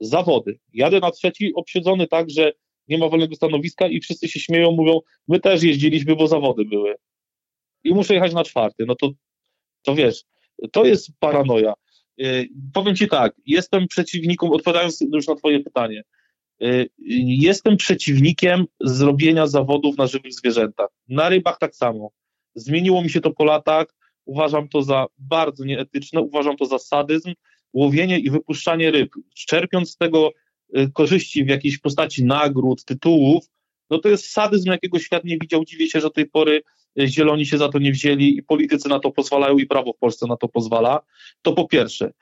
zawody. 0.00 0.58
Jadę 0.72 1.00
na 1.00 1.10
trzeci, 1.10 1.54
obsiedzony 1.54 2.06
tak, 2.06 2.30
że 2.30 2.52
nie 2.88 2.98
ma 2.98 3.08
wolnego 3.08 3.34
stanowiska 3.34 3.88
i 3.88 4.00
wszyscy 4.00 4.28
się 4.28 4.40
śmieją, 4.40 4.72
mówią, 4.72 5.00
my 5.28 5.40
też 5.40 5.62
jeździliśmy, 5.62 6.16
bo 6.16 6.26
zawody 6.26 6.64
były. 6.64 6.94
I 7.84 7.94
muszę 7.94 8.14
jechać 8.14 8.32
na 8.32 8.44
czwarty. 8.44 8.84
No 8.86 8.94
to, 8.94 9.10
to 9.82 9.94
wiesz, 9.94 10.24
to 10.72 10.84
jest 10.84 11.10
paranoja. 11.20 11.74
Yy, 12.16 12.48
powiem 12.72 12.96
Ci 12.96 13.08
tak, 13.08 13.34
jestem 13.46 13.88
przeciwnikiem, 13.88 14.50
odpowiadając 14.50 15.00
już 15.00 15.26
na 15.26 15.34
Twoje 15.34 15.60
pytanie, 15.60 16.02
jestem 17.38 17.76
przeciwnikiem 17.76 18.64
zrobienia 18.80 19.46
zawodów 19.46 19.98
na 19.98 20.06
żywych 20.06 20.32
zwierzętach. 20.32 20.88
Na 21.08 21.28
rybach 21.28 21.58
tak 21.58 21.76
samo. 21.76 22.10
Zmieniło 22.54 23.02
mi 23.02 23.10
się 23.10 23.20
to 23.20 23.30
po 23.30 23.44
latach, 23.44 23.86
uważam 24.24 24.68
to 24.68 24.82
za 24.82 25.06
bardzo 25.18 25.64
nieetyczne, 25.64 26.20
uważam 26.20 26.56
to 26.56 26.66
za 26.66 26.78
sadyzm, 26.78 27.32
łowienie 27.72 28.18
i 28.18 28.30
wypuszczanie 28.30 28.90
ryb, 28.90 29.10
czerpiąc 29.34 29.90
z 29.90 29.96
tego 29.96 30.32
Y, 30.78 30.90
korzyści 30.92 31.44
w 31.44 31.48
jakiejś 31.48 31.78
postaci 31.78 32.24
nagród, 32.24 32.84
tytułów, 32.84 33.44
no 33.90 33.98
to 33.98 34.08
jest 34.08 34.30
sadyzm, 34.30 34.70
jakiego 34.70 34.98
świat 34.98 35.24
nie 35.24 35.38
widział. 35.38 35.64
Dziwię 35.64 35.86
się, 35.86 36.00
że 36.00 36.06
do 36.06 36.10
tej 36.10 36.26
pory 36.26 36.62
y, 37.00 37.08
zieloni 37.08 37.46
się 37.46 37.58
za 37.58 37.68
to 37.68 37.78
nie 37.78 37.92
wzięli 37.92 38.36
i 38.36 38.42
politycy 38.42 38.88
na 38.88 39.00
to 39.00 39.10
pozwalają 39.10 39.58
i 39.58 39.66
prawo 39.66 39.92
w 39.92 39.98
Polsce 39.98 40.26
na 40.26 40.36
to 40.36 40.48
pozwala. 40.48 41.00
To 41.42 41.52
po 41.52 41.68
pierwsze. 41.68 42.12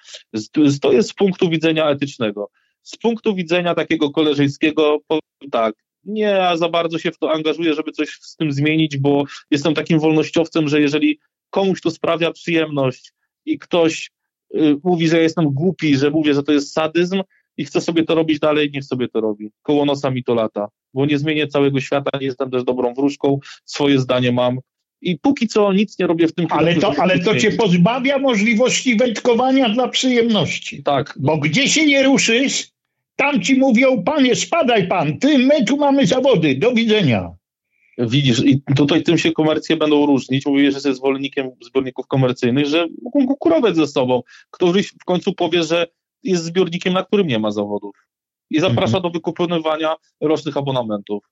To 0.80 0.92
jest 0.92 1.08
z 1.08 1.14
punktu 1.14 1.50
widzenia 1.50 1.90
etycznego. 1.90 2.50
Z 2.82 2.96
punktu 2.96 3.34
widzenia 3.34 3.74
takiego 3.74 4.10
koleżeńskiego, 4.10 4.98
powiem 5.06 5.50
tak, 5.50 5.74
nie 6.04 6.40
za 6.54 6.68
bardzo 6.68 6.98
się 6.98 7.10
w 7.10 7.18
to 7.18 7.32
angażuję, 7.32 7.74
żeby 7.74 7.92
coś 7.92 8.18
z 8.20 8.36
tym 8.36 8.52
zmienić, 8.52 8.96
bo 8.96 9.24
jestem 9.50 9.74
takim 9.74 9.98
wolnościowcem, 9.98 10.68
że 10.68 10.80
jeżeli 10.80 11.18
komuś 11.50 11.80
to 11.80 11.90
sprawia 11.90 12.32
przyjemność 12.32 13.12
i 13.46 13.58
ktoś 13.58 14.10
y, 14.54 14.76
mówi, 14.84 15.08
że 15.08 15.22
jestem 15.22 15.44
głupi, 15.44 15.96
że 15.96 16.10
mówię, 16.10 16.34
że 16.34 16.42
to 16.42 16.52
jest 16.52 16.72
sadyzm, 16.72 17.22
i 17.56 17.64
chce 17.64 17.80
sobie 17.80 18.04
to 18.04 18.14
robić 18.14 18.38
dalej, 18.38 18.70
niech 18.74 18.84
sobie 18.84 19.08
to 19.08 19.20
robi. 19.20 19.50
Koło 19.62 19.84
nosa 19.84 20.10
mi 20.10 20.24
to 20.24 20.34
lata, 20.34 20.68
bo 20.94 21.06
nie 21.06 21.18
zmienię 21.18 21.46
całego 21.46 21.80
świata, 21.80 22.18
nie 22.20 22.26
jestem 22.26 22.50
też 22.50 22.64
dobrą 22.64 22.94
wróżką, 22.94 23.38
swoje 23.64 23.98
zdanie 23.98 24.32
mam. 24.32 24.58
I 25.00 25.18
póki 25.18 25.48
co 25.48 25.72
nic 25.72 25.98
nie 25.98 26.06
robię 26.06 26.28
w 26.28 26.34
tym 26.34 26.46
Ale 26.50 26.74
to, 26.74 26.94
ale 26.98 27.18
to 27.18 27.36
cię 27.36 27.52
pozbawia 27.52 28.18
możliwości 28.18 28.96
wędkowania 28.96 29.68
dla 29.68 29.88
przyjemności. 29.88 30.82
Tak. 30.82 31.14
Bo 31.20 31.38
gdzie 31.38 31.68
się 31.68 31.86
nie 31.86 32.02
ruszysz, 32.02 32.71
tam 33.16 33.42
ci 33.42 33.58
mówią, 33.58 34.02
panie, 34.02 34.36
spadaj 34.36 34.88
pan, 34.88 35.18
ty, 35.18 35.38
my 35.38 35.64
tu 35.64 35.76
mamy 35.76 36.06
zawody, 36.06 36.54
do 36.54 36.72
widzenia. 36.72 37.30
Widzisz, 37.98 38.44
i 38.44 38.62
tutaj 38.76 39.02
tym 39.02 39.18
się 39.18 39.32
komercje 39.32 39.76
będą 39.76 40.06
różnić. 40.06 40.46
Mówię, 40.46 40.70
że 40.70 40.76
jesteś 40.76 40.94
zwolennikiem 40.94 41.50
zbiorników 41.60 42.06
komercyjnych, 42.06 42.66
że 42.66 42.86
mogą 43.02 43.26
konkurować 43.26 43.76
ze 43.76 43.86
sobą. 43.86 44.22
Któryś 44.50 44.88
w 44.88 45.04
końcu 45.04 45.32
powie, 45.32 45.62
że 45.62 45.86
jest 46.22 46.44
zbiornikiem, 46.44 46.92
na 46.92 47.04
którym 47.04 47.26
nie 47.26 47.38
ma 47.38 47.50
zawodów. 47.50 47.96
I 48.50 48.60
zaprasza 48.60 48.96
mhm. 48.96 49.02
do 49.02 49.10
wykupywania 49.10 49.94
rocznych 50.20 50.56
abonamentów. 50.56 51.24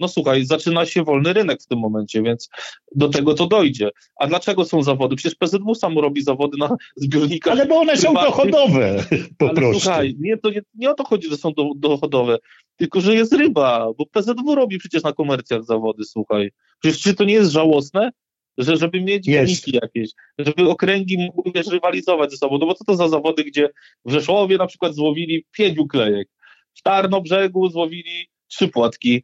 No 0.00 0.08
słuchaj, 0.08 0.44
zaczyna 0.44 0.86
się 0.86 1.04
wolny 1.04 1.32
rynek 1.32 1.62
w 1.62 1.66
tym 1.66 1.78
momencie, 1.78 2.22
więc 2.22 2.48
do 2.94 3.08
tego 3.08 3.34
to 3.34 3.46
dojdzie. 3.46 3.90
A 4.16 4.26
dlaczego 4.26 4.64
są 4.64 4.82
zawody? 4.82 5.16
Przecież 5.16 5.38
PZW 5.38 5.74
samo 5.74 6.00
robi 6.00 6.22
zawody 6.22 6.56
na 6.58 6.76
zbiornikach. 6.96 7.52
Ale 7.52 7.66
bo 7.66 7.80
one 7.80 7.96
są 7.96 8.14
dochodowe 8.14 9.04
po 9.38 9.46
Ale 9.46 9.54
prostu. 9.54 9.80
Słuchaj, 9.80 10.16
nie, 10.20 10.36
to 10.36 10.50
nie, 10.50 10.60
nie 10.74 10.90
o 10.90 10.94
to 10.94 11.04
chodzi, 11.04 11.28
że 11.28 11.36
są 11.36 11.52
do, 11.52 11.70
dochodowe, 11.76 12.38
tylko 12.76 13.00
że 13.00 13.14
jest 13.14 13.32
ryba, 13.32 13.86
bo 13.98 14.06
PZW 14.06 14.54
robi 14.54 14.78
przecież 14.78 15.02
na 15.02 15.12
komercjach 15.12 15.64
zawody, 15.64 16.04
słuchaj. 16.04 16.50
Przecież 16.80 17.00
czy 17.00 17.14
to 17.14 17.24
nie 17.24 17.34
jest 17.34 17.50
żałosne? 17.50 18.10
że 18.58 18.76
żeby 18.76 19.00
mieć 19.00 19.26
wyniki 19.26 19.78
jakieś, 19.82 20.10
żeby 20.38 20.70
okręgi 20.70 21.18
mogły 21.18 21.52
wiesz, 21.54 21.66
rywalizować 21.66 22.30
ze 22.30 22.36
sobą. 22.36 22.58
No 22.58 22.66
bo 22.66 22.74
co 22.74 22.84
to 22.84 22.96
za 22.96 23.08
zawody, 23.08 23.44
gdzie 23.44 23.68
w 24.04 24.12
Rzeszowie 24.12 24.56
na 24.56 24.66
przykład 24.66 24.94
złowili 24.94 25.44
pięć 25.52 25.78
uklejek, 25.78 26.28
w 26.74 26.82
Tarnobrzegu 26.82 27.70
złowili 27.70 28.28
trzy 28.50 28.68
płatki, 28.68 29.22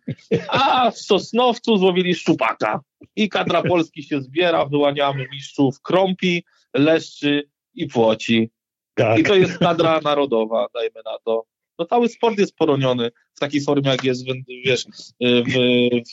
a 0.49 0.91
w 0.91 0.99
Sosnowcu 0.99 1.77
złowili 1.77 2.15
szczupaka. 2.15 2.81
I 3.17 3.29
kadra 3.29 3.63
Polski 3.71 4.03
się 4.03 4.23
zbiera, 4.23 4.67
wyłaniamy 4.67 5.27
mistrzów 5.33 5.81
krąpi, 5.81 6.45
leszczy 6.75 7.49
i 7.75 7.87
płoci. 7.87 8.51
Tak. 8.95 9.19
I 9.19 9.23
to 9.23 9.35
jest 9.35 9.59
kadra 9.59 10.01
narodowa, 10.01 10.67
dajmy 10.75 11.01
na 11.05 11.19
to. 11.25 11.45
No 11.79 11.87
cały 11.87 12.09
sport 12.09 12.39
jest 12.39 12.57
poroniony 12.57 13.11
w 13.35 13.41
takiej 13.41 13.61
formie, 13.61 13.91
jak 13.91 14.05
jest 14.05 14.25
wiesz, 14.65 14.85
w, 15.21 15.53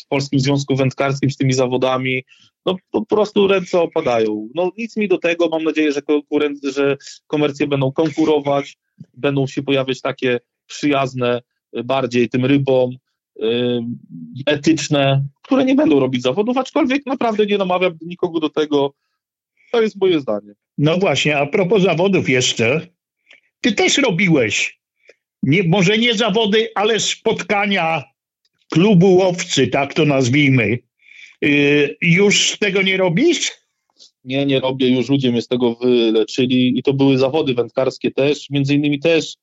w 0.04 0.08
Polskim 0.08 0.40
Związku 0.40 0.76
Wędkarskim 0.76 1.32
z 1.32 1.38
tymi 1.38 1.54
zawodami. 1.54 2.24
No 2.66 2.76
po 2.92 3.06
prostu 3.06 3.48
ręce 3.48 3.82
opadają. 3.82 4.50
No 4.56 4.72
nic 4.78 4.98
mi 4.98 5.08
do 5.08 5.18
tego, 5.18 5.50
mam 5.50 5.64
nadzieję, 5.64 5.92
że, 5.92 6.02
że 6.64 6.98
komercje 7.28 7.68
będą 7.68 7.92
konkurować, 7.92 8.78
będą 9.14 9.48
się 9.48 9.64
pojawiać 9.64 10.02
takie 10.02 10.40
przyjazne 10.68 11.42
bardziej 11.84 12.30
tym 12.30 12.46
rybom, 12.46 12.92
etyczne, 14.46 15.24
które 15.42 15.66
nie 15.66 15.76
będą 15.76 16.00
robić 16.00 16.22
zawodów, 16.22 16.58
aczkolwiek 16.58 17.06
naprawdę 17.06 17.46
nie 17.46 17.58
namawiam 17.58 17.98
nikogo 18.02 18.40
do 18.40 18.50
tego. 18.50 18.94
To 19.72 19.82
jest 19.82 20.02
moje 20.02 20.20
zdanie. 20.20 20.54
No 20.78 20.98
właśnie, 20.98 21.38
a 21.38 21.46
propos 21.46 21.84
zawodów 21.84 22.30
jeszcze, 22.30 22.88
ty 23.62 23.72
też 23.72 23.98
robiłeś 23.98 24.80
nie, 25.44 25.64
może 25.64 25.98
nie 25.98 26.14
zawody, 26.14 26.70
ale 26.76 27.00
spotkania 27.00 28.04
klubu 28.72 29.16
łowcy, 29.16 29.68
tak 29.68 29.94
to 29.94 30.06
nazwijmy. 30.06 30.80
Yy, 31.42 31.98
już 32.02 32.58
tego 32.60 32.82
nie 32.82 32.98
robisz? 32.98 33.52
Nie, 34.24 34.46
nie 34.46 34.60
robię, 34.60 34.90
już 34.90 35.10
ludzie 35.10 35.32
mnie 35.32 35.42
z 35.42 35.48
tego 35.48 35.76
wyleczyli 35.76 36.80
i 36.80 36.84
to 36.84 36.94
były 36.94 37.18
zawody 37.18 37.54
wędkarskie 37.54 38.12
też, 38.12 38.50
między 38.50 38.76
innymi 38.76 39.00
też 39.00 39.36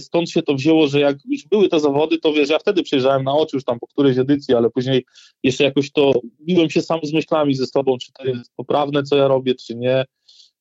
stąd 0.00 0.30
się 0.30 0.42
to 0.42 0.54
wzięło, 0.54 0.88
że 0.88 1.00
jak 1.00 1.16
już 1.24 1.44
były 1.44 1.68
te 1.68 1.80
zawody, 1.80 2.18
to 2.18 2.32
wiesz, 2.32 2.50
ja 2.50 2.58
wtedy 2.58 2.82
przyjrzałem 2.82 3.24
na 3.24 3.32
oczy 3.32 3.56
już 3.56 3.64
tam 3.64 3.78
po 3.78 3.86
którejś 3.86 4.18
edycji, 4.18 4.54
ale 4.54 4.70
później 4.70 5.04
jeszcze 5.42 5.64
jakoś 5.64 5.92
to, 5.92 6.12
biłem 6.40 6.70
się 6.70 6.82
sam 6.82 7.00
z 7.02 7.12
myślami 7.12 7.54
ze 7.54 7.66
sobą, 7.66 7.98
czy 7.98 8.12
to 8.12 8.24
jest 8.24 8.52
poprawne, 8.56 9.02
co 9.02 9.16
ja 9.16 9.28
robię, 9.28 9.54
czy 9.54 9.74
nie. 9.74 10.04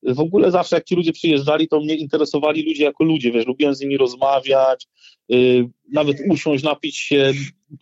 W 0.04 0.20
ogóle 0.20 0.52
zawsze 0.52 0.76
jak 0.76 0.86
ci 0.86 0.96
ludzie 0.96 1.14
przyjeżdżali, 1.14 1.68
to 1.68 1.80
mnie 1.80 1.96
interesowali 1.96 2.64
ludzie 2.64 2.84
jako 2.84 3.04
ludzie, 3.04 3.32
wiesz, 3.32 3.46
lubiłem 3.48 3.76
z 3.76 3.82
nimi 3.82 3.98
rozmawiać, 3.98 4.88
yy, 5.30 5.70
nawet 5.92 6.18
usiąść, 6.30 6.64
napić 6.64 6.98
się 6.98 7.34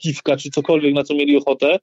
piwka 0.04 0.38
czy 0.38 0.50
cokolwiek, 0.50 0.94
na 0.94 1.04
co 1.04 1.14
mieli 1.14 1.38
ochotę 1.38 1.80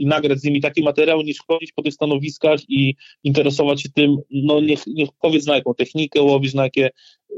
i 0.00 0.06
nagrać 0.06 0.38
z 0.38 0.44
nimi 0.44 0.60
taki 0.60 0.82
materiał, 0.82 1.22
niż 1.22 1.38
chodzić 1.48 1.72
po 1.72 1.82
tych 1.82 1.94
stanowiskach 1.94 2.60
i 2.68 2.94
interesować 3.24 3.82
się 3.82 3.88
tym, 3.88 4.16
no 4.30 4.60
niech, 4.60 4.86
niech 4.86 5.08
powiedz 5.20 5.46
na 5.46 5.54
jaką 5.54 5.74
technikę 5.74 6.22
łowisz, 6.22 6.54
na 6.54 6.62
jakie... 6.62 6.90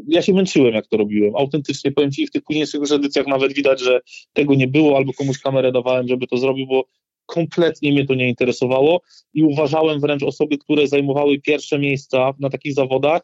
Ja 0.08 0.22
się 0.22 0.34
męczyłem, 0.34 0.74
jak 0.74 0.86
to 0.86 0.96
robiłem. 0.96 1.36
Autentycznie 1.36 1.92
powiem 1.92 2.10
ci, 2.10 2.26
w 2.26 2.30
tych 2.30 2.42
późniejszych 2.42 2.80
już 2.80 2.90
edycjach 2.90 3.26
nawet 3.26 3.52
widać, 3.52 3.80
że 3.80 4.00
tego 4.32 4.54
nie 4.54 4.68
było, 4.68 4.96
albo 4.96 5.12
komuś 5.12 5.38
kamerę 5.38 5.72
dawałem, 5.72 6.08
żeby 6.08 6.26
to 6.26 6.36
zrobił, 6.36 6.66
bo 6.66 6.84
kompletnie 7.26 7.92
mnie 7.92 8.06
to 8.06 8.14
nie 8.14 8.28
interesowało 8.28 9.00
i 9.34 9.42
uważałem 9.42 10.00
wręcz 10.00 10.22
osoby, 10.22 10.58
które 10.58 10.86
zajmowały 10.86 11.40
pierwsze 11.40 11.78
miejsca 11.78 12.32
na 12.38 12.50
takich 12.50 12.74
zawodach 12.74 13.22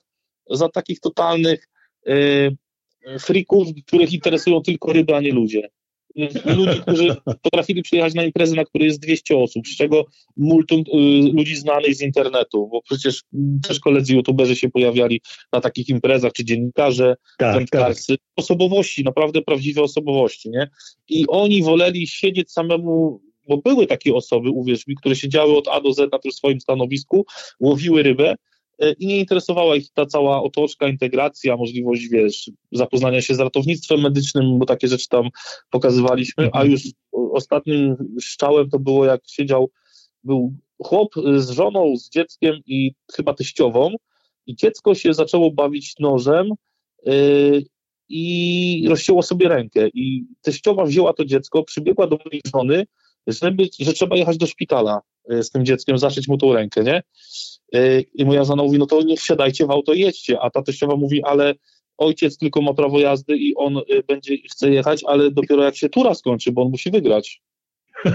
za 0.50 0.68
takich 0.68 1.00
totalnych 1.00 1.68
yy, 2.06 3.18
frików, 3.20 3.68
których 3.86 4.12
interesują 4.12 4.62
tylko 4.62 4.92
ryby, 4.92 5.16
a 5.16 5.20
nie 5.20 5.32
ludzie. 5.32 5.68
Ludzi, 6.44 6.80
którzy 6.80 7.16
potrafili 7.42 7.82
przyjechać 7.82 8.14
na 8.14 8.24
imprezę, 8.24 8.56
na 8.56 8.64
której 8.64 8.86
jest 8.88 9.00
200 9.00 9.36
osób, 9.36 9.68
z 9.68 9.76
czego 9.76 10.04
multum 10.36 10.80
y, 10.80 11.32
ludzi 11.32 11.56
znanych 11.56 11.94
z 11.94 12.02
internetu, 12.02 12.68
bo 12.72 12.82
przecież 12.82 13.22
też 13.68 13.80
koledzy 13.80 14.14
youtuberzy 14.14 14.56
się 14.56 14.70
pojawiali 14.70 15.20
na 15.52 15.60
takich 15.60 15.88
imprezach, 15.88 16.32
czy 16.32 16.44
dziennikarze, 16.44 17.16
tak, 17.38 17.54
wędkarscy, 17.54 18.18
tak. 18.18 18.26
osobowości, 18.36 19.04
naprawdę 19.04 19.42
prawdziwe 19.42 19.82
osobowości, 19.82 20.50
nie? 20.50 20.70
I 21.08 21.24
oni 21.28 21.62
woleli 21.62 22.06
siedzieć 22.06 22.52
samemu 22.52 23.20
bo 23.48 23.56
były 23.56 23.86
takie 23.86 24.14
osoby, 24.14 24.50
uwierz 24.50 24.86
mi, 24.86 24.96
które 24.96 25.16
siedziały 25.16 25.56
od 25.56 25.68
A 25.68 25.80
do 25.80 25.92
Z 25.92 26.12
na 26.12 26.18
tym 26.18 26.32
swoim 26.32 26.60
stanowisku, 26.60 27.26
łowiły 27.60 28.02
rybę 28.02 28.34
i 28.98 29.06
nie 29.06 29.18
interesowała 29.18 29.76
ich 29.76 29.90
ta 29.92 30.06
cała 30.06 30.42
otoczka, 30.42 30.88
integracja, 30.88 31.56
możliwość, 31.56 32.08
wiesz, 32.08 32.50
zapoznania 32.72 33.22
się 33.22 33.34
z 33.34 33.40
ratownictwem 33.40 34.00
medycznym, 34.00 34.58
bo 34.58 34.66
takie 34.66 34.88
rzeczy 34.88 35.08
tam 35.08 35.28
pokazywaliśmy, 35.70 36.44
a 36.44 36.46
mhm. 36.46 36.70
już 36.70 36.82
ostatnim 37.12 37.96
szczałem 38.20 38.70
to 38.70 38.78
było, 38.78 39.04
jak 39.04 39.20
siedział, 39.26 39.70
był 40.24 40.54
chłop 40.82 41.14
z 41.36 41.50
żoną, 41.50 41.96
z 41.96 42.10
dzieckiem 42.10 42.54
i 42.66 42.92
chyba 43.12 43.34
teściową. 43.34 43.94
I 44.46 44.56
dziecko 44.56 44.94
się 44.94 45.14
zaczęło 45.14 45.50
bawić 45.50 45.94
nożem 45.98 46.50
yy, 47.04 47.62
i 48.08 48.86
rozcięło 48.88 49.22
sobie 49.22 49.48
rękę. 49.48 49.88
I 49.94 50.24
teściowa 50.42 50.84
wzięła 50.84 51.12
to 51.12 51.24
dziecko, 51.24 51.64
przybiegła 51.64 52.06
do 52.06 52.18
mojej 52.24 52.42
żony, 52.54 52.86
żeby, 53.28 53.68
że 53.80 53.92
trzeba 53.92 54.16
jechać 54.16 54.36
do 54.36 54.46
szpitala 54.46 55.00
yy, 55.28 55.42
z 55.42 55.50
tym 55.50 55.64
dzieckiem, 55.64 55.98
zaszyć 55.98 56.28
mu 56.28 56.38
tą 56.38 56.52
rękę, 56.52 56.84
nie? 56.84 57.02
Yy, 57.72 58.04
I 58.14 58.24
moja 58.24 58.44
żona 58.44 58.62
mówi, 58.62 58.78
no 58.78 58.86
to 58.86 59.02
nie 59.02 59.16
wsiadajcie 59.16 59.66
w 59.66 59.70
auto, 59.70 59.94
jedźcie, 59.94 60.40
a 60.40 60.50
ta 60.50 60.62
teściowa 60.62 60.96
mówi, 60.96 61.22
ale 61.24 61.54
ojciec 61.98 62.38
tylko 62.38 62.62
ma 62.62 62.74
prawo 62.74 63.00
jazdy 63.00 63.36
i 63.36 63.54
on 63.54 63.76
y, 63.76 64.02
będzie, 64.08 64.36
chce 64.50 64.70
jechać, 64.70 65.02
ale 65.06 65.30
dopiero 65.30 65.64
jak 65.64 65.76
się 65.76 65.88
tura 65.88 66.14
skończy, 66.14 66.52
bo 66.52 66.62
on 66.62 66.70
musi 66.70 66.90
wygrać. 66.90 67.42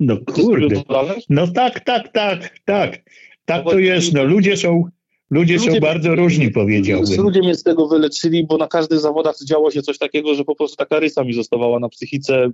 No 0.00 0.16
kurde. 0.34 0.82
No 1.28 1.46
tak, 1.46 1.84
tak, 1.84 2.12
tak, 2.12 2.58
tak. 2.64 3.02
Tak 3.44 3.64
to 3.64 3.78
jest. 3.78 4.14
No 4.14 4.24
ludzie 4.24 4.56
są, 4.56 4.84
ludzie, 5.30 5.56
ludzie 5.56 5.72
są 5.72 5.80
bardzo 5.80 6.14
różni, 6.14 6.50
powiedziałbym. 6.50 7.22
Ludzie 7.22 7.40
mnie 7.40 7.54
z 7.54 7.62
tego 7.62 7.88
wyleczyli, 7.88 8.46
bo 8.46 8.56
na 8.56 8.68
każdych 8.68 9.00
zawodach 9.00 9.34
działo 9.44 9.70
się 9.70 9.82
coś 9.82 9.98
takiego, 9.98 10.34
że 10.34 10.44
po 10.44 10.54
prostu 10.54 10.76
taka 10.76 11.00
rysa 11.00 11.24
mi 11.24 11.32
zostawała 11.32 11.78
na 11.78 11.88
psychice. 11.88 12.50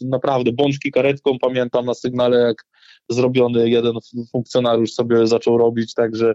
Naprawdę, 0.00 0.52
bączki 0.52 0.90
karetką 0.90 1.38
pamiętam 1.40 1.86
na 1.86 1.94
sygnale, 1.94 2.38
jak 2.38 2.64
zrobiony 3.08 3.70
jeden 3.70 3.92
funkcjonariusz 4.32 4.92
sobie 4.92 5.26
zaczął 5.26 5.58
robić, 5.58 5.94
także 5.94 6.34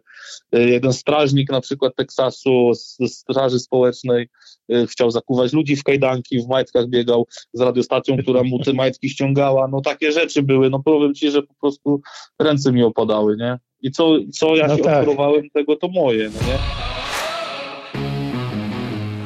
y, 0.56 0.70
jeden 0.70 0.94
strażnik 0.94 1.52
na 1.52 1.62
przykład 1.62 1.96
Teksasu 1.96 2.72
Straży 3.08 3.60
Społecznej 3.60 4.30
y, 4.74 4.88
chciał 4.88 5.12
zakuwać 5.12 5.54
ludzi 5.54 5.76
w 5.76 5.84
kajdanki, 5.84 6.40
w 6.40 6.48
majtkach 6.48 6.88
biegał 6.88 7.28
z 7.54 7.62
radiostacją, 7.62 8.18
która 8.18 8.44
mu 8.44 8.60
te 8.60 8.74
majtki 8.74 9.10
ściągała, 9.10 9.68
no 9.68 9.82
takie 9.82 10.12
rzeczy 10.12 10.44
były, 10.44 10.70
no 10.70 10.84
powiem 10.84 11.14
ci, 11.14 11.32
że 11.32 11.42
po 11.44 11.54
prostu 11.54 12.02
ręce 12.40 12.72
mi 12.72 12.84
opadały, 12.84 13.38
nie? 13.38 13.58
I 13.84 13.92
co, 13.92 14.18
co 14.34 14.56
ja 14.56 14.68
no 14.68 14.78
się 14.78 14.84
tak. 14.84 15.06
tego, 15.54 15.76
to 15.76 15.88
moje, 15.88 16.30
no 16.30 16.48
nie? 16.48 16.58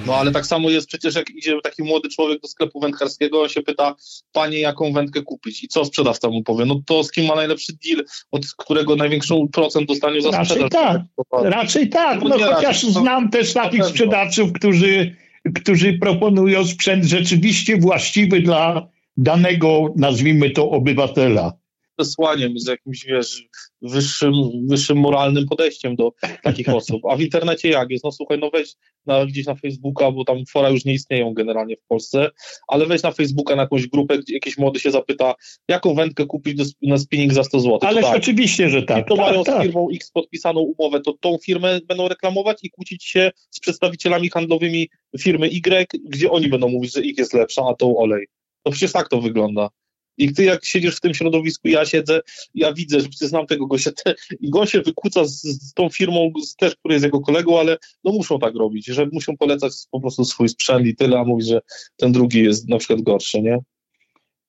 No 0.07 0.15
ale 0.15 0.31
tak 0.31 0.45
samo 0.45 0.69
jest 0.69 0.87
przecież, 0.87 1.15
jak 1.15 1.29
idzie 1.29 1.61
taki 1.63 1.83
młody 1.83 2.09
człowiek 2.09 2.41
do 2.41 2.47
sklepu 2.47 2.79
wędkarskiego, 2.79 3.41
on 3.41 3.49
się 3.49 3.61
pyta, 3.61 3.95
panie, 4.33 4.59
jaką 4.59 4.93
wędkę 4.93 5.21
kupić? 5.21 5.63
I 5.63 5.67
co 5.67 5.85
sprzedawca 5.85 6.29
mu 6.29 6.43
powie? 6.43 6.65
No 6.65 6.81
to 6.85 7.03
z 7.03 7.11
kim 7.11 7.25
ma 7.25 7.35
najlepszy 7.35 7.73
deal, 7.85 8.05
od 8.31 8.45
którego 8.57 8.95
największą 8.95 9.47
procent 9.47 9.87
dostanie 9.87 10.21
za 10.21 10.31
raczej 10.31 10.45
sprzedaż? 10.45 10.71
Tak, 10.71 11.01
raczej 11.43 11.89
tak, 11.89 12.21
no, 12.21 12.29
no 12.29 12.35
chociaż 12.35 12.63
raczej, 12.63 12.91
znam 12.91 13.29
też 13.29 13.53
takich 13.53 13.85
sprzedawców, 13.85 14.53
którzy, 14.53 15.15
którzy 15.55 15.93
proponują 15.93 16.65
sprzęt 16.65 17.05
rzeczywiście 17.05 17.77
właściwy 17.77 18.41
dla 18.41 18.87
danego, 19.17 19.93
nazwijmy 19.95 20.49
to, 20.49 20.69
obywatela 20.69 21.53
przesłaniem, 21.97 22.59
z 22.59 22.67
jakimś, 22.67 23.05
wiesz, 23.05 23.43
wyższym, 23.81 24.33
wyższym 24.69 24.97
moralnym 24.97 25.45
podejściem 25.45 25.95
do 25.95 26.11
takich 26.43 26.69
osób. 26.79 27.01
A 27.09 27.15
w 27.15 27.21
internecie 27.21 27.69
jak 27.69 27.89
jest? 27.89 28.03
No 28.03 28.11
słuchaj, 28.11 28.39
no 28.39 28.49
weź 28.49 28.73
na, 29.05 29.25
gdzieś 29.25 29.45
na 29.45 29.55
Facebooka, 29.55 30.11
bo 30.11 30.25
tam 30.25 30.37
fora 30.51 30.69
już 30.69 30.85
nie 30.85 30.93
istnieją 30.93 31.33
generalnie 31.33 31.75
w 31.77 31.85
Polsce, 31.87 32.29
ale 32.67 32.85
weź 32.85 33.03
na 33.03 33.11
Facebooka 33.11 33.55
na 33.55 33.61
jakąś 33.61 33.87
grupę, 33.87 34.17
gdzie 34.17 34.33
jakiś 34.33 34.57
młody 34.57 34.79
się 34.79 34.91
zapyta, 34.91 35.35
jaką 35.67 35.95
wędkę 35.95 36.25
kupić 36.25 36.55
do, 36.55 36.63
na 36.81 36.97
spinning 36.97 37.33
za 37.33 37.43
100 37.43 37.59
zł. 37.59 37.79
Ale 37.81 38.01
tak. 38.01 38.17
oczywiście, 38.17 38.69
że 38.69 38.83
tak. 38.83 39.05
I 39.05 39.09
to 39.09 39.15
tak, 39.15 39.25
mają 39.25 39.43
tak. 39.43 39.61
z 39.61 39.63
firmą 39.63 39.87
X 39.95 40.11
podpisaną 40.11 40.59
umowę, 40.59 41.01
to 41.01 41.13
tą 41.21 41.37
firmę 41.45 41.79
będą 41.87 42.07
reklamować 42.07 42.59
i 42.63 42.69
kłócić 42.69 43.05
się 43.05 43.31
z 43.49 43.59
przedstawicielami 43.59 44.29
handlowymi 44.29 44.89
firmy 45.19 45.47
Y, 45.47 45.99
gdzie 46.05 46.31
oni 46.31 46.47
będą 46.47 46.69
mówić, 46.69 46.93
że 46.93 47.01
ich 47.01 47.17
jest 47.17 47.33
lepsza, 47.33 47.61
a 47.69 47.73
tą 47.73 47.97
olej. 47.97 48.27
No 48.65 48.71
przecież 48.71 48.91
tak 48.91 49.09
to 49.09 49.21
wygląda. 49.21 49.69
I 50.17 50.33
ty 50.33 50.43
jak 50.43 50.65
siedzisz 50.65 50.95
w 50.95 50.99
tym 50.99 51.13
środowisku, 51.13 51.67
ja 51.67 51.85
siedzę, 51.85 52.21
ja 52.55 52.73
widzę, 52.73 52.99
że 52.99 53.09
przecież 53.09 53.29
znam 53.29 53.45
tego 53.45 53.67
gościa 53.67 53.91
te, 54.03 54.15
i 54.39 54.49
go 54.49 54.65
się 54.65 54.81
wykłóca 54.81 55.25
z, 55.25 55.41
z 55.41 55.73
tą 55.73 55.89
firmą, 55.89 56.31
z, 56.43 56.55
też, 56.55 56.75
który 56.75 56.93
jest 56.93 57.05
jego 57.05 57.19
kolegą, 57.19 57.59
ale 57.59 57.77
no 58.03 58.11
muszą 58.11 58.39
tak 58.39 58.55
robić, 58.55 58.85
że 58.85 59.07
muszą 59.11 59.37
polecać 59.37 59.73
po 59.91 59.99
prostu 59.99 60.25
swój 60.25 60.49
sprzęt 60.49 60.87
i 60.87 60.95
tyle, 60.95 61.19
a 61.19 61.23
mówi, 61.23 61.43
że 61.43 61.61
ten 61.97 62.11
drugi 62.11 62.43
jest 62.43 62.69
na 62.69 62.77
przykład 62.77 63.01
gorszy, 63.01 63.41
nie? 63.41 63.57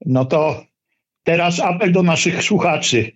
No 0.06 0.24
to 0.24 0.64
teraz 1.22 1.60
apel 1.60 1.92
do 1.92 2.02
naszych 2.02 2.42
słuchaczy. 2.42 3.12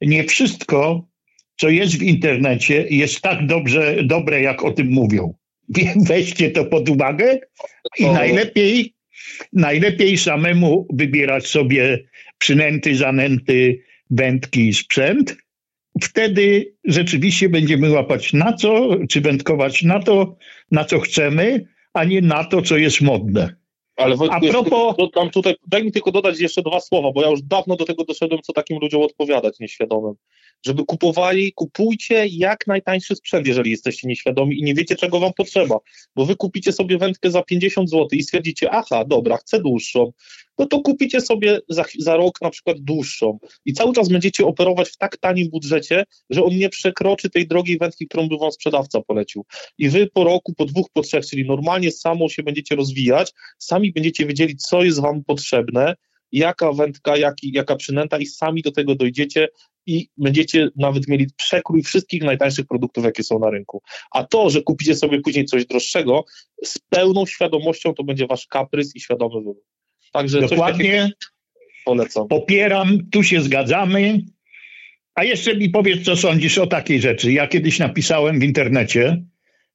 Nie 0.00 0.24
wszystko, 0.24 1.08
co 1.56 1.68
jest 1.68 1.98
w 1.98 2.02
internecie, 2.02 2.86
jest 2.90 3.20
tak 3.20 3.46
dobrze, 3.46 3.96
dobre, 4.04 4.42
jak 4.42 4.64
o 4.64 4.72
tym 4.72 4.88
mówią. 4.90 5.34
Weźcie 6.08 6.50
to 6.50 6.64
pod 6.64 6.88
uwagę 6.88 7.38
i 7.98 8.06
najlepiej 8.06 8.94
Najlepiej 9.52 10.18
samemu 10.18 10.86
wybierać 10.92 11.46
sobie 11.46 12.08
przynęty, 12.38 12.96
zanęty, 12.96 13.82
wędki 14.10 14.68
i 14.68 14.74
sprzęt. 14.74 15.36
Wtedy 16.02 16.74
rzeczywiście 16.84 17.48
będziemy 17.48 17.90
łapać 17.90 18.32
na 18.32 18.52
co, 18.52 18.90
czy 19.08 19.20
wędkować 19.20 19.82
na 19.82 20.02
to, 20.02 20.36
na 20.70 20.84
co 20.84 21.00
chcemy, 21.00 21.66
a 21.94 22.04
nie 22.04 22.20
na 22.20 22.44
to, 22.44 22.62
co 22.62 22.76
jest 22.76 23.00
modne. 23.00 23.56
Ale 23.96 24.16
a 24.30 24.40
propos... 24.40 24.96
Dodam 24.98 25.30
tutaj, 25.30 25.54
daj 25.66 25.84
mi 25.84 25.92
tylko 25.92 26.12
dodać 26.12 26.40
jeszcze 26.40 26.62
dwa 26.62 26.80
słowa, 26.80 27.12
bo 27.12 27.22
ja 27.22 27.30
już 27.30 27.42
dawno 27.42 27.76
do 27.76 27.84
tego 27.84 28.04
doszedłem, 28.04 28.40
co 28.42 28.52
takim 28.52 28.78
ludziom 28.78 29.02
odpowiadać 29.02 29.60
nieświadomym. 29.60 30.14
Żeby 30.66 30.84
kupowali, 30.84 31.52
kupujcie 31.52 32.26
jak 32.26 32.66
najtańszy 32.66 33.16
sprzęt, 33.16 33.46
jeżeli 33.46 33.70
jesteście 33.70 34.08
nieświadomi 34.08 34.60
i 34.60 34.62
nie 34.62 34.74
wiecie, 34.74 34.96
czego 34.96 35.20
wam 35.20 35.32
potrzeba. 35.32 35.78
Bo 36.16 36.26
wy 36.26 36.36
kupicie 36.36 36.72
sobie 36.72 36.98
wędkę 36.98 37.30
za 37.30 37.42
50 37.42 37.90
zł 37.90 38.08
i 38.12 38.22
stwierdzicie, 38.22 38.70
aha, 38.70 39.04
dobra, 39.04 39.36
chcę 39.36 39.60
dłuższą 39.60 40.12
no 40.58 40.66
to 40.66 40.80
kupicie 40.80 41.20
sobie 41.20 41.60
za, 41.68 41.84
za 41.98 42.16
rok 42.16 42.40
na 42.40 42.50
przykład 42.50 42.80
dłuższą 42.80 43.38
i 43.64 43.72
cały 43.72 43.92
czas 43.92 44.08
będziecie 44.08 44.46
operować 44.46 44.88
w 44.88 44.96
tak 44.96 45.16
tanim 45.16 45.50
budżecie, 45.50 46.04
że 46.30 46.44
on 46.44 46.56
nie 46.56 46.68
przekroczy 46.68 47.30
tej 47.30 47.48
drogiej 47.48 47.78
wędki, 47.78 48.08
którą 48.08 48.28
by 48.28 48.36
wam 48.36 48.52
sprzedawca 48.52 49.00
polecił. 49.00 49.44
I 49.78 49.88
wy 49.88 50.06
po 50.14 50.24
roku, 50.24 50.54
po 50.54 50.64
dwóch, 50.64 50.86
po 50.92 51.02
trzech, 51.02 51.26
czyli 51.26 51.46
normalnie 51.46 51.92
samo 51.92 52.28
się 52.28 52.42
będziecie 52.42 52.76
rozwijać, 52.76 53.32
sami 53.58 53.92
będziecie 53.92 54.26
wiedzieli, 54.26 54.56
co 54.56 54.82
jest 54.82 55.00
wam 55.00 55.24
potrzebne, 55.24 55.94
jaka 56.32 56.72
wędka, 56.72 57.16
jaki, 57.16 57.52
jaka 57.52 57.76
przynęta 57.76 58.18
i 58.18 58.26
sami 58.26 58.62
do 58.62 58.72
tego 58.72 58.94
dojdziecie 58.94 59.48
i 59.88 60.08
będziecie 60.16 60.68
nawet 60.76 61.08
mieli 61.08 61.26
przekrój 61.36 61.82
wszystkich 61.82 62.22
najtańszych 62.22 62.66
produktów, 62.66 63.04
jakie 63.04 63.22
są 63.22 63.38
na 63.38 63.50
rynku. 63.50 63.82
A 64.10 64.24
to, 64.24 64.50
że 64.50 64.62
kupicie 64.62 64.94
sobie 64.94 65.20
później 65.20 65.44
coś 65.44 65.66
droższego, 65.66 66.24
z 66.64 66.78
pełną 66.78 67.26
świadomością 67.26 67.94
to 67.94 68.04
będzie 68.04 68.26
wasz 68.26 68.46
kaprys 68.46 68.96
i 68.96 69.00
świadomy 69.00 69.34
wybór. 69.34 69.56
Także 70.12 70.40
Dokładnie. 70.40 71.10
Polecam. 71.84 72.28
Popieram, 72.28 72.98
tu 73.10 73.22
się 73.22 73.40
zgadzamy. 73.40 74.20
A 75.14 75.24
jeszcze 75.24 75.56
mi 75.56 75.70
powiedz, 75.70 76.04
co 76.04 76.16
sądzisz 76.16 76.58
o 76.58 76.66
takiej 76.66 77.00
rzeczy. 77.00 77.32
Ja 77.32 77.46
kiedyś 77.46 77.78
napisałem 77.78 78.40
w 78.40 78.44
internecie, 78.44 79.24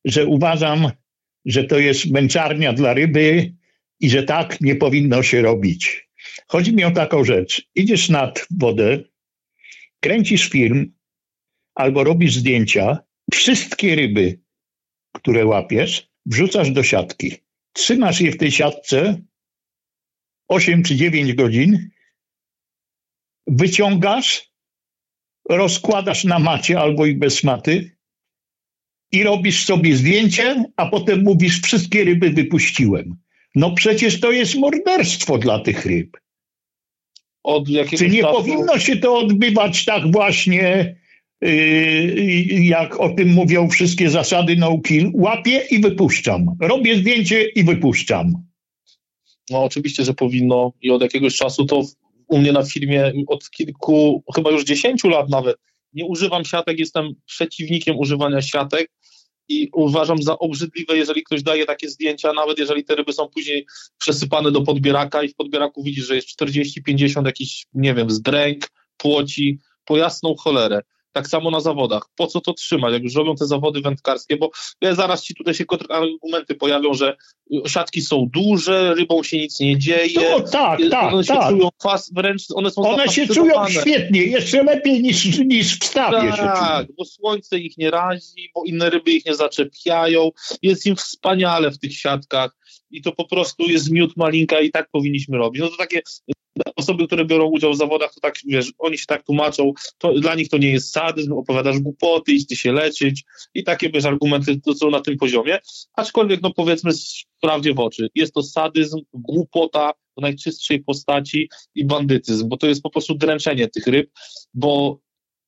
że 0.06 0.26
uważam, 0.26 0.92
że 1.46 1.64
to 1.64 1.80
jest 1.80 2.12
męczarnia 2.12 2.74
dla 2.74 2.94
ryby 2.94 3.54
i 4.00 4.10
że 4.10 4.24
tak 4.24 4.62
nie 4.62 4.76
powinno 4.76 5.24
się 5.24 5.42
robić. 5.42 6.10
Chodzi 6.48 6.76
mi 6.76 6.84
o 6.84 6.92
taką 6.92 7.24
rzecz. 7.24 7.68
Idziesz 7.76 8.10
nad 8.10 8.48
wodę, 8.60 9.04
kręcisz 10.04 10.50
film 10.50 10.94
albo 11.76 12.04
robisz 12.04 12.36
zdjęcia, 12.36 12.98
wszystkie 13.34 13.96
ryby, 13.96 14.40
które 15.16 15.46
łapiesz, 15.46 16.10
wrzucasz 16.26 16.72
do 16.72 16.84
siatki. 16.84 17.36
Trzymasz 17.74 18.22
je 18.22 18.32
w 18.32 18.38
tej 18.38 18.52
siatce 18.52 19.22
8 20.48 20.84
czy 20.84 20.96
9 20.96 21.34
godzin, 21.34 21.90
wyciągasz, 23.48 24.54
rozkładasz 25.50 26.24
na 26.24 26.40
macie 26.40 26.80
albo 26.80 27.06
i 27.06 27.16
bez 27.16 27.44
maty 27.44 27.98
i 29.12 29.24
robisz 29.24 29.66
sobie 29.66 29.96
zdjęcie, 29.96 30.64
a 30.76 30.86
potem 30.90 31.24
mówisz, 31.24 31.62
wszystkie 31.62 32.04
ryby 32.04 32.30
wypuściłem. 32.30 33.16
No 33.56 33.74
przecież 33.74 34.20
to 34.20 34.32
jest 34.32 34.56
morderstwo 34.56 35.38
dla 35.38 35.60
tych 35.60 35.86
ryb. 35.86 36.23
Czy 37.98 38.10
nie 38.10 38.22
czasu... 38.22 38.38
powinno 38.38 38.80
się 38.80 38.98
to 38.98 39.18
odbywać 39.18 39.86
tak 39.86 40.12
właśnie, 40.12 40.96
yy, 41.42 42.64
jak 42.64 43.00
o 43.00 43.10
tym 43.10 43.30
mówią 43.30 43.70
wszystkie 43.70 44.10
zasady 44.10 44.56
nauki? 44.56 45.12
Łapię 45.14 45.62
i 45.72 45.80
wypuszczam. 45.80 46.46
Robię 46.62 46.96
zdjęcie 46.96 47.44
i 47.44 47.64
wypuszczam. 47.64 48.34
No 49.50 49.64
oczywiście, 49.64 50.04
że 50.04 50.14
powinno 50.14 50.74
i 50.82 50.92
od 50.92 51.02
jakiegoś 51.02 51.36
czasu 51.36 51.66
to 51.66 51.84
u 52.28 52.38
mnie 52.38 52.52
na 52.52 52.64
filmie 52.64 53.12
od 53.28 53.50
kilku, 53.50 54.24
chyba 54.36 54.52
już 54.52 54.64
dziesięciu 54.64 55.10
lat 55.10 55.30
nawet, 55.30 55.58
nie 55.94 56.06
używam 56.06 56.46
siatek, 56.46 56.80
jestem 56.80 57.14
przeciwnikiem 57.26 57.98
używania 57.98 58.42
siatek 58.42 58.90
i 59.48 59.70
uważam 59.74 60.24
za 60.24 60.40
obrzydliwe, 60.40 60.98
jeżeli 60.98 61.24
ktoś 61.24 61.44
daje 61.44 61.66
takie 61.66 61.90
zdjęcia, 61.90 62.34
nawet 62.34 62.60
jeżeli 62.60 62.84
te 62.84 62.96
ryby 62.96 63.14
są 63.14 63.30
później 63.30 63.66
przesypane 63.98 64.52
do 64.52 64.62
podbieraka 64.62 65.24
i 65.24 65.30
w 65.30 65.36
podbieraku 65.36 65.84
widzisz, 65.84 66.08
że 66.08 66.16
jest 66.16 66.42
40-50 66.42 67.26
jakiś, 67.26 67.66
nie 67.74 67.94
wiem, 67.94 68.10
zdręk, 68.10 68.70
płoci, 68.98 69.60
po 69.86 69.98
jasną 69.98 70.36
cholerę. 70.36 70.82
Tak 71.14 71.28
samo 71.28 71.52
na 71.52 71.60
zawodach. 71.60 72.04
Po 72.16 72.28
co 72.28 72.42
to 72.42 72.54
trzymać, 72.54 72.94
jak 72.94 73.04
już 73.04 73.16
robią 73.16 73.36
te 73.36 73.46
zawody 73.46 73.82
wędkarskie, 73.82 74.38
bo 74.38 74.52
ja 74.82 74.96
zaraz 74.96 75.24
ci 75.24 75.36
tutaj 75.36 75.54
się 75.54 75.66
kontrargumenty 75.66 76.56
pojawią, 76.56 76.94
że 76.94 77.18
siatki 77.68 78.02
są 78.02 78.30
duże, 78.34 78.96
rybą 78.96 79.24
się 79.24 79.38
nic 79.38 79.60
nie 79.60 79.80
dzieje. 79.80 80.30
No 80.30 80.40
tak, 80.40 80.80
tak, 80.92 81.14
one 81.14 81.24
się 81.24 81.34
tak. 81.34 81.50
czują 81.50 81.70
kwas, 81.80 82.12
wręcz 82.14 82.44
one 82.56 82.72
są 82.72 82.82
One 82.82 83.10
się 83.10 83.28
czują 83.28 83.70
świetnie, 83.70 84.24
jeszcze 84.24 84.64
lepiej 84.64 85.02
niż, 85.02 85.40
niż 85.40 85.80
w 85.80 85.86
stawie 85.86 86.32
się 86.32 86.38
czują. 86.38 86.54
Tak, 86.54 86.88
bo 86.98 87.06
słońce 87.06 87.60
ich 87.60 87.78
nie 87.78 87.92
razi, 87.92 88.52
bo 88.56 88.64
inne 88.66 88.90
ryby 88.90 89.12
ich 89.12 89.26
nie 89.26 89.36
zaczepiają. 89.36 90.30
Jest 90.62 90.86
im 90.86 90.96
wspaniale 90.96 91.72
w 91.72 91.80
tych 91.80 91.94
siatkach 91.98 92.58
i 92.92 93.02
to 93.02 93.12
po 93.12 93.28
prostu 93.28 93.64
jest 93.64 93.92
miód 93.92 94.18
malinka 94.18 94.60
i 94.60 94.72
tak 94.72 94.90
powinniśmy 94.92 95.38
robić. 95.38 95.62
No 95.62 95.68
to 95.68 95.78
takie 95.78 96.02
osoby, 96.76 97.08
które 97.08 97.26
biorą 97.26 97.46
udział 97.46 97.74
w 97.74 97.78
zawodach, 97.78 98.14
to 98.14 98.20
tak, 98.20 98.36
wiesz, 98.46 98.74
oni 98.80 98.98
się 98.98 99.06
tak 99.06 99.24
tłumaczą, 99.24 99.72
to 99.98 100.14
dla 100.14 100.36
nich 100.36 100.50
to 100.50 100.58
nie 100.58 100.72
jest 100.72 100.92
sadyzm, 100.92 101.34
opowiadasz 101.34 101.80
głupoty, 101.80 102.32
idźcie 102.32 102.56
się 102.56 102.72
leczyć 102.72 103.24
i 103.54 103.64
takie, 103.64 103.90
wiesz, 103.90 104.06
argumenty 104.06 104.62
to 104.62 104.76
są 104.76 104.90
na 104.90 105.02
tym 105.02 105.18
poziomie, 105.18 105.60
aczkolwiek, 105.94 106.42
no 106.42 106.54
powiedzmy 106.54 106.92
prawdzie 107.42 107.74
w 107.74 107.80
oczy, 107.80 108.10
jest 108.16 108.34
to 108.34 108.44
sadyzm, 108.44 109.00
głupota 109.14 109.92
w 110.18 110.22
najczystszej 110.22 110.84
postaci 110.84 111.50
i 111.76 111.86
bandytyzm, 111.86 112.50
bo 112.50 112.58
to 112.58 112.68
jest 112.68 112.82
po 112.82 112.90
prostu 112.90 113.16
dręczenie 113.16 113.68
tych 113.68 113.88
ryb, 113.88 114.12
bo 114.54 115.00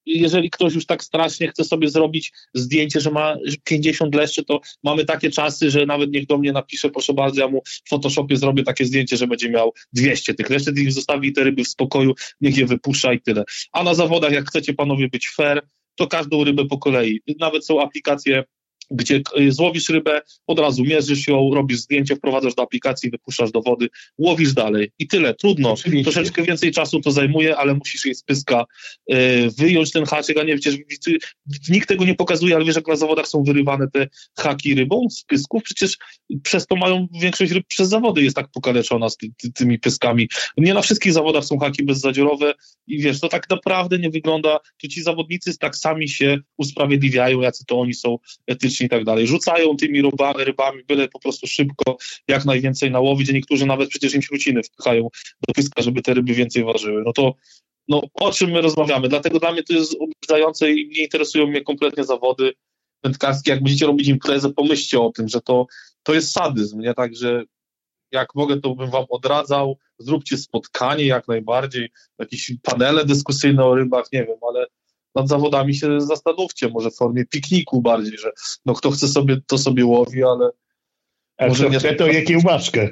jeżeli 0.06 0.50
ktoś 0.50 0.74
już 0.74 0.86
tak 0.86 1.04
strasznie 1.04 1.48
chce 1.48 1.64
sobie 1.64 1.90
zrobić 1.90 2.34
zdjęcie, 2.54 3.00
że 3.00 3.12
ma 3.12 3.36
50 3.64 4.16
leszczy, 4.16 4.46
to 4.46 4.62
mamy 4.84 5.06
takie 5.06 5.32
czasy, 5.32 5.72
że 5.72 5.86
nawet 5.86 6.12
niech 6.12 6.26
do 6.26 6.38
mnie 6.38 6.52
napisze, 6.52 6.90
proszę 6.90 7.14
bardzo, 7.14 7.42
ja 7.42 7.48
mu 7.48 7.62
w 7.86 7.90
Photoshopie 7.90 8.38
zrobię 8.38 8.64
takie 8.64 8.86
zdjęcie, 8.86 9.18
że 9.18 9.28
będzie 9.28 9.50
miał 9.50 9.74
200 9.94 10.34
tych 10.34 10.50
leszczy, 10.50 10.74
niech 10.76 10.94
zostawi 10.94 11.34
te 11.34 11.44
ryby 11.44 11.64
w 11.64 11.68
spokoju, 11.68 12.14
niech 12.42 12.58
je 12.58 12.66
wypuszcza 12.66 13.14
i 13.14 13.22
tyle. 13.22 13.44
A 13.72 13.84
na 13.84 13.94
zawodach, 13.94 14.32
jak 14.32 14.48
chcecie 14.48 14.74
panowie 14.74 15.10
być 15.10 15.30
fair, 15.30 15.62
to 15.96 16.08
każdą 16.08 16.44
rybę 16.44 16.66
po 16.66 16.78
kolei. 16.78 17.22
Nawet 17.40 17.66
są 17.66 17.82
aplikacje 17.82 18.44
gdzie 18.92 19.22
y, 19.40 19.52
złowisz 19.52 19.90
rybę, 19.90 20.22
od 20.48 20.60
razu 20.60 20.84
mierzysz 20.84 21.28
ją, 21.28 21.54
robisz 21.54 21.80
zdjęcie, 21.80 22.16
wprowadzasz 22.16 22.56
do 22.56 22.64
aplikacji, 22.64 23.10
wypuszczasz 23.10 23.52
do 23.52 23.62
wody, 23.62 23.90
łowisz 24.18 24.54
dalej 24.54 24.92
i 25.00 25.08
tyle. 25.08 25.34
Trudno. 25.34 25.72
Oczywiście. 25.72 26.12
Troszeczkę 26.12 26.44
więcej 26.44 26.72
czasu 26.72 27.02
to 27.02 27.12
zajmuje, 27.12 27.58
ale 27.58 27.74
musisz 27.74 28.06
jej 28.06 28.16
z 28.16 28.24
pyska 28.24 28.66
y, 29.14 29.16
wyjąć 29.58 29.92
ten 29.92 30.06
haczyk, 30.06 30.38
a 30.38 30.44
nie 30.44 30.58
przecież 30.58 30.80
nikt 31.70 31.90
tego 31.90 32.06
nie 32.06 32.16
pokazuje, 32.16 32.56
ale 32.56 32.66
wiesz, 32.66 32.76
jak 32.76 32.88
na 32.88 32.96
zawodach 32.96 33.28
są 33.28 33.44
wyrywane 33.44 33.88
te 33.94 34.08
haki 34.40 34.76
rybą 34.76 35.10
z 35.10 35.24
pysków, 35.24 35.64
przecież 35.64 35.98
przez 36.44 36.68
to 36.68 36.76
mają 36.76 37.08
większość 37.22 37.52
ryb 37.52 37.68
przez 37.68 37.90
zawody 37.90 38.24
jest 38.24 38.36
tak 38.36 38.52
pokaleczona 38.52 39.10
z 39.10 39.18
ty, 39.18 39.28
ty, 39.38 39.54
tymi 39.54 39.80
pyskami. 39.80 40.30
Nie 40.58 40.74
na 40.74 40.82
wszystkich 40.82 41.14
zawodach 41.14 41.46
są 41.46 41.58
haki 41.58 41.84
bezzadziorowe 41.84 42.54
i 42.88 43.02
wiesz, 43.02 43.20
to 43.20 43.30
tak 43.30 43.50
naprawdę 43.50 44.00
nie 44.00 44.10
wygląda, 44.10 44.60
to 44.82 44.88
ci 44.88 45.04
zawodnicy 45.04 45.58
tak 45.58 45.76
sami 45.76 46.10
się 46.10 46.38
usprawiedliwiają, 46.58 47.42
jacy 47.42 47.66
to 47.68 47.80
oni 47.80 47.94
są 47.94 48.18
etyczni 48.48 48.75
i 48.84 48.90
tak 48.90 49.04
dalej. 49.04 49.28
Rzucają 49.28 49.78
tymi 49.78 50.02
ryba, 50.02 50.34
rybami, 50.34 50.84
byle 50.84 51.08
po 51.08 51.20
prostu 51.20 51.48
szybko, 51.48 51.98
jak 52.28 52.46
najwięcej 52.46 52.92
nałowić, 52.92 53.30
a 53.30 53.34
niektórzy 53.34 53.66
nawet 53.66 53.90
przecież 53.90 54.14
im 54.14 54.22
śruciny 54.22 54.64
wpychają 54.64 55.10
do 55.48 55.54
pyska, 55.54 55.82
żeby 55.82 56.02
te 56.02 56.14
ryby 56.14 56.34
więcej 56.34 56.64
ważyły. 56.64 57.04
No 57.06 57.14
to 57.14 57.34
no, 57.88 58.02
o 58.14 58.32
czym 58.32 58.52
my 58.52 58.62
rozmawiamy? 58.62 59.10
Dlatego 59.10 59.40
dla 59.40 59.52
mnie 59.52 59.64
to 59.64 59.74
jest 59.74 59.98
oburzające 60.00 60.72
i 60.72 60.88
nie 60.88 61.04
interesują 61.04 61.48
mnie 61.48 61.62
kompletnie 61.62 62.04
zawody 62.04 62.54
wędkarskie. 63.04 63.52
Jak 63.52 63.64
będziecie 63.64 63.86
robić 63.86 64.08
imprezę, 64.08 64.54
pomyślcie 64.54 65.00
o 65.00 65.12
tym, 65.12 65.28
że 65.28 65.42
to, 65.42 65.68
to 66.04 66.14
jest 66.14 66.32
sadyzm, 66.32 66.80
nie? 66.80 66.94
Także 66.94 67.44
jak 68.12 68.36
mogę, 68.36 68.62
to 68.62 68.76
bym 68.76 68.90
wam 68.90 69.06
odradzał. 69.10 69.78
Zróbcie 70.00 70.38
spotkanie 70.38 71.06
jak 71.06 71.28
najbardziej, 71.28 71.90
jakieś 72.20 72.52
panele 72.62 73.06
dyskusyjne 73.06 73.66
o 73.66 73.76
rybach, 73.76 74.06
nie 74.14 74.26
wiem, 74.26 74.38
ale 74.50 74.68
nad 75.16 75.28
zawodami 75.28 75.76
się 75.76 76.02
zastanówcie, 76.02 76.70
może 76.70 76.92
w 76.92 76.96
formie 76.96 77.26
pikniku 77.26 77.82
bardziej, 77.82 78.18
że 78.18 78.32
no 78.66 78.74
kto 78.74 78.92
chce 78.92 79.08
sobie, 79.08 79.38
to 79.48 79.58
sobie 79.58 79.86
łowi, 79.86 80.24
ale 80.24 80.50
A 81.38 81.48
Może 81.48 81.70
nie- 81.70 81.80
chce, 81.80 81.96
to 81.96 82.08
je 82.08 82.22
kiełbaszkę. 82.22 82.90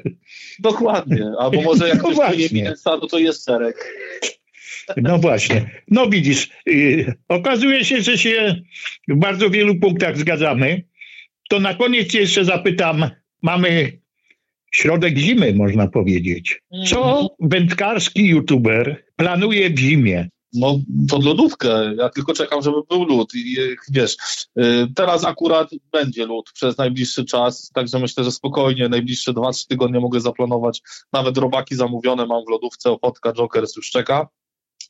dokładnie, 0.59 1.31
albo 1.39 1.61
może 1.69 1.89
jak 1.89 1.97
No 1.97 2.03
ktoś 2.03 2.17
nie 2.17 2.35
właśnie. 2.35 2.61
mięsa, 2.63 2.97
to 3.11 3.19
jest 3.19 3.43
serek. 3.43 3.93
No 4.97 5.17
właśnie. 5.17 5.69
No 5.91 6.07
widzisz, 6.09 6.49
y, 6.69 7.13
okazuje 7.27 7.85
się, 7.85 8.01
że 8.01 8.17
się 8.17 8.61
w 9.07 9.15
bardzo 9.15 9.49
wielu 9.49 9.75
punktach 9.79 10.17
zgadzamy. 10.17 10.83
To 11.49 11.59
na 11.59 11.73
koniec 11.73 12.13
jeszcze 12.13 12.45
zapytam, 12.45 13.09
mamy 13.41 13.99
środek 14.71 15.17
zimy, 15.17 15.53
można 15.53 15.87
powiedzieć. 15.87 16.61
Co 16.87 17.27
wędkarski 17.39 18.27
youtuber 18.27 19.03
planuje 19.15 19.69
w 19.69 19.79
zimie? 19.79 20.29
No, 20.53 20.79
pod 21.09 21.23
lodówkę. 21.23 21.95
Ja 21.97 22.09
tylko 22.09 22.33
czekam, 22.33 22.61
żeby 22.61 22.77
był 22.89 23.03
lód. 23.03 23.35
I 23.35 23.55
wiesz, 23.89 24.17
e, 24.55 24.87
teraz 24.95 25.25
akurat 25.25 25.69
będzie 25.91 26.25
lód 26.25 26.51
przez 26.53 26.77
najbliższy 26.77 27.25
czas, 27.25 27.71
także 27.73 27.99
myślę, 27.99 28.23
że 28.23 28.31
spokojnie 28.31 28.89
najbliższe 28.89 29.33
2-3 29.33 29.67
tygodnie 29.67 29.99
mogę 29.99 30.21
zaplanować. 30.21 30.81
Nawet 31.13 31.37
robaki 31.37 31.75
zamówione 31.75 32.25
mam 32.25 32.45
w 32.45 32.49
lodówce, 32.49 32.91
Ochotka, 32.91 33.33
Jokers 33.33 33.75
już 33.75 33.89
czeka. 33.89 34.27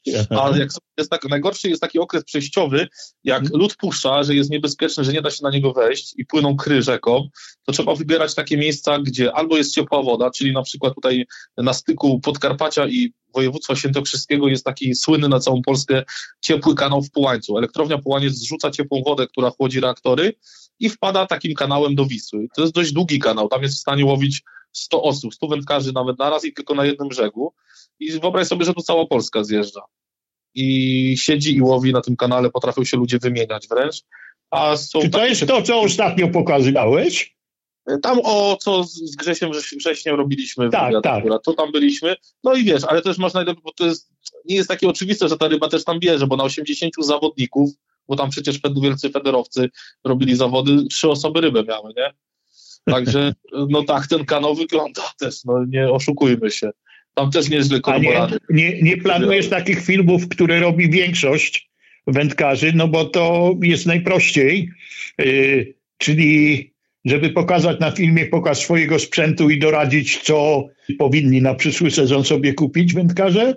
Ale 0.30 0.60
jak 0.60 0.70
jest 0.98 1.10
tak, 1.10 1.30
najgorszy 1.30 1.70
jest 1.70 1.82
taki 1.82 2.00
okres 2.00 2.24
przejściowy, 2.24 2.88
jak 3.24 3.50
lód 3.54 3.76
puszcza, 3.76 4.24
że 4.24 4.36
jest 4.36 4.50
niebezpieczny, 4.50 5.04
że 5.04 5.14
nie 5.14 5.22
da 5.22 5.32
się 5.32 5.44
na 5.44 5.50
niego 5.50 5.74
wejść 5.74 6.14
i 6.18 6.26
płyną 6.26 6.56
kry 6.56 6.82
rzeką, 6.82 7.30
to 7.66 7.72
trzeba 7.72 7.96
wybierać 7.96 8.36
takie 8.36 8.58
miejsca, 8.58 9.00
gdzie 9.00 9.34
albo 9.34 9.58
jest 9.58 9.74
ciepła 9.74 10.04
woda, 10.04 10.32
czyli 10.32 10.54
na 10.54 10.62
przykład 10.62 10.96
tutaj 10.96 11.26
na 11.58 11.74
styku 11.74 12.20
Podkarpacia 12.20 12.88
i 12.88 13.14
województwa 13.34 13.76
świętokrzyskiego 13.76 14.48
jest 14.48 14.66
taki 14.66 14.96
słynny 14.96 15.30
na 15.30 15.40
całą 15.40 15.62
Polskę 15.62 16.04
ciepły 16.42 16.76
kanał 16.76 17.02
w 17.02 17.12
Połańcu. 17.12 17.58
Elektrownia 17.58 17.98
Połaniec 17.98 18.34
zrzuca 18.34 18.72
ciepłą 18.72 19.04
wodę, 19.06 19.28
która 19.28 19.50
chłodzi 19.50 19.80
reaktory 19.80 20.34
i 20.80 20.90
wpada 20.90 21.26
takim 21.26 21.54
kanałem 21.54 21.96
do 21.96 22.06
Wisły. 22.06 22.48
To 22.56 22.62
jest 22.62 22.74
dość 22.74 22.92
długi 22.92 23.20
kanał, 23.20 23.48
tam 23.50 23.64
jest 23.64 23.76
w 23.76 23.80
stanie 23.80 24.06
łowić 24.06 24.42
100 24.74 25.04
osób, 25.04 25.34
100 25.36 25.48
wędkarzy 25.48 25.94
nawet 25.94 26.20
naraz 26.20 26.46
i 26.46 26.54
tylko 26.54 26.76
na 26.76 26.86
jednym 26.86 27.08
brzegu. 27.08 27.54
I 28.00 28.12
wyobraź 28.12 28.48
sobie, 28.48 28.66
że 28.66 28.74
tu 28.74 28.82
cała 28.82 29.06
Polska 29.06 29.44
zjeżdża. 29.44 29.82
I 30.56 31.18
siedzi 31.18 31.56
i 31.56 31.62
łowi 31.62 31.94
na 31.94 32.02
tym 32.02 32.16
kanale, 32.16 32.50
potrafią 32.50 32.84
się 32.84 32.98
ludzie 32.98 33.20
wymieniać 33.20 33.68
wręcz. 33.68 34.02
A 34.52 34.78
są 34.78 35.00
Czy 35.02 35.10
to 35.10 35.18
takie- 35.18 35.30
jest 35.30 35.48
to, 35.48 35.62
co 35.62 35.80
ostatnio 35.82 36.28
pokazywałeś? 36.28 37.34
tam 38.02 38.20
o 38.24 38.58
co 38.62 38.84
z 38.84 39.16
Grzesiem 39.16 39.52
Wrześniem 39.78 40.16
robiliśmy 40.16 40.70
Tak, 40.70 40.88
wywiad 40.88 41.04
tak. 41.04 41.20
akurat, 41.20 41.44
to 41.44 41.54
tam 41.54 41.72
byliśmy. 41.72 42.16
No 42.44 42.54
i 42.54 42.64
wiesz, 42.64 42.84
ale 42.84 43.02
też 43.02 43.18
masz 43.18 43.34
najlepiej, 43.34 43.64
bo 43.64 43.74
to 43.74 43.86
jest, 43.86 44.10
nie 44.46 44.56
jest 44.56 44.70
takie 44.70 44.88
oczywiste, 44.90 45.28
że 45.30 45.38
ta 45.38 45.48
ryba 45.48 45.70
też 45.70 45.84
tam 45.84 46.00
bierze, 46.00 46.28
bo 46.28 46.36
na 46.36 46.44
80 46.44 46.94
zawodników, 47.00 47.70
bo 48.08 48.16
tam 48.16 48.30
przecież 48.30 48.60
wielcy 48.82 49.10
federowcy 49.10 49.70
robili 50.04 50.36
zawody, 50.36 50.86
trzy 50.92 51.10
osoby 51.10 51.42
rybę 51.42 51.64
miały, 51.64 51.94
nie? 51.98 52.14
Także, 52.86 53.34
no 53.70 53.84
tak 53.84 54.08
ten 54.08 54.26
kanał 54.26 54.56
wygląda 54.56 55.02
też, 55.20 55.44
no 55.46 55.66
nie 55.66 55.90
oszukujmy 55.90 56.52
się. 56.52 56.70
Tam 57.14 57.32
też 57.32 57.50
nieźle 57.50 57.80
A 57.84 57.98
nie, 57.98 58.04
kormorany. 58.04 58.38
nie, 58.50 58.82
nie 58.82 58.98
planujesz 58.98 59.50
takich 59.50 59.86
filmów, 59.86 60.30
które 60.30 60.60
robi 60.60 60.90
większość 60.90 61.70
wędkarzy, 62.08 62.72
no 62.76 62.88
bo 62.88 63.06
to 63.06 63.56
jest 63.62 63.86
najprościej. 63.86 64.70
Yy, 65.18 65.74
czyli 65.98 66.74
żeby 67.06 67.30
pokazać 67.30 67.80
na 67.80 67.92
filmie 67.92 68.26
pokaz 68.26 68.60
swojego 68.60 69.00
sprzętu 69.00 69.50
i 69.50 69.60
doradzić, 69.60 70.20
co 70.22 70.68
powinni 71.00 71.42
na 71.42 71.56
przyszły 71.56 71.92
sezon 71.92 72.24
sobie 72.24 72.54
kupić 72.54 72.94
wędkarze? 72.94 73.56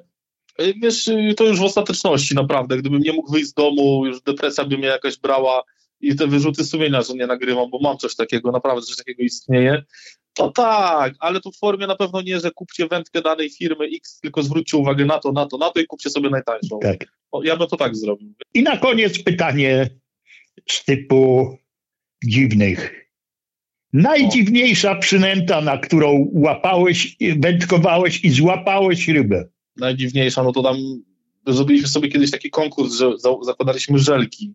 Y, 0.60 0.74
Wiesz, 0.82 1.08
y, 1.08 1.34
to 1.36 1.44
już 1.44 1.58
w 1.58 1.62
ostateczności 1.62 2.34
naprawdę. 2.34 2.76
Gdybym 2.76 3.00
nie 3.02 3.12
mógł 3.12 3.32
wyjść 3.32 3.48
z 3.48 3.54
domu, 3.54 4.06
już 4.06 4.22
depresja 4.22 4.64
by 4.64 4.78
mnie 4.78 4.86
jakaś 4.86 5.18
brała 5.18 5.62
i 6.01 6.16
te 6.16 6.26
wyrzuty 6.26 6.64
sumienia, 6.64 7.03
że 7.03 7.14
nie 7.14 7.26
nagrywam, 7.26 7.70
bo 7.70 7.78
mam 7.82 7.99
coś 7.99 8.16
takiego, 8.16 8.53
naprawdę 8.53 8.82
coś 8.82 8.97
takiego 8.97 9.22
istnieje. 9.22 9.82
To 10.34 10.51
tak, 10.51 11.14
ale 11.20 11.40
to 11.40 11.51
w 11.51 11.57
formie 11.57 11.86
na 11.86 11.97
pewno 11.97 12.22
nie, 12.22 12.40
że 12.40 12.51
kupcie 12.51 12.86
wędkę 12.88 13.22
danej 13.22 13.51
firmy 13.51 13.84
X, 13.97 14.20
tylko 14.20 14.42
zwróćcie 14.42 14.76
uwagę 14.76 15.05
na 15.05 15.18
to, 15.18 15.32
na 15.32 15.47
to, 15.47 15.59
na 15.59 15.70
to 15.70 15.80
i 15.80 15.86
kupcie 15.86 16.11
sobie 16.11 16.30
najtańszą. 16.30 16.78
Tak. 16.78 17.05
O, 17.32 17.42
Ja 17.44 17.57
bym 17.57 17.68
to 17.68 17.76
tak 17.76 17.97
zrobił. 17.97 18.34
I 18.55 18.62
na 18.62 18.76
koniec 18.76 19.22
pytanie 19.22 19.90
z 20.68 20.84
typu 20.84 21.49
dziwnych. 22.24 23.07
Najdziwniejsza 23.92 24.94
przynęta, 24.94 25.61
na 25.61 25.78
którą 25.78 26.30
łapałeś, 26.34 27.16
wędkowałeś 27.38 28.24
i 28.24 28.30
złapałeś 28.30 29.09
rybę. 29.09 29.49
Najdziwniejsza, 29.76 30.42
no 30.42 30.53
to 30.53 30.62
tam 30.62 30.76
zrobiliśmy 31.47 31.88
sobie 31.88 32.09
kiedyś 32.09 32.30
taki 32.30 32.51
konkurs, 32.51 32.94
że 32.94 33.18
za- 33.18 33.36
zakładaliśmy 33.42 33.99
żelki. 33.99 34.55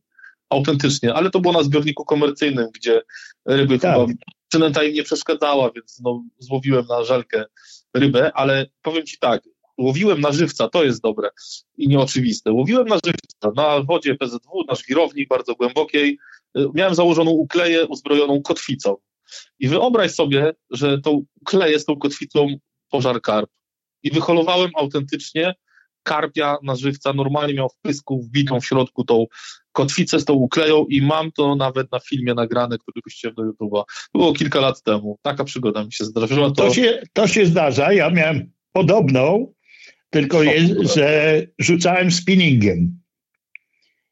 Autentycznie, 0.52 1.14
ale 1.14 1.30
to 1.30 1.40
było 1.40 1.54
na 1.54 1.64
zbiorniku 1.64 2.06
komercyjnym, 2.06 2.68
gdzie 2.74 3.02
ryby 3.46 3.80
Tak. 3.80 3.96
chyba 3.96 4.14
przynęta 4.48 4.84
im 4.84 4.94
nie 4.94 5.04
przeszkadzała, 5.04 5.72
więc 5.76 6.00
no, 6.04 6.24
złowiłem 6.40 6.86
na 6.90 7.04
żelkę 7.04 7.46
rybę, 7.94 8.32
ale 8.34 8.66
powiem 8.82 9.06
ci 9.06 9.18
tak, 9.20 9.42
łowiłem 9.78 10.22
na 10.22 10.32
żywca, 10.32 10.70
to 10.70 10.84
jest 10.84 11.02
dobre 11.02 11.30
i 11.78 11.88
nieoczywiste. 11.88 12.52
Łowiłem 12.52 12.88
na 12.88 12.96
żywca, 13.06 13.52
na 13.56 13.84
wodzie 13.84 14.16
PZW, 14.16 14.64
na 14.68 14.76
żwirowni 14.76 15.28
bardzo 15.28 15.56
głębokiej. 15.56 16.18
Y, 16.58 16.66
Miałem 16.74 16.96
założoną 16.96 17.32
ukleję 17.32 17.86
uzbrojoną 17.86 18.42
kotwicą. 18.42 18.96
I 19.60 19.68
wyobraź 19.68 20.12
sobie, 20.12 20.54
że 20.70 21.02
tą 21.02 21.26
ukleję 21.42 21.80
z 21.80 21.86
tą 21.86 21.96
kotwicą 21.96 22.48
pożar 22.90 23.22
karp. 23.22 23.50
I 24.04 24.12
wyholowałem 24.12 24.72
autentycznie 24.78 25.56
karpia 26.04 26.58
na 26.64 26.76
żywca, 26.76 27.14
normalnie 27.14 27.54
miał 27.54 27.70
w 27.70 27.78
pysku 27.82 28.22
wbitą 28.22 28.60
w 28.60 28.66
środku 28.66 29.04
tą 29.04 29.26
kotwicę 29.72 30.20
z 30.20 30.26
tą 30.26 30.34
ukleją 30.34 30.86
i 30.86 31.02
mam 31.02 31.32
to 31.32 31.56
nawet 31.56 31.92
na 31.92 32.00
filmie 32.00 32.34
nagrane, 32.34 32.78
który 32.78 33.02
puściłem 33.02 33.36
do 33.36 33.44
YouTube'a. 33.44 33.84
Było 34.14 34.34
kilka 34.34 34.60
lat 34.60 34.84
temu. 34.84 35.20
Taka 35.22 35.44
przygoda 35.44 35.84
mi 35.84 35.94
się 35.94 36.06
zdarzyła. 36.06 36.48
To, 36.48 36.56
to 36.56 36.74
się, 36.74 37.02
to 37.14 37.28
się 37.28 37.46
zdarza. 37.46 37.94
Ja 37.94 38.10
miałem 38.10 38.52
podobną, 38.72 39.54
tylko 40.10 40.44
jest, 40.44 40.96
że 40.96 41.42
rzucałem 41.60 42.12
spinningiem. 42.12 43.02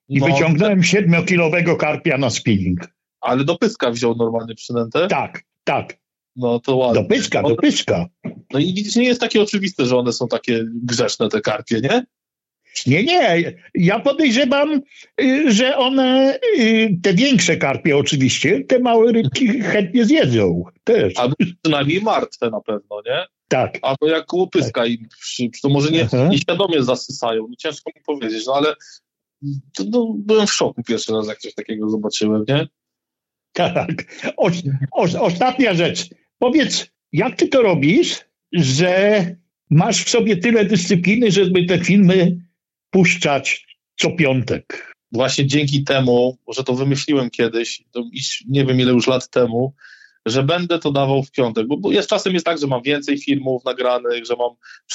I 0.07 0.19
no, 0.19 0.25
wyciągnąłem 0.25 0.83
siedmiokilowego 0.83 1.75
karpia 1.75 2.17
na 2.17 2.29
spinning. 2.29 2.79
Ale 3.21 3.43
do 3.43 3.57
pyska 3.57 3.91
wziął 3.91 4.15
normalnie 4.15 4.55
przynętę? 4.55 5.07
Tak, 5.07 5.43
tak. 5.63 5.97
No 6.35 6.59
to 6.59 6.75
ładnie. 6.75 7.03
Do 7.03 7.09
pyska, 7.09 7.43
do 7.43 7.55
pyska. 7.55 8.05
No 8.53 8.59
i 8.59 8.73
widzisz, 8.73 8.95
nie 8.95 9.03
jest 9.03 9.21
takie 9.21 9.41
oczywiste, 9.41 9.85
że 9.85 9.97
one 9.97 10.13
są 10.13 10.27
takie 10.27 10.65
grzeszne, 10.83 11.29
te 11.29 11.41
karpie, 11.41 11.81
nie? 11.81 12.05
Nie, 12.87 13.03
nie. 13.03 13.53
Ja 13.75 13.99
podejrzewam, 13.99 14.81
y, 15.21 15.51
że 15.51 15.77
one, 15.77 16.39
y, 16.59 16.97
te 17.03 17.13
większe 17.13 17.57
karpie 17.57 17.97
oczywiście, 17.97 18.63
te 18.63 18.79
małe 18.79 19.11
rybki 19.11 19.61
chętnie 19.61 20.05
zjedzą 20.05 20.63
też. 20.83 21.17
Albo 21.17 21.35
przynajmniej 21.63 22.01
martwe 22.01 22.49
na 22.49 22.61
pewno, 22.61 23.01
nie? 23.05 23.25
Tak. 23.47 23.79
Albo 23.81 24.07
jak 24.07 24.33
łopyska 24.33 24.81
tak. 24.81 24.89
im 24.89 25.07
to 25.61 25.69
może 25.69 25.91
nie, 25.91 26.07
nieświadomie 26.29 26.83
zasysają. 26.83 27.47
No 27.49 27.55
ciężko 27.57 27.91
mi 27.95 28.01
powiedzieć, 28.01 28.45
no 28.45 28.53
ale 28.53 28.75
to, 29.73 29.83
no, 29.89 30.13
byłem 30.17 30.47
w 30.47 30.53
szoku 30.53 30.83
pierwszy 30.83 31.13
raz, 31.13 31.27
jak 31.27 31.39
coś 31.39 31.53
takiego 31.53 31.89
zobaczyłem, 31.89 32.43
nie? 32.47 32.67
Tak. 33.59 34.23
O, 34.37 34.51
o, 34.91 35.21
ostatnia 35.21 35.73
rzecz. 35.73 36.09
Powiedz, 36.37 36.87
jak 37.11 37.35
ty 37.35 37.47
to 37.47 37.61
robisz, 37.61 38.19
że 38.53 39.25
masz 39.69 40.03
w 40.03 40.09
sobie 40.09 40.37
tyle 40.37 40.65
dyscypliny, 40.65 41.31
żeby 41.31 41.65
te 41.65 41.79
filmy 41.79 42.37
puszczać 42.89 43.65
co 43.99 44.11
piątek? 44.11 44.93
Właśnie 45.11 45.47
dzięki 45.47 45.83
temu, 45.83 46.37
że 46.55 46.63
to 46.63 46.73
wymyśliłem 46.73 47.29
kiedyś, 47.29 47.83
to 47.91 48.03
nie 48.47 48.65
wiem 48.65 48.79
ile 48.79 48.91
już 48.91 49.07
lat 49.07 49.29
temu, 49.29 49.73
że 50.25 50.43
będę 50.43 50.79
to 50.79 50.91
dawał 50.91 51.23
w 51.23 51.31
piątek, 51.31 51.67
bo, 51.67 51.91
jest, 51.91 52.09
czasem 52.09 52.33
jest 52.33 52.45
tak, 52.45 52.57
że 52.59 52.67
mam 52.67 52.81
więcej 52.81 53.17
filmów 53.17 53.65
nagranych, 53.65 54.25
że 54.25 54.35
mam 54.35 54.51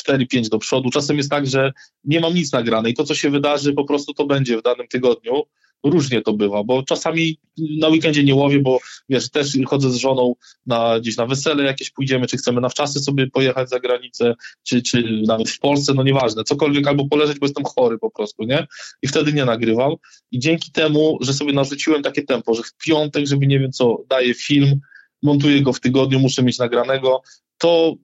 4-5 0.08 0.48
do 0.48 0.58
przodu, 0.58 0.90
czasem 0.90 1.16
jest 1.16 1.30
tak, 1.30 1.46
że 1.46 1.72
nie 2.04 2.20
mam 2.20 2.34
nic 2.34 2.52
nagrane 2.52 2.90
i 2.90 2.94
to, 2.94 3.04
co 3.04 3.14
się 3.14 3.30
wydarzy, 3.30 3.72
po 3.72 3.84
prostu 3.84 4.14
to 4.14 4.26
będzie 4.26 4.58
w 4.58 4.62
danym 4.62 4.88
tygodniu. 4.88 5.42
Różnie 5.84 6.22
to 6.22 6.32
bywa, 6.32 6.64
bo 6.64 6.82
czasami 6.82 7.38
na 7.58 7.88
weekendzie 7.88 8.24
nie 8.24 8.34
łowię, 8.34 8.60
bo 8.60 8.78
wiesz, 9.08 9.30
też 9.30 9.58
chodzę 9.66 9.90
z 9.90 9.96
żoną 9.96 10.34
na, 10.66 11.00
gdzieś 11.00 11.16
na 11.16 11.26
wesele 11.26 11.64
jakieś 11.64 11.90
pójdziemy, 11.90 12.26
czy 12.26 12.36
chcemy 12.36 12.60
na 12.60 12.68
wczasy 12.68 13.00
sobie 13.00 13.30
pojechać 13.30 13.70
za 13.70 13.80
granicę, 13.80 14.34
czy, 14.62 14.82
czy 14.82 15.22
nawet 15.26 15.50
w 15.50 15.58
Polsce, 15.58 15.94
no 15.94 16.02
nieważne, 16.02 16.44
cokolwiek, 16.44 16.88
albo 16.88 17.08
poleżeć, 17.08 17.38
bo 17.38 17.46
jestem 17.46 17.64
chory 17.64 17.98
po 17.98 18.10
prostu, 18.10 18.44
nie? 18.44 18.66
I 19.02 19.08
wtedy 19.08 19.32
nie 19.32 19.44
nagrywam. 19.44 19.92
I 20.30 20.38
dzięki 20.38 20.72
temu, 20.72 21.18
że 21.20 21.34
sobie 21.34 21.52
narzuciłem 21.52 22.02
takie 22.02 22.22
tempo, 22.22 22.54
że 22.54 22.62
w 22.62 22.74
piątek, 22.86 23.26
żeby 23.26 23.46
nie 23.46 23.60
wiem 23.60 23.72
co, 23.72 24.04
daję 24.08 24.34
film, 24.34 24.80
montuję 25.22 25.62
go 25.62 25.72
w 25.72 25.80
tygodniu, 25.80 26.20
muszę 26.20 26.42
mieć 26.42 26.58
nagranego, 26.58 27.22
to 27.58 27.94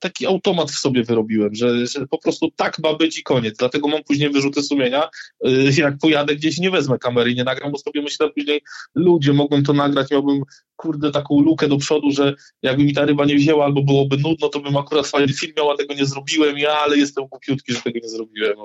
taki 0.00 0.26
automat 0.26 0.70
w 0.70 0.78
sobie 0.78 1.04
wyrobiłem, 1.04 1.54
że, 1.54 1.86
że 1.86 2.06
po 2.06 2.18
prostu 2.18 2.50
tak 2.56 2.78
ma 2.78 2.94
być 2.94 3.18
i 3.18 3.22
koniec. 3.22 3.56
Dlatego 3.56 3.88
mam 3.88 4.04
później 4.04 4.30
wyrzuty 4.30 4.62
sumienia. 4.62 5.08
Y, 5.46 5.72
jak 5.76 5.98
pojadę 5.98 6.36
gdzieś, 6.36 6.58
nie 6.58 6.70
wezmę 6.70 6.98
kamery, 6.98 7.34
nie 7.34 7.44
nagram, 7.44 7.72
bo 7.72 7.78
sobie 7.78 8.02
myślę 8.02 8.30
później, 8.30 8.62
ludzie, 8.94 9.32
mogłem 9.32 9.64
to 9.64 9.72
nagrać, 9.72 10.10
miałbym, 10.10 10.42
kurde, 10.76 11.10
taką 11.10 11.40
lukę 11.40 11.68
do 11.68 11.76
przodu, 11.76 12.10
że 12.10 12.34
jakby 12.62 12.84
mi 12.84 12.92
ta 12.92 13.04
ryba 13.04 13.24
nie 13.24 13.36
wzięła 13.36 13.64
albo 13.64 13.82
byłoby 13.82 14.16
nudno, 14.16 14.48
to 14.48 14.60
bym 14.60 14.76
akurat 14.76 15.06
fajny 15.06 15.32
film 15.32 15.52
miał, 15.56 15.70
a 15.70 15.76
tego 15.76 15.94
nie 15.94 16.06
zrobiłem, 16.06 16.58
ja, 16.58 16.78
ale 16.78 16.98
jestem 16.98 17.26
głupiutki, 17.26 17.72
że 17.72 17.80
tego 17.80 17.98
nie 18.02 18.08
zrobiłem. 18.08 18.56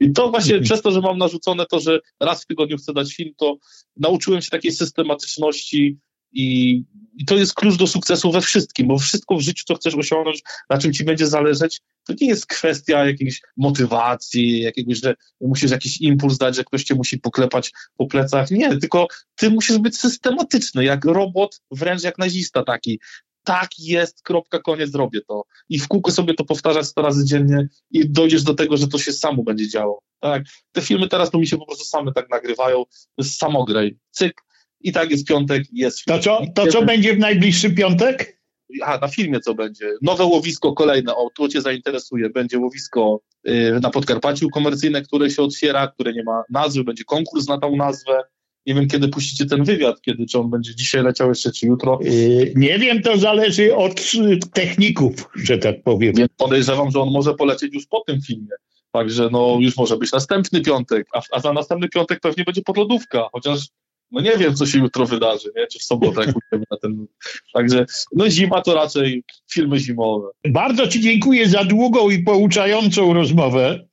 I 0.00 0.12
to 0.12 0.30
właśnie 0.30 0.54
mhm. 0.54 0.64
przez 0.64 0.82
to, 0.82 0.90
że 0.90 1.00
mam 1.00 1.18
narzucone 1.18 1.66
to, 1.66 1.80
że 1.80 2.00
raz 2.20 2.42
w 2.42 2.46
tygodniu 2.46 2.76
chcę 2.76 2.92
dać 2.92 3.14
film, 3.14 3.32
to 3.36 3.56
nauczyłem 3.96 4.42
się 4.42 4.50
takiej 4.50 4.72
systematyczności 4.72 5.98
i, 6.36 6.84
I 7.16 7.24
to 7.24 7.36
jest 7.36 7.54
klucz 7.54 7.76
do 7.76 7.86
sukcesu 7.86 8.32
we 8.32 8.40
wszystkim, 8.40 8.86
bo 8.86 8.98
wszystko 8.98 9.36
w 9.36 9.40
życiu, 9.40 9.64
co 9.66 9.74
chcesz 9.74 9.94
osiągnąć, 9.94 10.42
na 10.70 10.78
czym 10.78 10.92
ci 10.92 11.04
będzie 11.04 11.26
zależeć, 11.26 11.80
to 12.06 12.14
nie 12.20 12.26
jest 12.26 12.46
kwestia 12.46 13.04
jakiejś 13.04 13.40
motywacji, 13.56 14.60
jakiegoś, 14.60 15.00
że 15.00 15.14
musisz 15.40 15.70
jakiś 15.70 16.00
impuls 16.00 16.38
dać, 16.38 16.56
że 16.56 16.64
ktoś 16.64 16.84
cię 16.84 16.94
musi 16.94 17.18
poklepać 17.18 17.72
po 17.96 18.06
plecach. 18.06 18.50
Nie, 18.50 18.76
tylko 18.76 19.06
ty 19.34 19.50
musisz 19.50 19.78
być 19.78 19.98
systematyczny, 19.98 20.84
jak 20.84 21.04
robot, 21.04 21.60
wręcz 21.70 22.02
jak 22.02 22.18
nazista 22.18 22.62
taki. 22.62 23.00
Tak 23.44 23.70
jest, 23.78 24.22
kropka, 24.22 24.58
koniec, 24.58 24.90
zrobię 24.90 25.20
to. 25.28 25.42
I 25.68 25.78
w 25.78 25.88
kółko 25.88 26.12
sobie 26.12 26.34
to 26.34 26.44
powtarzać 26.44 26.86
100 26.86 27.02
razy 27.02 27.24
dziennie 27.24 27.68
i 27.90 28.10
dojdziesz 28.10 28.42
do 28.42 28.54
tego, 28.54 28.76
że 28.76 28.88
to 28.88 28.98
się 28.98 29.12
samo 29.12 29.42
będzie 29.42 29.68
działo. 29.68 30.02
Tak? 30.20 30.42
Te 30.72 30.82
filmy 30.82 31.08
teraz 31.08 31.30
to 31.30 31.38
mi 31.38 31.46
się 31.46 31.58
po 31.58 31.66
prostu 31.66 31.84
same 31.84 32.12
tak 32.12 32.30
nagrywają. 32.30 32.84
To 32.84 33.24
jest 33.24 33.38
samograj. 33.38 33.98
Cyk, 34.10 34.42
i 34.80 34.92
tak 34.92 35.10
jest 35.10 35.26
piątek, 35.26 35.62
jest. 35.72 36.04
To 36.04 36.18
co, 36.18 36.40
to 36.54 36.66
co 36.66 36.82
będzie 36.82 37.14
w 37.14 37.18
najbliższy 37.18 37.70
piątek? 37.70 38.36
A, 38.82 38.98
na 38.98 39.08
filmie 39.08 39.40
co 39.40 39.54
będzie? 39.54 39.92
Nowe 40.02 40.24
łowisko 40.24 40.72
kolejne, 40.72 41.16
o, 41.16 41.30
to 41.36 41.48
cię 41.48 41.60
zainteresuje. 41.60 42.30
Będzie 42.30 42.58
łowisko 42.58 43.20
y, 43.48 43.78
na 43.82 43.90
Podkarpaciu 43.90 44.48
komercyjne, 44.48 45.02
które 45.02 45.30
się 45.30 45.42
otwiera, 45.42 45.88
które 45.88 46.12
nie 46.12 46.22
ma 46.24 46.42
nazwy, 46.50 46.84
będzie 46.84 47.04
konkurs 47.04 47.48
na 47.48 47.58
tą 47.58 47.76
nazwę. 47.76 48.22
Nie 48.66 48.74
wiem, 48.74 48.88
kiedy 48.88 49.08
puścicie 49.08 49.46
ten 49.46 49.64
wywiad, 49.64 50.00
kiedy, 50.00 50.26
czy 50.26 50.38
on 50.38 50.50
będzie 50.50 50.74
dzisiaj 50.74 51.02
leciał 51.02 51.28
jeszcze, 51.28 51.52
czy 51.52 51.66
jutro. 51.66 51.98
Yy, 52.02 52.52
nie 52.56 52.78
wiem, 52.78 53.02
to 53.02 53.18
zależy 53.18 53.76
od 53.76 54.00
y, 54.00 54.38
techników, 54.52 55.28
że 55.34 55.58
tak 55.58 55.82
powiem. 55.82 56.14
Więc 56.14 56.30
podejrzewam, 56.36 56.90
że 56.90 57.00
on 57.00 57.10
może 57.10 57.34
polecieć 57.34 57.74
już 57.74 57.86
po 57.86 58.00
tym 58.06 58.20
filmie. 58.22 58.52
Także 58.92 59.28
no, 59.32 59.58
już 59.60 59.76
może 59.76 59.96
być 59.96 60.12
następny 60.12 60.60
piątek, 60.60 61.06
a, 61.14 61.22
a 61.32 61.40
za 61.40 61.52
następny 61.52 61.88
piątek 61.88 62.20
pewnie 62.20 62.44
będzie 62.44 62.62
podlodówka, 62.62 63.28
chociaż 63.32 63.68
no 64.10 64.20
nie 64.20 64.36
wiem, 64.36 64.54
co 64.54 64.66
się 64.66 64.78
jutro 64.78 65.06
wydarzy, 65.06 65.48
nie? 65.56 65.66
czy 65.66 65.78
w 65.78 65.82
sobotę, 65.82 66.20
jak 66.20 66.60
na 66.70 66.76
ten... 66.82 67.06
Także, 67.52 67.86
no 68.12 68.30
zima 68.30 68.62
to 68.62 68.74
raczej 68.74 69.22
filmy 69.50 69.78
zimowe. 69.78 70.28
Bardzo 70.48 70.88
Ci 70.88 71.00
dziękuję 71.00 71.48
za 71.48 71.64
długą 71.64 72.10
i 72.10 72.18
pouczającą 72.18 73.12
rozmowę. 73.12 73.86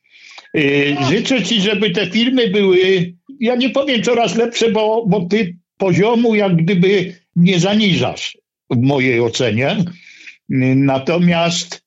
Y, 0.58 0.96
życzę 1.10 1.44
Ci, 1.44 1.62
żeby 1.62 1.92
te 1.92 2.12
filmy 2.12 2.50
były, 2.50 3.14
ja 3.40 3.56
nie 3.56 3.70
powiem 3.70 4.04
coraz 4.04 4.36
lepsze, 4.36 4.72
bo, 4.72 5.06
bo 5.08 5.26
Ty 5.26 5.58
poziomu 5.78 6.36
jak 6.36 6.56
gdyby 6.56 7.16
nie 7.36 7.60
zaniżasz 7.60 8.38
w 8.70 8.78
mojej 8.78 9.22
ocenie. 9.22 9.72
Y, 9.72 9.86
natomiast, 10.76 11.84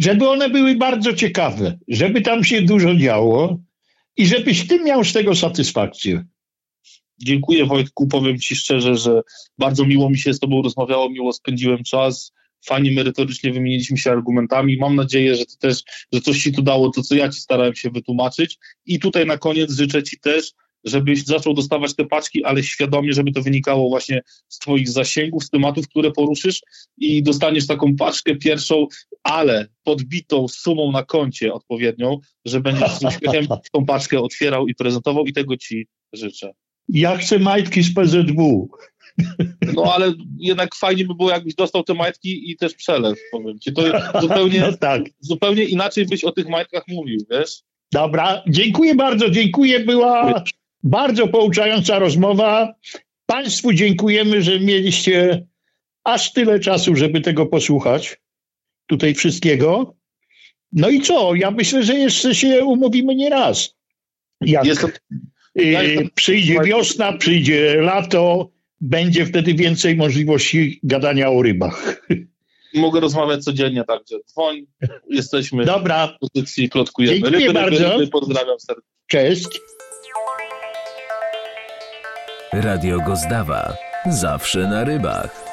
żeby 0.00 0.28
one 0.28 0.50
były 0.50 0.74
bardzo 0.74 1.12
ciekawe, 1.12 1.78
żeby 1.88 2.22
tam 2.22 2.44
się 2.44 2.62
dużo 2.62 2.94
działo 2.94 3.58
i 4.16 4.26
żebyś 4.26 4.66
Ty 4.66 4.80
miał 4.80 5.04
z 5.04 5.12
tego 5.12 5.34
satysfakcję. 5.34 6.24
Dziękuję 7.18 7.66
Wojtku, 7.66 8.06
powiem 8.06 8.38
Ci 8.38 8.56
szczerze, 8.56 8.96
że 8.96 9.22
bardzo 9.58 9.84
miło 9.84 10.10
mi 10.10 10.18
się 10.18 10.34
z 10.34 10.40
Tobą 10.40 10.62
rozmawiało, 10.62 11.10
miło 11.10 11.32
spędziłem 11.32 11.84
czas, 11.84 12.32
fajnie 12.66 12.90
merytorycznie 12.90 13.52
wymieniliśmy 13.52 13.98
się 13.98 14.10
argumentami. 14.10 14.76
Mam 14.76 14.96
nadzieję, 14.96 15.36
że 15.36 15.46
to 15.46 15.56
też, 15.60 15.82
że 16.12 16.20
coś 16.20 16.42
Ci 16.42 16.52
tu 16.52 16.62
dało, 16.62 16.90
to 16.90 17.02
co 17.02 17.14
ja 17.14 17.28
Ci 17.28 17.40
starałem 17.40 17.74
się 17.74 17.90
wytłumaczyć. 17.90 18.58
I 18.86 18.98
tutaj 18.98 19.26
na 19.26 19.38
koniec 19.38 19.72
życzę 19.72 20.02
Ci 20.02 20.20
też, 20.20 20.52
żebyś 20.84 21.24
zaczął 21.24 21.54
dostawać 21.54 21.94
te 21.94 22.04
paczki, 22.04 22.44
ale 22.44 22.62
świadomie, 22.62 23.12
żeby 23.12 23.32
to 23.32 23.42
wynikało 23.42 23.88
właśnie 23.88 24.22
z 24.48 24.58
Twoich 24.58 24.88
zasięgów, 24.88 25.44
z 25.44 25.50
tematów, 25.50 25.88
które 25.88 26.10
poruszysz 26.10 26.60
i 26.98 27.22
dostaniesz 27.22 27.66
taką 27.66 27.96
paczkę 27.96 28.36
pierwszą, 28.36 28.86
ale 29.22 29.68
podbitą 29.82 30.48
sumą 30.48 30.92
na 30.92 31.04
koncie 31.04 31.52
odpowiednią, 31.52 32.18
że 32.44 32.60
będziesz 32.60 32.90
z 32.90 33.04
uśmiechem 33.04 33.46
tą 33.72 33.86
paczkę 33.86 34.20
otwierał 34.20 34.68
i 34.68 34.74
prezentował 34.74 35.24
i 35.24 35.32
tego 35.32 35.56
Ci 35.56 35.86
życzę. 36.12 36.52
Ja 36.88 37.16
chcę 37.16 37.38
majtki 37.38 37.82
z 37.82 37.94
PZW. 37.94 38.68
No 39.74 39.94
ale 39.94 40.12
jednak 40.38 40.74
fajnie 40.74 41.04
by 41.04 41.14
było, 41.14 41.30
jakbyś 41.30 41.54
dostał 41.54 41.82
te 41.82 41.94
majtki 41.94 42.50
i 42.50 42.56
też 42.56 42.74
przelew, 42.74 43.18
powiem 43.32 43.58
ci. 43.58 43.72
To 43.72 43.82
zupełnie, 44.20 44.60
no 44.60 44.72
tak. 44.72 45.02
zupełnie 45.20 45.64
inaczej 45.64 46.06
byś 46.06 46.24
o 46.24 46.32
tych 46.32 46.48
majtkach 46.48 46.84
mówił, 46.88 47.18
wiesz? 47.30 47.62
Dobra, 47.92 48.42
dziękuję 48.48 48.94
bardzo, 48.94 49.30
dziękuję. 49.30 49.80
Była 49.80 50.44
bardzo 50.82 51.28
pouczająca 51.28 51.98
rozmowa. 51.98 52.74
Państwu 53.26 53.72
dziękujemy, 53.72 54.42
że 54.42 54.60
mieliście 54.60 55.46
aż 56.04 56.32
tyle 56.32 56.60
czasu, 56.60 56.96
żeby 56.96 57.20
tego 57.20 57.46
posłuchać. 57.46 58.16
Tutaj 58.86 59.14
wszystkiego. 59.14 59.96
No 60.72 60.88
i 60.88 61.00
co? 61.00 61.34
Ja 61.34 61.50
myślę, 61.50 61.82
że 61.82 61.94
jeszcze 61.94 62.34
się 62.34 62.64
umówimy 62.64 63.14
nie 63.14 63.30
raz. 63.30 63.76
Jak... 64.40 64.64
Jestem, 64.64 64.90
przyjdzie 66.14 66.60
wiosna, 66.64 67.12
przyjdzie 67.12 67.74
lato, 67.74 68.50
będzie 68.80 69.26
wtedy 69.26 69.54
więcej 69.54 69.96
możliwości 69.96 70.80
gadania 70.82 71.30
o 71.30 71.42
rybach. 71.42 72.06
Mogę 72.74 73.00
rozmawiać 73.00 73.44
codziennie, 73.44 73.84
także 73.84 74.16
dzwoń, 74.26 74.66
jesteśmy 75.10 75.64
Dobra. 75.64 76.06
w 76.06 76.18
pozycji, 76.18 76.68
plotkujemy. 76.68 77.14
Dziękuję 77.14 77.46
ryby, 77.46 77.52
bardzo. 77.52 77.92
Ryby, 77.92 78.06
pozdrawiam 78.06 78.60
serdecznie. 78.60 78.90
Cześć. 79.06 79.60
Radio 82.52 83.00
Gozdawa. 83.00 83.76
Zawsze 84.10 84.58
na 84.58 84.84
rybach. 84.84 85.45